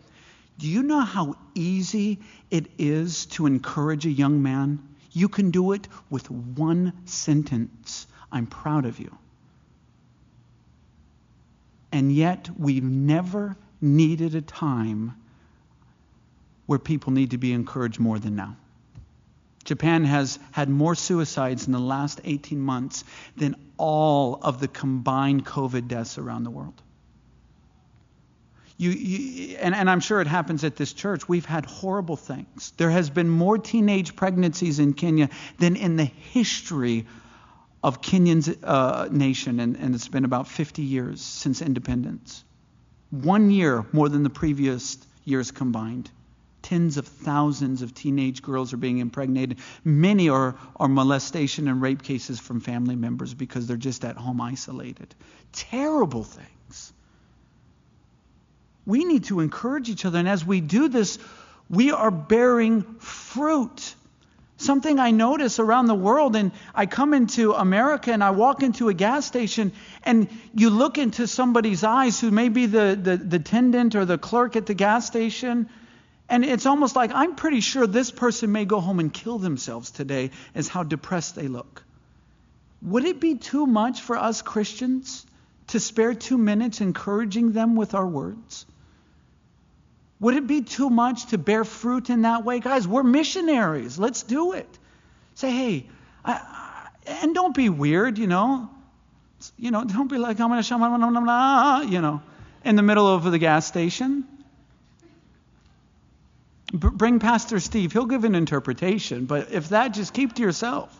Do 0.58 0.68
you 0.68 0.82
know 0.82 1.00
how 1.00 1.36
easy 1.54 2.18
it 2.50 2.66
is 2.78 3.26
to 3.26 3.46
encourage 3.46 4.04
a 4.04 4.10
young 4.10 4.42
man? 4.42 4.80
You 5.12 5.28
can 5.28 5.50
do 5.50 5.72
it 5.72 5.88
with 6.10 6.30
one 6.30 6.92
sentence 7.04 8.06
I'm 8.30 8.46
proud 8.46 8.86
of 8.86 8.98
you. 8.98 9.16
And 11.92 12.10
yet, 12.10 12.48
we've 12.58 12.82
never 12.82 13.56
needed 13.80 14.34
a 14.34 14.40
time 14.40 15.14
where 16.66 16.78
people 16.78 17.12
need 17.12 17.32
to 17.32 17.38
be 17.38 17.52
encouraged 17.52 18.00
more 18.00 18.18
than 18.18 18.34
now. 18.34 18.56
Japan 19.64 20.04
has 20.04 20.38
had 20.50 20.68
more 20.68 20.94
suicides 20.94 21.66
in 21.66 21.72
the 21.72 21.78
last 21.78 22.20
18 22.24 22.58
months 22.58 23.04
than 23.36 23.54
all 23.76 24.38
of 24.42 24.58
the 24.58 24.68
combined 24.68 25.44
COVID 25.44 25.86
deaths 25.86 26.18
around 26.18 26.44
the 26.44 26.50
world. 26.50 26.80
You, 28.78 28.90
you, 28.90 29.56
and, 29.58 29.74
and 29.74 29.88
I'm 29.88 30.00
sure 30.00 30.20
it 30.20 30.26
happens 30.26 30.64
at 30.64 30.74
this 30.74 30.92
church. 30.92 31.28
We've 31.28 31.44
had 31.44 31.66
horrible 31.66 32.16
things. 32.16 32.72
There 32.78 32.90
has 32.90 33.10
been 33.10 33.28
more 33.28 33.58
teenage 33.58 34.16
pregnancies 34.16 34.80
in 34.80 34.94
Kenya 34.94 35.28
than 35.58 35.76
in 35.76 35.96
the 35.96 36.04
history 36.04 37.06
of 37.82 38.00
Kenyan's 38.00 38.48
uh, 38.62 39.08
nation, 39.10 39.58
and, 39.60 39.76
and 39.76 39.94
it's 39.94 40.08
been 40.08 40.24
about 40.24 40.46
50 40.46 40.82
years 40.82 41.20
since 41.20 41.60
independence. 41.60 42.44
One 43.10 43.50
year 43.50 43.84
more 43.92 44.08
than 44.08 44.22
the 44.22 44.30
previous 44.30 44.98
years 45.24 45.50
combined. 45.50 46.10
Tens 46.62 46.96
of 46.96 47.08
thousands 47.08 47.82
of 47.82 47.92
teenage 47.92 48.40
girls 48.40 48.72
are 48.72 48.76
being 48.76 48.98
impregnated. 48.98 49.58
Many 49.84 50.28
are, 50.28 50.54
are 50.76 50.88
molestation 50.88 51.66
and 51.66 51.82
rape 51.82 52.02
cases 52.02 52.38
from 52.38 52.60
family 52.60 52.94
members 52.94 53.34
because 53.34 53.66
they're 53.66 53.76
just 53.76 54.04
at 54.04 54.16
home 54.16 54.40
isolated. 54.40 55.12
Terrible 55.52 56.22
things. 56.22 56.92
We 58.86 59.04
need 59.04 59.24
to 59.24 59.40
encourage 59.40 59.88
each 59.88 60.04
other, 60.04 60.18
and 60.18 60.28
as 60.28 60.44
we 60.44 60.60
do 60.60 60.88
this, 60.88 61.18
we 61.68 61.90
are 61.90 62.10
bearing 62.10 62.82
fruit. 63.00 63.94
Something 64.62 65.00
I 65.00 65.10
notice 65.10 65.58
around 65.58 65.86
the 65.86 65.94
world, 65.94 66.36
and 66.36 66.52
I 66.72 66.86
come 66.86 67.14
into 67.14 67.52
America 67.52 68.12
and 68.12 68.22
I 68.22 68.30
walk 68.30 68.62
into 68.62 68.88
a 68.88 68.94
gas 68.94 69.26
station, 69.26 69.72
and 70.04 70.28
you 70.54 70.70
look 70.70 70.98
into 70.98 71.26
somebody's 71.26 71.82
eyes 71.82 72.20
who 72.20 72.30
may 72.30 72.48
be 72.48 72.66
the, 72.66 72.96
the, 73.00 73.16
the 73.16 73.36
attendant 73.38 73.96
or 73.96 74.04
the 74.04 74.18
clerk 74.18 74.54
at 74.54 74.66
the 74.66 74.74
gas 74.74 75.04
station, 75.04 75.68
and 76.28 76.44
it's 76.44 76.64
almost 76.64 76.94
like 76.94 77.10
I'm 77.12 77.34
pretty 77.34 77.60
sure 77.60 77.88
this 77.88 78.12
person 78.12 78.52
may 78.52 78.64
go 78.64 78.78
home 78.78 79.00
and 79.00 79.12
kill 79.12 79.38
themselves 79.38 79.90
today, 79.90 80.30
as 80.54 80.68
how 80.68 80.84
depressed 80.84 81.34
they 81.34 81.48
look. 81.48 81.82
Would 82.82 83.04
it 83.04 83.18
be 83.18 83.34
too 83.34 83.66
much 83.66 84.00
for 84.00 84.16
us 84.16 84.42
Christians 84.42 85.26
to 85.68 85.80
spare 85.80 86.14
two 86.14 86.38
minutes 86.38 86.80
encouraging 86.80 87.50
them 87.50 87.74
with 87.74 87.94
our 87.94 88.06
words? 88.06 88.64
Would 90.22 90.36
it 90.36 90.46
be 90.46 90.62
too 90.62 90.88
much 90.88 91.26
to 91.26 91.38
bear 91.38 91.64
fruit 91.64 92.08
in 92.08 92.22
that 92.22 92.44
way? 92.44 92.60
Guys, 92.60 92.86
we're 92.86 93.02
missionaries. 93.02 93.98
Let's 93.98 94.22
do 94.22 94.52
it. 94.52 94.68
Say, 95.34 95.50
hey, 95.50 95.86
I, 96.24 96.34
I, 96.34 96.88
and 97.24 97.34
don't 97.34 97.56
be 97.56 97.68
weird, 97.68 98.18
you 98.18 98.28
know. 98.28 98.70
You 99.58 99.72
know, 99.72 99.82
don't 99.82 100.08
be 100.08 100.18
like, 100.18 100.38
I'm 100.38 100.48
going 100.48 100.60
to, 100.60 100.62
shama, 100.62 101.84
you 101.90 102.00
know, 102.00 102.22
in 102.64 102.76
the 102.76 102.84
middle 102.84 103.12
of 103.12 103.24
the 103.24 103.38
gas 103.38 103.66
station. 103.66 104.24
B- 106.70 106.78
bring 106.92 107.18
Pastor 107.18 107.58
Steve. 107.58 107.92
He'll 107.92 108.06
give 108.06 108.22
an 108.22 108.36
interpretation, 108.36 109.24
but 109.24 109.50
if 109.50 109.70
that, 109.70 109.88
just 109.88 110.14
keep 110.14 110.34
to 110.36 110.42
yourself. 110.42 110.96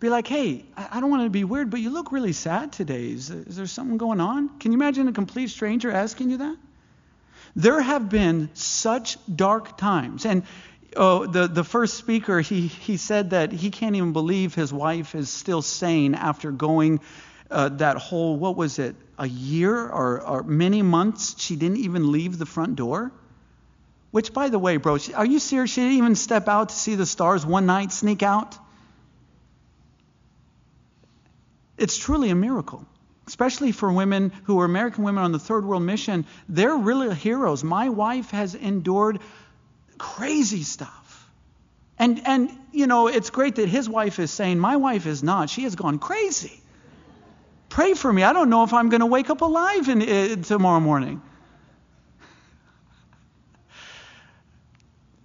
Be 0.00 0.08
like, 0.08 0.26
hey, 0.26 0.64
I, 0.76 0.88
I 0.94 1.00
don't 1.00 1.10
want 1.10 1.22
to 1.22 1.30
be 1.30 1.44
weird, 1.44 1.70
but 1.70 1.78
you 1.78 1.90
look 1.90 2.10
really 2.10 2.32
sad 2.32 2.72
today. 2.72 3.12
Is, 3.12 3.30
is 3.30 3.54
there 3.54 3.68
something 3.68 3.96
going 3.96 4.20
on? 4.20 4.58
Can 4.58 4.72
you 4.72 4.76
imagine 4.76 5.06
a 5.06 5.12
complete 5.12 5.50
stranger 5.50 5.92
asking 5.92 6.30
you 6.30 6.38
that? 6.38 6.56
There 7.56 7.80
have 7.80 8.08
been 8.08 8.50
such 8.54 9.16
dark 9.34 9.76
times. 9.78 10.26
And 10.26 10.42
oh, 10.96 11.26
the, 11.26 11.46
the 11.46 11.64
first 11.64 11.94
speaker, 11.94 12.40
he, 12.40 12.66
he 12.66 12.96
said 12.96 13.30
that 13.30 13.52
he 13.52 13.70
can't 13.70 13.94
even 13.94 14.12
believe 14.12 14.54
his 14.54 14.72
wife 14.72 15.14
is 15.14 15.30
still 15.30 15.62
sane 15.62 16.14
after 16.14 16.50
going 16.50 17.00
uh, 17.50 17.68
that 17.68 17.96
whole, 17.96 18.36
what 18.36 18.56
was 18.56 18.78
it, 18.78 18.96
a 19.18 19.28
year 19.28 19.76
or, 19.76 20.20
or 20.20 20.42
many 20.42 20.82
months? 20.82 21.40
She 21.40 21.54
didn't 21.54 21.78
even 21.78 22.10
leave 22.10 22.38
the 22.38 22.46
front 22.46 22.76
door. 22.76 23.12
Which, 24.10 24.32
by 24.32 24.48
the 24.48 24.58
way, 24.58 24.76
bro, 24.76 24.98
are 25.14 25.26
you 25.26 25.38
serious? 25.38 25.72
She 25.72 25.80
didn't 25.80 25.98
even 25.98 26.14
step 26.14 26.48
out 26.48 26.68
to 26.70 26.74
see 26.74 26.94
the 26.94 27.06
stars 27.06 27.44
one 27.44 27.66
night, 27.66 27.92
sneak 27.92 28.22
out? 28.22 28.56
It's 31.76 31.96
truly 31.96 32.30
a 32.30 32.34
miracle 32.34 32.86
especially 33.26 33.72
for 33.72 33.92
women 33.92 34.32
who 34.44 34.60
are 34.60 34.64
American 34.64 35.04
women 35.04 35.24
on 35.24 35.32
the 35.32 35.38
third 35.38 35.64
world 35.64 35.82
mission, 35.82 36.26
they're 36.48 36.76
really 36.76 37.14
heroes. 37.14 37.64
My 37.64 37.88
wife 37.88 38.30
has 38.30 38.54
endured 38.54 39.20
crazy 39.98 40.62
stuff. 40.62 41.30
And, 41.98 42.26
and, 42.26 42.50
you 42.72 42.86
know, 42.86 43.06
it's 43.06 43.30
great 43.30 43.56
that 43.56 43.68
his 43.68 43.88
wife 43.88 44.18
is 44.18 44.30
saying, 44.30 44.58
My 44.58 44.76
wife 44.76 45.06
is 45.06 45.22
not. 45.22 45.48
She 45.48 45.62
has 45.62 45.76
gone 45.76 45.98
crazy. 45.98 46.60
Pray 47.68 47.94
for 47.94 48.12
me. 48.12 48.22
I 48.22 48.32
don't 48.32 48.50
know 48.50 48.64
if 48.64 48.72
I'm 48.72 48.88
going 48.88 49.00
to 49.00 49.06
wake 49.06 49.30
up 49.30 49.40
alive 49.40 49.88
in, 49.88 50.02
uh, 50.02 50.42
tomorrow 50.42 50.80
morning. 50.80 51.22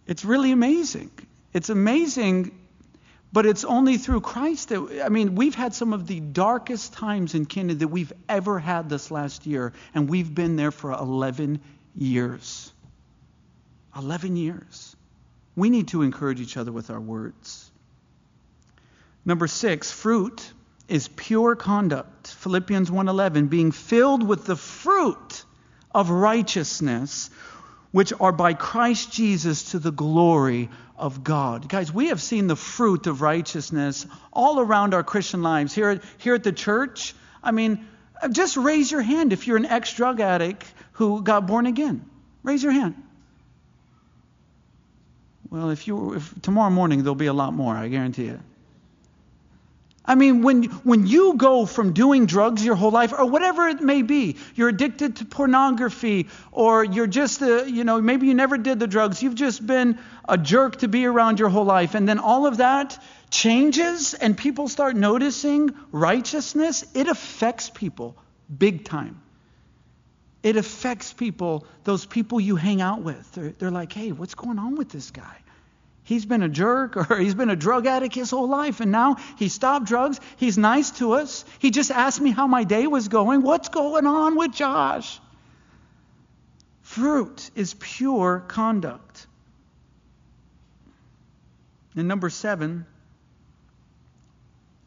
It's 0.07 0.25
really 0.25 0.51
amazing. 0.51 1.11
It's 1.53 1.69
amazing 1.69 2.57
but 3.32 3.45
it's 3.45 3.63
only 3.63 3.97
through 3.97 4.21
Christ 4.21 4.69
that, 4.69 5.03
I 5.05 5.09
mean, 5.09 5.36
we've 5.36 5.55
had 5.55 5.73
some 5.73 5.93
of 5.93 6.07
the 6.07 6.19
darkest 6.19 6.93
times 6.93 7.36
in 7.36 7.45
Kenya 7.45 7.75
that 7.75 7.88
we've 7.88 8.13
ever 8.27 8.59
had 8.59 8.89
this 8.89 9.11
last 9.11 9.45
year, 9.45 9.73
and 9.93 10.09
we've 10.09 10.34
been 10.34 10.55
there 10.55 10.71
for 10.71 10.91
11 10.91 11.59
years. 11.95 12.71
11 13.95 14.36
years. 14.36 14.95
We 15.55 15.69
need 15.69 15.89
to 15.89 16.01
encourage 16.01 16.41
each 16.41 16.57
other 16.57 16.71
with 16.71 16.89
our 16.89 16.99
words. 16.99 17.69
Number 19.25 19.47
six, 19.47 19.91
fruit 19.91 20.53
is 20.88 21.07
pure 21.07 21.55
conduct. 21.55 22.27
Philippians 22.27 22.89
1:11, 22.89 23.49
being 23.49 23.71
filled 23.71 24.23
with 24.23 24.45
the 24.45 24.55
fruit 24.55 25.45
of 25.93 26.09
righteousness, 26.09 27.30
which 27.91 28.13
are 28.19 28.31
by 28.31 28.53
Christ 28.53 29.11
Jesus 29.11 29.71
to 29.71 29.79
the 29.79 29.91
glory 29.91 30.69
of 30.97 31.23
God. 31.23 31.67
Guys, 31.67 31.91
we 31.93 32.07
have 32.07 32.21
seen 32.21 32.47
the 32.47 32.55
fruit 32.55 33.07
of 33.07 33.21
righteousness 33.21 34.05
all 34.31 34.59
around 34.59 34.93
our 34.93 35.03
Christian 35.03 35.41
lives. 35.41 35.73
Here, 35.73 36.01
here 36.17 36.35
at 36.35 36.43
the 36.43 36.51
church, 36.51 37.15
I 37.41 37.51
mean, 37.51 37.87
just 38.31 38.57
raise 38.57 38.91
your 38.91 39.01
hand 39.01 39.33
if 39.33 39.47
you're 39.47 39.57
an 39.57 39.65
ex 39.65 39.93
drug 39.93 40.19
addict 40.19 40.65
who 40.93 41.23
got 41.23 41.47
born 41.47 41.65
again. 41.65 42.05
Raise 42.43 42.61
your 42.61 42.73
hand. 42.73 42.95
Well, 45.49 45.71
if 45.71 45.87
you 45.87 46.13
if 46.13 46.41
tomorrow 46.41 46.69
morning 46.69 46.99
there'll 46.99 47.15
be 47.15 47.25
a 47.25 47.33
lot 47.33 47.53
more, 47.53 47.75
I 47.75 47.87
guarantee 47.87 48.27
it. 48.27 48.39
I 50.10 50.16
mean, 50.16 50.41
when, 50.41 50.64
when 50.64 51.05
you 51.05 51.36
go 51.36 51.68
from 51.68 51.93
doing 51.93 52.26
drugs 52.26 52.66
your 52.66 52.74
whole 52.74 52.89
life, 52.89 53.14
or 53.14 53.26
whatever 53.28 53.68
it 53.68 53.80
may 53.80 54.01
be, 54.01 54.38
you're 54.55 54.70
addicted 54.70 55.18
to 55.18 55.26
pornography, 55.26 56.30
or 56.51 56.84
you're 56.84 57.05
just, 57.05 57.43
a, 57.43 57.70
you 57.70 57.84
know, 57.84 58.01
maybe 58.01 58.26
you 58.26 58.34
never 58.34 58.57
did 58.57 58.80
the 58.80 58.88
drugs, 58.88 59.22
you've 59.22 59.36
just 59.36 59.66
been 59.68 59.99
a 60.28 60.36
jerk 60.36 60.78
to 60.78 60.88
be 60.88 61.05
around 61.05 61.39
your 61.39 61.49
whole 61.49 61.64
life, 61.64 61.93
and 61.93 62.10
then 62.10 62.18
all 62.18 62.47
of 62.47 62.57
that 62.57 62.97
changes, 63.30 64.16
and 64.16 64.36
people 64.36 64.68
start 64.68 64.95
noticing 64.95 65.70
righteousness, 65.91 66.86
it 66.95 67.07
affects 67.07 67.70
people 67.70 68.18
big 68.57 68.86
time. 68.86 69.22
It 70.41 70.57
affects 70.57 71.14
people, 71.14 71.68
those 71.84 72.07
people 72.07 72.39
you 72.39 72.55
hang 72.55 72.82
out 72.82 73.03
with. 73.03 73.32
They're, 73.34 73.49
they're 73.51 73.70
like, 73.70 73.93
hey, 73.93 74.12
what's 74.12 74.34
going 74.34 74.57
on 74.57 74.76
with 74.76 74.89
this 74.89 75.12
guy? 75.12 75.38
He's 76.10 76.26
been 76.26 76.41
a 76.41 76.49
jerk 76.49 76.97
or 76.97 77.20
he's 77.20 77.36
been 77.36 77.51
a 77.51 77.55
drug 77.55 77.86
addict 77.86 78.16
his 78.16 78.32
whole 78.32 78.49
life, 78.49 78.80
and 78.80 78.91
now 78.91 79.18
he 79.38 79.47
stopped 79.47 79.86
drugs. 79.86 80.20
He's 80.38 80.57
nice 80.57 80.89
to 80.97 81.12
us. 81.12 81.45
He 81.60 81.70
just 81.70 81.91
asked 81.91 82.20
me 82.20 82.32
how 82.32 82.47
my 82.47 82.64
day 82.64 82.88
was 82.88 83.10
going. 83.10 83.43
What's 83.43 83.70
going 83.70 84.07
on 84.07 84.36
with 84.36 84.51
Josh? 84.51 85.20
Fruit 86.82 87.51
is 87.53 87.76
pure 87.76 88.43
conduct. 88.47 89.28
And 91.95 92.07
number 92.07 92.32
seven, 92.32 92.88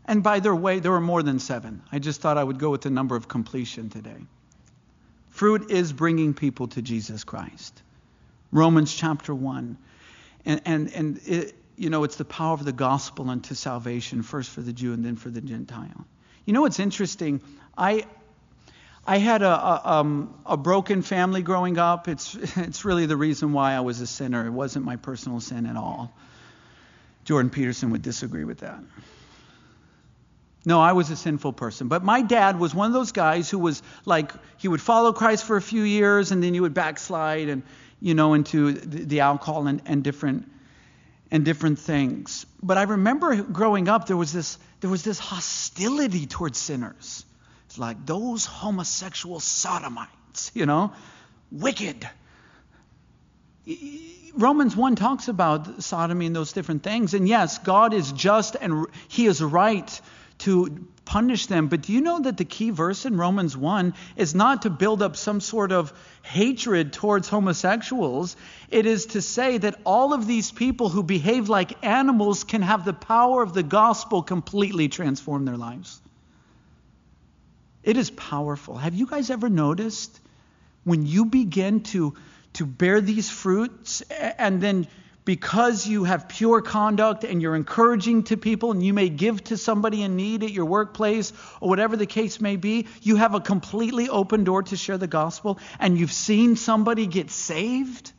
and 0.05 0.25
by 0.25 0.41
the 0.41 0.53
way, 0.53 0.81
there 0.81 0.91
were 0.91 1.01
more 1.01 1.23
than 1.23 1.39
seven. 1.39 1.83
I 1.93 2.01
just 2.01 2.21
thought 2.21 2.37
I 2.37 2.43
would 2.43 2.59
go 2.59 2.71
with 2.71 2.81
the 2.81 2.91
number 2.91 3.15
of 3.15 3.29
completion 3.29 3.91
today. 3.91 4.27
Fruit 5.29 5.71
is 5.71 5.93
bringing 5.93 6.35
people 6.35 6.67
to 6.67 6.83
Jesus 6.83 7.23
Christ. 7.23 7.81
Romans 8.51 8.93
chapter 8.93 9.33
1. 9.33 9.79
And, 10.45 10.61
and, 10.65 10.93
and 10.93 11.21
it, 11.27 11.55
you 11.77 11.91
know, 11.91 12.05
it's 12.05 12.17
the 12.17 12.25
power 12.25 12.55
of 12.55 12.65
the 12.65 12.73
gospel 12.73 13.31
unto 13.31 13.55
salvation, 13.55 14.23
first 14.23 14.51
for 14.51 14.61
the 14.61 14.73
Jew 14.73 14.93
and 14.93 15.05
then 15.05 15.17
for 15.17 15.31
the 15.31 15.41
Gentile. 15.41 16.07
You 16.45 16.53
know 16.53 16.63
what's 16.63 16.81
interesting? 16.81 17.41
I, 17.77 18.05
I 19.07 19.19
had 19.19 19.43
a, 19.43 19.49
a, 19.49 19.81
um, 19.85 20.35
a, 20.47 20.57
broken 20.57 21.03
family 21.03 21.43
growing 21.43 21.79
up. 21.79 22.09
It's, 22.09 22.35
it's 22.57 22.85
really 22.85 23.07
the 23.07 23.17
reason 23.17 23.53
why 23.53 23.75
I 23.75 23.81
was 23.81 24.01
a 24.01 24.07
sinner. 24.07 24.47
It 24.47 24.51
wasn't 24.51 24.85
my 24.85 24.97
personal 24.97 25.41
sin 25.41 25.67
at 25.67 25.77
all. 25.77 26.13
Jordan 27.25 27.51
Peterson 27.51 27.91
would 27.91 28.03
disagree 28.03 28.45
with 28.45 28.59
that. 28.61 28.81
No, 30.65 30.81
I 30.81 30.93
was 30.93 31.11
a 31.11 31.17
sinful 31.17 31.55
person. 31.55 31.89
But 31.89 32.05
my 32.05 32.23
dad 32.23 32.59
was 32.59 32.75
one 32.75 32.87
of 32.87 32.93
those 32.93 33.11
guys 33.11 33.51
who 33.51 33.59
was 33.59 33.83
like, 34.05 34.33
he 34.59 34.69
would 34.69 34.81
follow 34.81 35.13
Christ 35.13 35.45
for 35.45 35.57
a 35.57 35.63
few 35.63 35.83
years 35.83 36.31
and 36.31 36.43
then 36.43 36.55
he 36.55 36.61
would 36.61 36.75
backslide. 36.75 37.49
And 37.49 37.65
you 38.03 38.15
know, 38.15 38.35
into 38.35 38.73
the 38.73 39.21
alcohol 39.21 39.69
and, 39.69 39.81
and 39.87 40.03
different 40.03 40.51
and 41.31 41.45
different 41.45 41.79
things. 41.79 42.45
But 42.63 42.77
I 42.77 42.83
remember 42.83 43.43
growing 43.43 43.89
up, 43.89 44.07
there 44.07 44.17
was 44.17 44.33
this 44.33 44.59
there 44.81 44.91
was 44.91 45.05
this 45.05 45.19
hostility 45.19 46.27
towards 46.27 46.59
sinners. 46.59 47.25
It's 47.67 47.79
like 47.79 48.05
those 48.05 48.45
homosexual 48.45 49.41
sodomites, 49.41 50.51
you 50.53 50.67
know, 50.67 50.93
wicked. 51.51 52.09
Romans 54.35 54.75
1 54.75 54.97
talks 54.97 55.29
about 55.29 55.83
sodomy 55.83 56.27
and 56.27 56.35
those 56.35 56.53
different 56.53 56.83
things. 56.83 57.15
And 57.15 57.29
yes, 57.29 57.59
God 57.59 57.95
is 57.95 58.11
just 58.13 58.57
and 58.61 58.87
He 59.09 59.27
is 59.27 59.41
right 59.41 60.01
to 60.39 60.87
punish 61.13 61.45
them. 61.45 61.69
But 61.69 61.83
do 61.83 61.93
you 61.93 62.01
know 62.01 62.21
that 62.21 62.39
the 62.39 62.45
key 62.47 62.71
verse 62.71 63.05
in 63.05 63.19
Romans 63.19 63.55
1 63.55 63.93
is 64.17 64.35
not 64.35 64.63
to 64.63 64.71
build 64.71 65.03
up 65.03 65.15
some 65.15 65.43
sort 65.43 65.71
of 65.71 65.93
hatred 66.23 66.95
towards 66.95 67.29
homosexuals? 67.29 68.35
It 68.71 68.87
is 68.87 69.05
to 69.07 69.21
say 69.21 69.59
that 69.59 69.79
all 69.85 70.15
of 70.15 70.27
these 70.27 70.51
people 70.51 70.89
who 70.89 71.03
behave 71.03 71.51
like 71.51 71.85
animals 71.85 72.45
can 72.45 72.63
have 72.63 72.87
the 72.87 72.95
power 72.95 73.43
of 73.43 73.53
the 73.53 73.63
gospel 73.63 74.23
completely 74.23 74.89
transform 74.89 75.45
their 75.45 75.59
lives. 75.59 76.01
It 77.83 77.99
is 77.99 78.09
powerful. 78.09 78.79
Have 78.79 78.95
you 78.95 79.07
guys 79.07 79.29
ever 79.29 79.51
noticed 79.51 80.19
when 80.85 81.05
you 81.05 81.27
begin 81.27 81.83
to, 81.93 82.15
to 82.55 82.65
bear 82.65 83.03
these 83.03 83.29
fruits 83.29 84.01
and 84.39 84.63
then 84.63 84.87
because 85.25 85.87
you 85.87 86.05
have 86.05 86.29
pure 86.29 86.61
conduct 86.61 87.25
and 87.25 87.41
you're 87.41 87.55
encouraging 87.55 88.25
to 88.25 88.37
people 88.37 88.73
and 88.73 88.85
you 88.85 88.93
may 88.93 89.09
give 89.09 89.43
to 89.45 89.57
somebody 89.57 90.03
in 90.03 90.17
need 90.17 90.43
at 90.43 90.51
your 90.51 90.65
workplace 90.65 91.33
or 91.61 91.69
whatever 91.69 91.97
the 91.97 92.07
case 92.07 92.41
may 92.41 92.57
be, 92.57 92.89
you 93.03 93.17
have 93.17 93.35
a 93.35 93.41
completely 93.41 94.09
open 94.09 94.45
door 94.45 94.63
to 94.65 94.77
share 94.77 94.99
the 94.99 95.07
gospel 95.07 95.59
and 95.79 95.97
you've 95.99 96.13
seen 96.13 96.57
somebody 96.57 97.07
get 97.07 97.31
saved. 97.31 98.13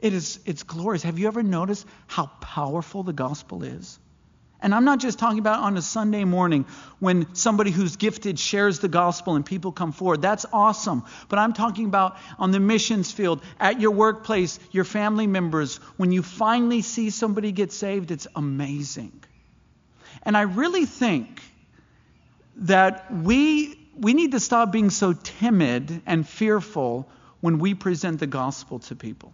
It 0.00 0.12
is 0.12 0.38
it's 0.44 0.62
glorious. 0.62 1.02
Have 1.02 1.18
you 1.18 1.26
ever 1.26 1.42
noticed 1.42 1.86
how 2.06 2.26
powerful 2.40 3.02
the 3.02 3.12
gospel 3.12 3.62
is? 3.62 3.98
And 4.60 4.74
I'm 4.74 4.84
not 4.84 4.98
just 4.98 5.18
talking 5.18 5.38
about 5.38 5.60
on 5.60 5.76
a 5.76 5.82
Sunday 5.82 6.24
morning 6.24 6.66
when 6.98 7.32
somebody 7.34 7.70
who's 7.70 7.96
gifted 7.96 8.38
shares 8.38 8.80
the 8.80 8.88
gospel 8.88 9.36
and 9.36 9.46
people 9.46 9.70
come 9.70 9.92
forward. 9.92 10.20
That's 10.20 10.46
awesome. 10.52 11.04
But 11.28 11.38
I'm 11.38 11.52
talking 11.52 11.86
about 11.86 12.16
on 12.38 12.50
the 12.50 12.58
missions 12.58 13.12
field, 13.12 13.40
at 13.60 13.80
your 13.80 13.92
workplace, 13.92 14.58
your 14.72 14.84
family 14.84 15.28
members. 15.28 15.76
When 15.96 16.10
you 16.10 16.22
finally 16.22 16.82
see 16.82 17.10
somebody 17.10 17.52
get 17.52 17.72
saved, 17.72 18.10
it's 18.10 18.26
amazing. 18.34 19.12
And 20.24 20.36
I 20.36 20.42
really 20.42 20.86
think 20.86 21.40
that 22.56 23.12
we, 23.14 23.78
we 23.96 24.12
need 24.12 24.32
to 24.32 24.40
stop 24.40 24.72
being 24.72 24.90
so 24.90 25.12
timid 25.12 26.02
and 26.04 26.28
fearful 26.28 27.08
when 27.40 27.60
we 27.60 27.74
present 27.74 28.18
the 28.18 28.26
gospel 28.26 28.80
to 28.80 28.96
people. 28.96 29.32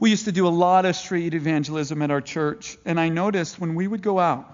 We 0.00 0.08
used 0.08 0.24
to 0.24 0.32
do 0.32 0.48
a 0.48 0.48
lot 0.48 0.86
of 0.86 0.96
street 0.96 1.34
evangelism 1.34 2.00
at 2.00 2.10
our 2.10 2.22
church, 2.22 2.78
and 2.86 2.98
I 2.98 3.10
noticed 3.10 3.60
when 3.60 3.74
we 3.74 3.86
would 3.86 4.00
go 4.00 4.18
out, 4.18 4.50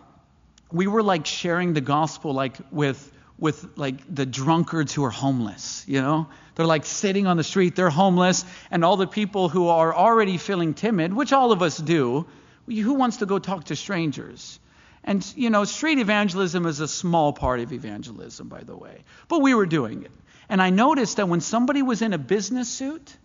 we 0.73 0.89
were 0.89 1.05
like 1.05 1.25
sharing 1.25 1.73
the 1.73 1.81
gospel 1.81 2.35
like 2.35 2.57
with 2.73 3.13
with 3.39 3.69
like 3.77 3.97
the 4.13 4.27
drunkards 4.27 4.95
who 4.95 5.05
are 5.05 5.11
homeless, 5.11 5.85
you 5.87 6.01
know? 6.01 6.27
They're 6.55 6.67
like 6.67 6.87
sitting 6.87 7.27
on 7.27 7.37
the 7.37 7.45
street, 7.45 7.77
they're 7.77 7.91
homeless, 7.91 8.45
and 8.71 8.85
all 8.85 8.97
the 8.97 9.07
people 9.07 9.49
who 9.49 9.69
are 9.69 9.95
already 9.95 10.39
feeling 10.39 10.73
timid, 10.75 11.13
which 11.13 11.33
all 11.33 11.53
of 11.53 11.61
us 11.61 11.77
do, 11.77 12.27
who 12.67 12.95
wants 12.95 13.19
to 13.19 13.27
go 13.27 13.39
talk 13.39 13.65
to 13.65 13.77
strangers? 13.77 14.59
And, 15.05 15.25
you 15.37 15.51
know, 15.51 15.65
street 15.65 15.99
evangelism 15.99 16.65
is 16.67 16.81
a 16.81 16.89
small 16.89 17.33
part 17.33 17.61
of 17.61 17.73
evangelism, 17.73 18.49
by 18.49 18.63
the 18.63 18.77
way. 18.77 19.05
But 19.29 19.43
we 19.43 19.55
were 19.55 19.67
doing 19.67 20.03
it. 20.03 20.13
And 20.49 20.63
I 20.63 20.71
noticed 20.71 21.19
that 21.19 21.29
when 21.29 21.41
somebody 21.41 21.83
was 21.83 22.01
in 22.01 22.15
a 22.15 22.19
business 22.19 22.71
suit, 22.71 23.17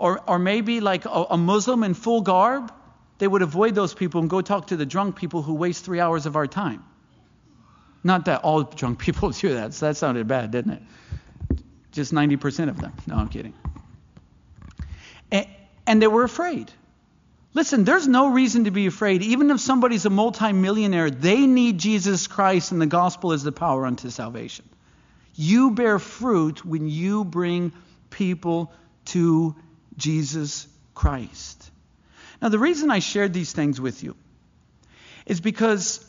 or, 0.00 0.18
or 0.26 0.38
maybe 0.38 0.80
like 0.80 1.04
a, 1.04 1.26
a 1.30 1.36
Muslim 1.36 1.84
in 1.84 1.92
full 1.92 2.22
garb, 2.22 2.72
they 3.18 3.28
would 3.28 3.42
avoid 3.42 3.74
those 3.74 3.92
people 3.92 4.22
and 4.22 4.30
go 4.30 4.40
talk 4.40 4.68
to 4.68 4.76
the 4.76 4.86
drunk 4.86 5.14
people 5.14 5.42
who 5.42 5.52
waste 5.52 5.84
three 5.84 6.00
hours 6.00 6.24
of 6.24 6.36
our 6.36 6.46
time. 6.46 6.82
Not 8.02 8.24
that 8.24 8.40
all 8.42 8.62
drunk 8.62 8.98
people 8.98 9.28
do 9.44 9.52
that. 9.54 9.74
So 9.74 9.86
that 9.86 9.98
sounded 9.98 10.26
bad, 10.26 10.52
didn't 10.52 10.72
it? 10.72 10.82
Just 11.92 12.14
90% 12.14 12.70
of 12.70 12.80
them. 12.80 12.94
No, 13.06 13.16
I'm 13.16 13.28
kidding. 13.28 13.52
And, 15.30 15.46
and 15.86 16.00
they 16.00 16.06
were 16.06 16.24
afraid. 16.24 16.72
Listen, 17.52 17.84
there's 17.84 18.08
no 18.08 18.30
reason 18.30 18.64
to 18.64 18.70
be 18.70 18.86
afraid. 18.86 19.22
Even 19.22 19.50
if 19.50 19.60
somebody's 19.60 20.06
a 20.06 20.10
multimillionaire, 20.10 21.10
they 21.10 21.46
need 21.46 21.76
Jesus 21.76 22.26
Christ, 22.26 22.72
and 22.72 22.80
the 22.80 22.86
gospel 22.86 23.32
is 23.32 23.42
the 23.42 23.52
power 23.52 23.84
unto 23.84 24.08
salvation. 24.08 24.66
You 25.34 25.72
bear 25.72 25.98
fruit 25.98 26.64
when 26.64 26.88
you 26.88 27.24
bring 27.24 27.72
people 28.08 28.72
to 29.06 29.56
Jesus 29.96 30.66
Christ. 30.94 31.70
Now, 32.40 32.48
the 32.48 32.58
reason 32.58 32.90
I 32.90 33.00
shared 33.00 33.32
these 33.32 33.52
things 33.52 33.80
with 33.80 34.02
you 34.02 34.16
is 35.26 35.40
because 35.40 36.04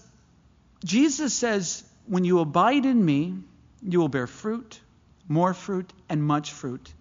Jesus 0.84 1.34
says, 1.34 1.84
When 2.08 2.24
you 2.24 2.40
abide 2.40 2.86
in 2.86 3.04
me, 3.04 3.36
you 3.82 4.00
will 4.00 4.10
bear 4.10 4.28
fruit, 4.28 4.80
more 5.28 5.54
fruit, 5.54 5.92
and 6.10 6.24
much 6.24 6.52
fruit. 6.52 6.94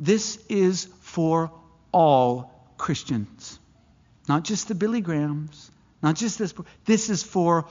This 0.00 0.38
is 0.48 0.88
for 1.00 1.52
all 1.92 2.52
Christians, 2.76 3.58
not 4.28 4.44
just 4.44 4.68
the 4.68 4.74
Billy 4.74 5.00
Grahams, 5.00 5.70
not 6.02 6.16
just 6.16 6.38
this. 6.38 6.52
This 6.84 7.10
is 7.10 7.22
for 7.22 7.66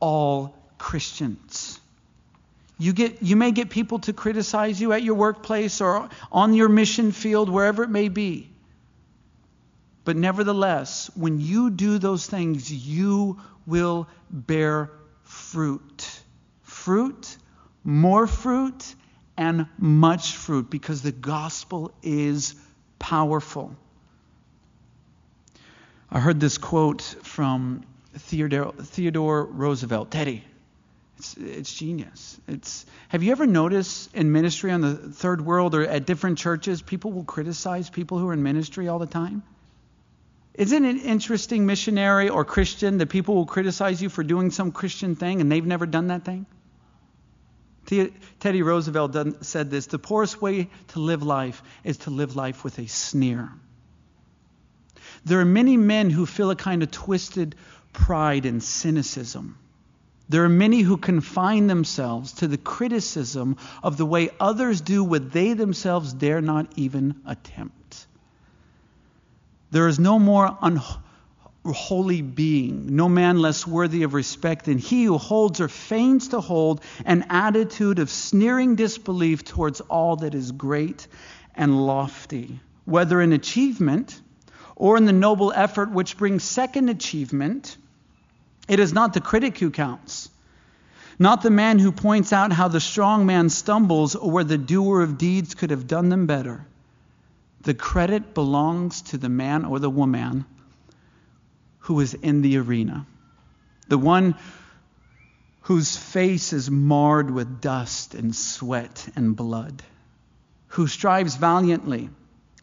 all 0.00 0.56
Christians. 0.78 1.80
You, 2.78 2.92
get, 2.92 3.22
you 3.22 3.36
may 3.36 3.52
get 3.52 3.70
people 3.70 4.00
to 4.00 4.12
criticize 4.12 4.80
you 4.80 4.92
at 4.92 5.02
your 5.02 5.14
workplace 5.14 5.80
or 5.80 6.08
on 6.32 6.54
your 6.54 6.68
mission 6.68 7.12
field, 7.12 7.48
wherever 7.48 7.84
it 7.84 7.90
may 7.90 8.08
be. 8.08 8.50
But 10.04 10.16
nevertheless, 10.16 11.10
when 11.14 11.40
you 11.40 11.70
do 11.70 11.98
those 11.98 12.26
things, 12.26 12.70
you 12.70 13.40
will 13.66 14.08
bear 14.30 14.90
fruit. 15.22 16.20
Fruit, 16.62 17.36
more 17.84 18.26
fruit, 18.26 18.94
and 19.36 19.66
much 19.78 20.32
fruit 20.36 20.68
because 20.68 21.02
the 21.02 21.12
gospel 21.12 21.92
is 22.02 22.54
powerful. 22.98 23.74
I 26.10 26.20
heard 26.20 26.38
this 26.38 26.58
quote 26.58 27.02
from 27.22 27.84
Theodore, 28.12 28.72
Theodore 28.72 29.44
Roosevelt. 29.44 30.10
Teddy, 30.10 30.44
it's, 31.18 31.36
it's 31.36 31.74
genius. 31.74 32.40
It's, 32.48 32.86
have 33.08 33.22
you 33.22 33.32
ever 33.32 33.46
noticed 33.46 34.14
in 34.14 34.32
ministry 34.32 34.72
on 34.72 34.80
the 34.80 34.94
third 34.94 35.44
world 35.44 35.74
or 35.74 35.82
at 35.82 36.06
different 36.06 36.38
churches, 36.38 36.82
people 36.82 37.12
will 37.12 37.24
criticize 37.24 37.90
people 37.90 38.18
who 38.18 38.28
are 38.28 38.32
in 38.32 38.42
ministry 38.42 38.88
all 38.88 38.98
the 38.98 39.06
time? 39.06 39.42
Isn't 40.54 40.84
it 40.84 41.04
interesting, 41.04 41.66
missionary 41.66 42.28
or 42.28 42.44
Christian, 42.44 42.98
that 42.98 43.08
people 43.08 43.34
will 43.34 43.46
criticize 43.46 44.00
you 44.00 44.08
for 44.08 44.22
doing 44.22 44.50
some 44.50 44.72
Christian 44.72 45.16
thing 45.16 45.40
and 45.40 45.50
they've 45.50 45.64
never 45.64 45.86
done 45.86 46.08
that 46.08 46.24
thing? 46.24 46.46
Teddy 48.40 48.62
Roosevelt 48.62 49.44
said 49.44 49.70
this 49.70 49.86
the 49.86 49.98
poorest 49.98 50.40
way 50.40 50.70
to 50.88 51.00
live 51.00 51.22
life 51.22 51.62
is 51.84 51.98
to 51.98 52.10
live 52.10 52.34
life 52.34 52.64
with 52.64 52.78
a 52.78 52.86
sneer. 52.86 53.50
There 55.24 55.40
are 55.40 55.44
many 55.44 55.76
men 55.76 56.10
who 56.10 56.24
feel 56.24 56.50
a 56.50 56.56
kind 56.56 56.82
of 56.82 56.90
twisted 56.90 57.56
pride 57.92 58.46
and 58.46 58.62
cynicism 58.62 59.58
there 60.28 60.44
are 60.44 60.48
many 60.48 60.80
who 60.80 60.96
confine 60.96 61.66
themselves 61.66 62.32
to 62.32 62.48
the 62.48 62.56
criticism 62.56 63.56
of 63.82 63.96
the 63.96 64.06
way 64.06 64.30
others 64.40 64.80
do 64.80 65.04
what 65.04 65.32
they 65.32 65.52
themselves 65.52 66.12
dare 66.12 66.40
not 66.40 66.72
even 66.76 67.20
attempt. 67.26 68.06
There 69.70 69.88
is 69.88 69.98
no 69.98 70.18
more 70.18 70.56
unholy 70.62 72.22
being, 72.22 72.96
no 72.96 73.08
man 73.08 73.38
less 73.40 73.66
worthy 73.66 74.02
of 74.04 74.14
respect 74.14 74.64
than 74.64 74.78
he 74.78 75.04
who 75.04 75.18
holds 75.18 75.60
or 75.60 75.68
feigns 75.68 76.28
to 76.28 76.40
hold 76.40 76.80
an 77.04 77.26
attitude 77.28 77.98
of 77.98 78.08
sneering 78.08 78.76
disbelief 78.76 79.44
towards 79.44 79.80
all 79.82 80.16
that 80.16 80.34
is 80.34 80.52
great 80.52 81.06
and 81.54 81.86
lofty, 81.86 82.60
whether 82.86 83.20
in 83.20 83.32
achievement 83.32 84.20
or 84.76 84.96
in 84.96 85.04
the 85.04 85.12
noble 85.12 85.52
effort 85.54 85.90
which 85.90 86.16
brings 86.16 86.44
second 86.44 86.88
achievement 86.88 87.76
it 88.68 88.80
is 88.80 88.92
not 88.92 89.12
the 89.12 89.20
critic 89.20 89.58
who 89.58 89.70
counts, 89.70 90.30
not 91.18 91.42
the 91.42 91.50
man 91.50 91.78
who 91.78 91.92
points 91.92 92.32
out 92.32 92.52
how 92.52 92.68
the 92.68 92.80
strong 92.80 93.26
man 93.26 93.48
stumbles 93.48 94.14
or 94.14 94.30
where 94.30 94.44
the 94.44 94.58
doer 94.58 95.02
of 95.02 95.18
deeds 95.18 95.54
could 95.54 95.70
have 95.70 95.86
done 95.86 96.08
them 96.08 96.26
better. 96.26 96.66
The 97.60 97.74
credit 97.74 98.34
belongs 98.34 99.02
to 99.02 99.18
the 99.18 99.28
man 99.28 99.64
or 99.64 99.78
the 99.78 99.90
woman 99.90 100.44
who 101.78 102.00
is 102.00 102.14
in 102.14 102.42
the 102.42 102.58
arena, 102.58 103.06
the 103.88 103.98
one 103.98 104.34
whose 105.62 105.96
face 105.96 106.52
is 106.52 106.70
marred 106.70 107.30
with 107.30 107.60
dust 107.60 108.14
and 108.14 108.34
sweat 108.34 109.08
and 109.16 109.34
blood, 109.34 109.82
who 110.68 110.86
strives 110.86 111.36
valiantly 111.36 112.10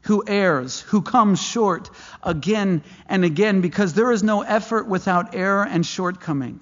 who 0.03 0.23
errs, 0.25 0.81
who 0.81 1.01
comes 1.01 1.41
short 1.41 1.89
again 2.23 2.83
and 3.07 3.23
again, 3.23 3.61
because 3.61 3.93
there 3.93 4.11
is 4.11 4.23
no 4.23 4.41
effort 4.41 4.87
without 4.87 5.35
error 5.35 5.65
and 5.65 5.85
shortcoming, 5.85 6.61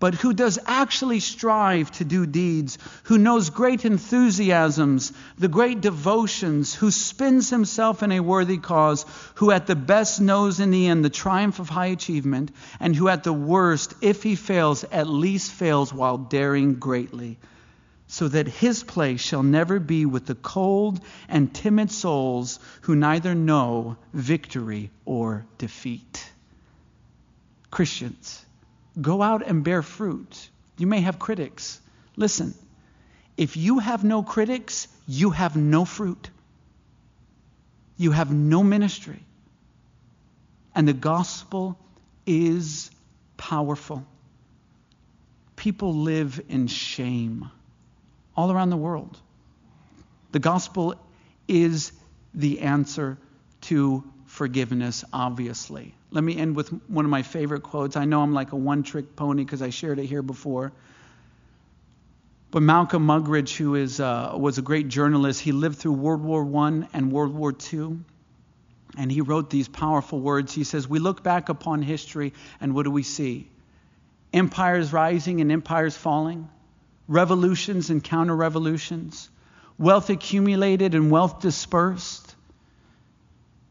but 0.00 0.14
who 0.14 0.32
does 0.32 0.58
actually 0.66 1.20
strive 1.20 1.90
to 1.92 2.04
do 2.04 2.26
deeds, 2.26 2.78
who 3.04 3.16
knows 3.18 3.50
great 3.50 3.84
enthusiasms, 3.84 5.12
the 5.38 5.48
great 5.48 5.80
devotions, 5.80 6.74
who 6.74 6.90
spends 6.90 7.48
himself 7.50 8.02
in 8.02 8.12
a 8.12 8.20
worthy 8.20 8.58
cause, 8.58 9.06
who 9.36 9.50
at 9.50 9.66
the 9.66 9.76
best 9.76 10.20
knows 10.20 10.60
in 10.60 10.70
the 10.70 10.86
end 10.88 11.04
the 11.04 11.10
triumph 11.10 11.58
of 11.58 11.68
high 11.68 11.86
achievement, 11.86 12.50
and 12.80 12.94
who 12.96 13.08
at 13.08 13.24
the 13.24 13.32
worst, 13.32 13.94
if 14.00 14.22
he 14.22 14.34
fails, 14.36 14.84
at 14.84 15.06
least 15.06 15.50
fails 15.52 15.92
while 15.92 16.18
daring 16.18 16.74
greatly 16.74 17.38
so 18.06 18.28
that 18.28 18.46
his 18.46 18.82
place 18.82 19.20
shall 19.20 19.42
never 19.42 19.80
be 19.80 20.06
with 20.06 20.26
the 20.26 20.34
cold 20.34 21.00
and 21.28 21.54
timid 21.54 21.90
souls 21.90 22.58
who 22.82 22.94
neither 22.94 23.34
know 23.34 23.96
victory 24.12 24.90
or 25.04 25.46
defeat. 25.58 26.30
Christians, 27.70 28.44
go 29.00 29.22
out 29.22 29.46
and 29.46 29.64
bear 29.64 29.82
fruit. 29.82 30.48
You 30.76 30.86
may 30.86 31.00
have 31.00 31.18
critics. 31.18 31.80
Listen, 32.16 32.54
if 33.36 33.56
you 33.56 33.78
have 33.78 34.04
no 34.04 34.22
critics, 34.22 34.86
you 35.08 35.30
have 35.30 35.56
no 35.56 35.84
fruit. 35.84 36.30
You 37.96 38.12
have 38.12 38.32
no 38.32 38.62
ministry. 38.62 39.20
And 40.74 40.86
the 40.86 40.92
gospel 40.92 41.78
is 42.26 42.90
powerful. 43.36 44.04
People 45.56 45.94
live 45.94 46.40
in 46.48 46.66
shame 46.66 47.50
all 48.36 48.50
around 48.50 48.70
the 48.70 48.76
world. 48.76 49.18
The 50.32 50.38
gospel 50.38 50.94
is 51.46 51.92
the 52.34 52.60
answer 52.60 53.18
to 53.62 54.04
forgiveness, 54.26 55.04
obviously. 55.12 55.94
Let 56.10 56.24
me 56.24 56.36
end 56.36 56.56
with 56.56 56.68
one 56.88 57.04
of 57.04 57.10
my 57.10 57.22
favorite 57.22 57.62
quotes. 57.62 57.96
I 57.96 58.04
know 58.04 58.22
I'm 58.22 58.34
like 58.34 58.52
a 58.52 58.56
one 58.56 58.82
trick 58.82 59.16
pony 59.16 59.44
because 59.44 59.62
I 59.62 59.70
shared 59.70 59.98
it 59.98 60.06
here 60.06 60.22
before. 60.22 60.72
But 62.50 62.62
Malcolm 62.62 63.06
Muggeridge, 63.06 63.56
who 63.56 63.74
is, 63.74 63.98
uh, 63.98 64.32
was 64.36 64.58
a 64.58 64.62
great 64.62 64.88
journalist, 64.88 65.40
he 65.40 65.50
lived 65.50 65.78
through 65.78 65.94
World 65.94 66.22
War 66.22 66.44
I 66.64 66.86
and 66.92 67.10
World 67.10 67.34
War 67.34 67.52
II. 67.72 67.98
And 68.96 69.10
he 69.10 69.22
wrote 69.22 69.50
these 69.50 69.66
powerful 69.66 70.20
words. 70.20 70.54
He 70.54 70.62
says, 70.62 70.88
We 70.88 71.00
look 71.00 71.24
back 71.24 71.48
upon 71.48 71.82
history, 71.82 72.32
and 72.60 72.72
what 72.72 72.84
do 72.84 72.92
we 72.92 73.02
see? 73.02 73.48
Empires 74.32 74.92
rising 74.92 75.40
and 75.40 75.50
empires 75.50 75.96
falling, 75.96 76.48
revolutions 77.08 77.90
and 77.90 78.02
counter 78.02 78.34
revolutions, 78.34 79.28
wealth 79.78 80.10
accumulated 80.10 80.94
and 80.94 81.10
wealth 81.10 81.40
dispersed. 81.40 82.34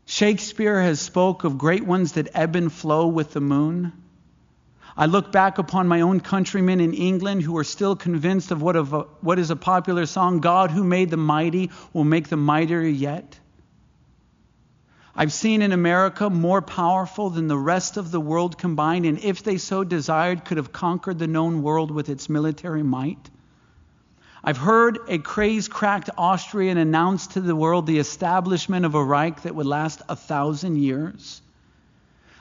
Shakespeare 0.06 0.82
has 0.82 1.00
spoke 1.00 1.44
of 1.44 1.58
great 1.58 1.86
ones 1.86 2.14
that 2.14 2.30
ebb 2.34 2.56
and 2.56 2.72
flow 2.72 3.08
with 3.08 3.34
the 3.34 3.42
moon. 3.42 3.94
I 4.96 5.08
look 5.08 5.32
back 5.32 5.58
upon 5.58 5.88
my 5.88 6.02
own 6.02 6.20
countrymen 6.20 6.80
in 6.80 6.94
England 6.94 7.42
who 7.42 7.58
are 7.58 7.64
still 7.64 7.96
convinced 7.96 8.52
of 8.52 8.62
what, 8.62 8.76
of 8.76 8.94
a, 8.94 9.02
what 9.22 9.40
is 9.40 9.50
a 9.50 9.56
popular 9.56 10.06
song 10.06 10.40
God 10.40 10.70
who 10.70 10.84
made 10.84 11.10
the 11.10 11.18
mighty 11.18 11.72
will 11.94 12.04
make 12.04 12.28
the 12.28 12.38
mightier 12.38 12.82
yet. 12.82 13.40
I've 15.16 15.32
seen 15.32 15.62
in 15.62 15.72
America 15.72 16.30
more 16.30 16.62
powerful 16.62 17.30
than 17.30 17.48
the 17.48 17.58
rest 17.58 17.98
of 17.98 18.10
the 18.10 18.20
world 18.20 18.58
combined, 18.58 19.06
and 19.06 19.20
if 19.20 19.44
they 19.44 19.58
so 19.58 19.84
desired, 19.84 20.44
could 20.44 20.58
have 20.58 20.74
conquered 20.74 21.20
the 21.20 21.28
known 21.28 21.62
world 21.62 21.92
with 21.92 22.10
its 22.10 22.30
military 22.30 22.82
might. 22.82 23.30
I've 24.44 24.58
heard 24.58 24.98
a 25.08 25.20
craze 25.20 25.68
cracked 25.68 26.10
Austrian 26.18 26.78
announce 26.78 27.28
to 27.28 27.42
the 27.42 27.56
world 27.56 27.86
the 27.86 28.00
establishment 28.00 28.86
of 28.86 28.96
a 28.96 29.04
Reich 29.04 29.44
that 29.44 29.56
would 29.56 29.68
last 29.68 30.02
a 30.10 30.16
thousand 30.16 30.78
years. 30.78 31.42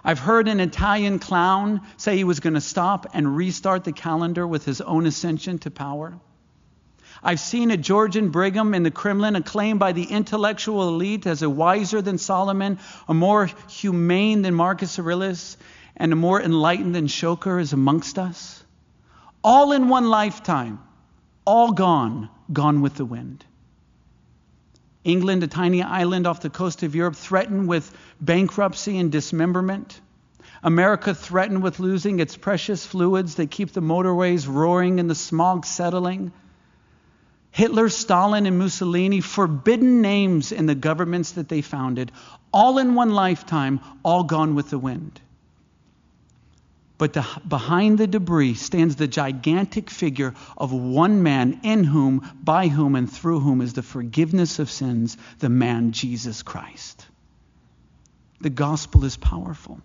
I've 0.03 0.19
heard 0.19 0.49
an 0.49 0.59
Italian 0.59 1.19
clown 1.19 1.83
say 1.99 2.17
he 2.17 2.25
was 2.25 2.41
going 2.41 2.55
to 2.55 2.61
stop 2.61 3.07
and 3.13 3.37
restart 3.37 3.85
the 3.85 3.93
calendar 3.93 4.47
with 4.47 4.65
his 4.65 4.81
own 4.81 5.07
ascension 5.07 5.59
to 5.61 5.71
power. 5.71 6.15
I've 7.23 7.41
seen 7.41 7.71
a 7.71 7.77
Georgian 7.77 8.31
Brigham 8.31 8.75
in 8.75 8.83
the 8.83 8.91
Kremlin 8.91 9.37
acclaimed 9.37 9.79
by 9.79 9.93
the 9.93 10.05
intellectual 10.05 10.89
elite 10.89 11.27
as 11.27 11.43
a 11.43 11.51
wiser 11.51 12.03
than 12.03 12.19
Solomon, 12.19 12.81
a 13.07 13.15
more 13.15 13.49
humane 13.69 14.43
than 14.43 14.55
Marcus 14.55 14.99
Aurelius, 14.99 15.57
and 15.97 16.13
a 16.13 16.17
more 16.17 16.43
enlightened 16.43 16.97
than 16.97 17.07
Ashoka 17.07 17.61
is 17.61 17.73
amongst 17.73 18.19
us. 18.19 18.65
All 19.45 19.71
in 19.71 19.89
one 19.89 20.09
lifetime, 20.09 20.81
all 21.45 21.73
gone, 21.73 22.29
gone 22.53 22.81
with 22.81 22.95
the 22.95 23.05
wind. 23.05 23.45
England, 25.05 25.45
a 25.45 25.49
tiny 25.49 25.83
island 25.83 26.27
off 26.27 26.41
the 26.41 26.51
coast 26.51 26.83
of 26.83 26.95
Europe, 26.95 27.17
threatened 27.17 27.69
with 27.69 27.97
bankruptcy 28.21 28.99
and 28.99 29.13
dismemberment. 29.13 30.01
America 30.63 31.15
threatened 31.15 31.63
with 31.63 31.81
losing 31.81 32.21
its 32.21 32.37
precious 32.37 32.87
fluids 32.87 33.37
that 33.37 33.51
keep 33.51 33.73
the 33.73 33.81
motorways 33.81 34.49
roaring 34.49 35.01
and 35.01 35.11
the 35.11 35.15
smog 35.15 35.67
settling. 35.67 36.33
Hitler, 37.53 37.91
Stalin, 37.91 38.47
and 38.47 38.59
Mussolini, 38.59 39.21
forbidden 39.21 40.01
names 40.01 40.53
in 40.53 40.65
the 40.65 40.75
governments 40.75 41.33
that 41.33 41.51
they 41.51 41.61
founded, 41.61 42.11
all 42.51 42.79
in 42.79 42.95
one 42.95 43.11
lifetime, 43.11 43.81
all 44.03 44.25
gone 44.25 44.55
with 44.55 44.71
the 44.71 44.79
wind. 44.79 45.21
But 46.97 47.13
the, 47.13 47.27
behind 47.47 47.99
the 47.99 48.07
debris 48.07 48.55
stands 48.55 48.97
the 48.97 49.07
gigantic 49.07 49.91
figure 49.91 50.35
of 50.57 50.73
one 50.73 51.23
man 51.23 51.61
in 51.63 51.85
whom, 51.85 52.27
by 52.43 52.69
whom, 52.69 52.97
and 52.97 53.11
through 53.11 53.41
whom 53.41 53.61
is 53.61 53.75
the 53.75 53.83
forgiveness 53.83 54.59
of 54.59 54.71
sins, 54.71 55.19
the 55.39 55.51
man 55.51 55.93
Jesus 55.93 56.43
Christ. 56.43 57.07
The 58.41 58.51
gospel 58.51 59.05
is 59.05 59.17
powerful. 59.17 59.81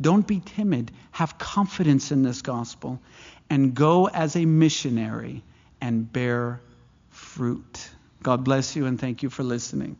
Don't 0.00 0.26
be 0.26 0.40
timid. 0.40 0.92
Have 1.10 1.36
confidence 1.36 2.10
in 2.10 2.22
this 2.22 2.40
gospel 2.40 3.00
and 3.50 3.74
go 3.74 4.08
as 4.08 4.34
a 4.34 4.46
missionary 4.46 5.42
and 5.82 6.10
bear 6.10 6.62
fruit. 7.10 7.90
God 8.22 8.44
bless 8.44 8.76
you 8.76 8.86
and 8.86 8.98
thank 8.98 9.24
you 9.24 9.30
for 9.30 9.42
listening. 9.42 9.96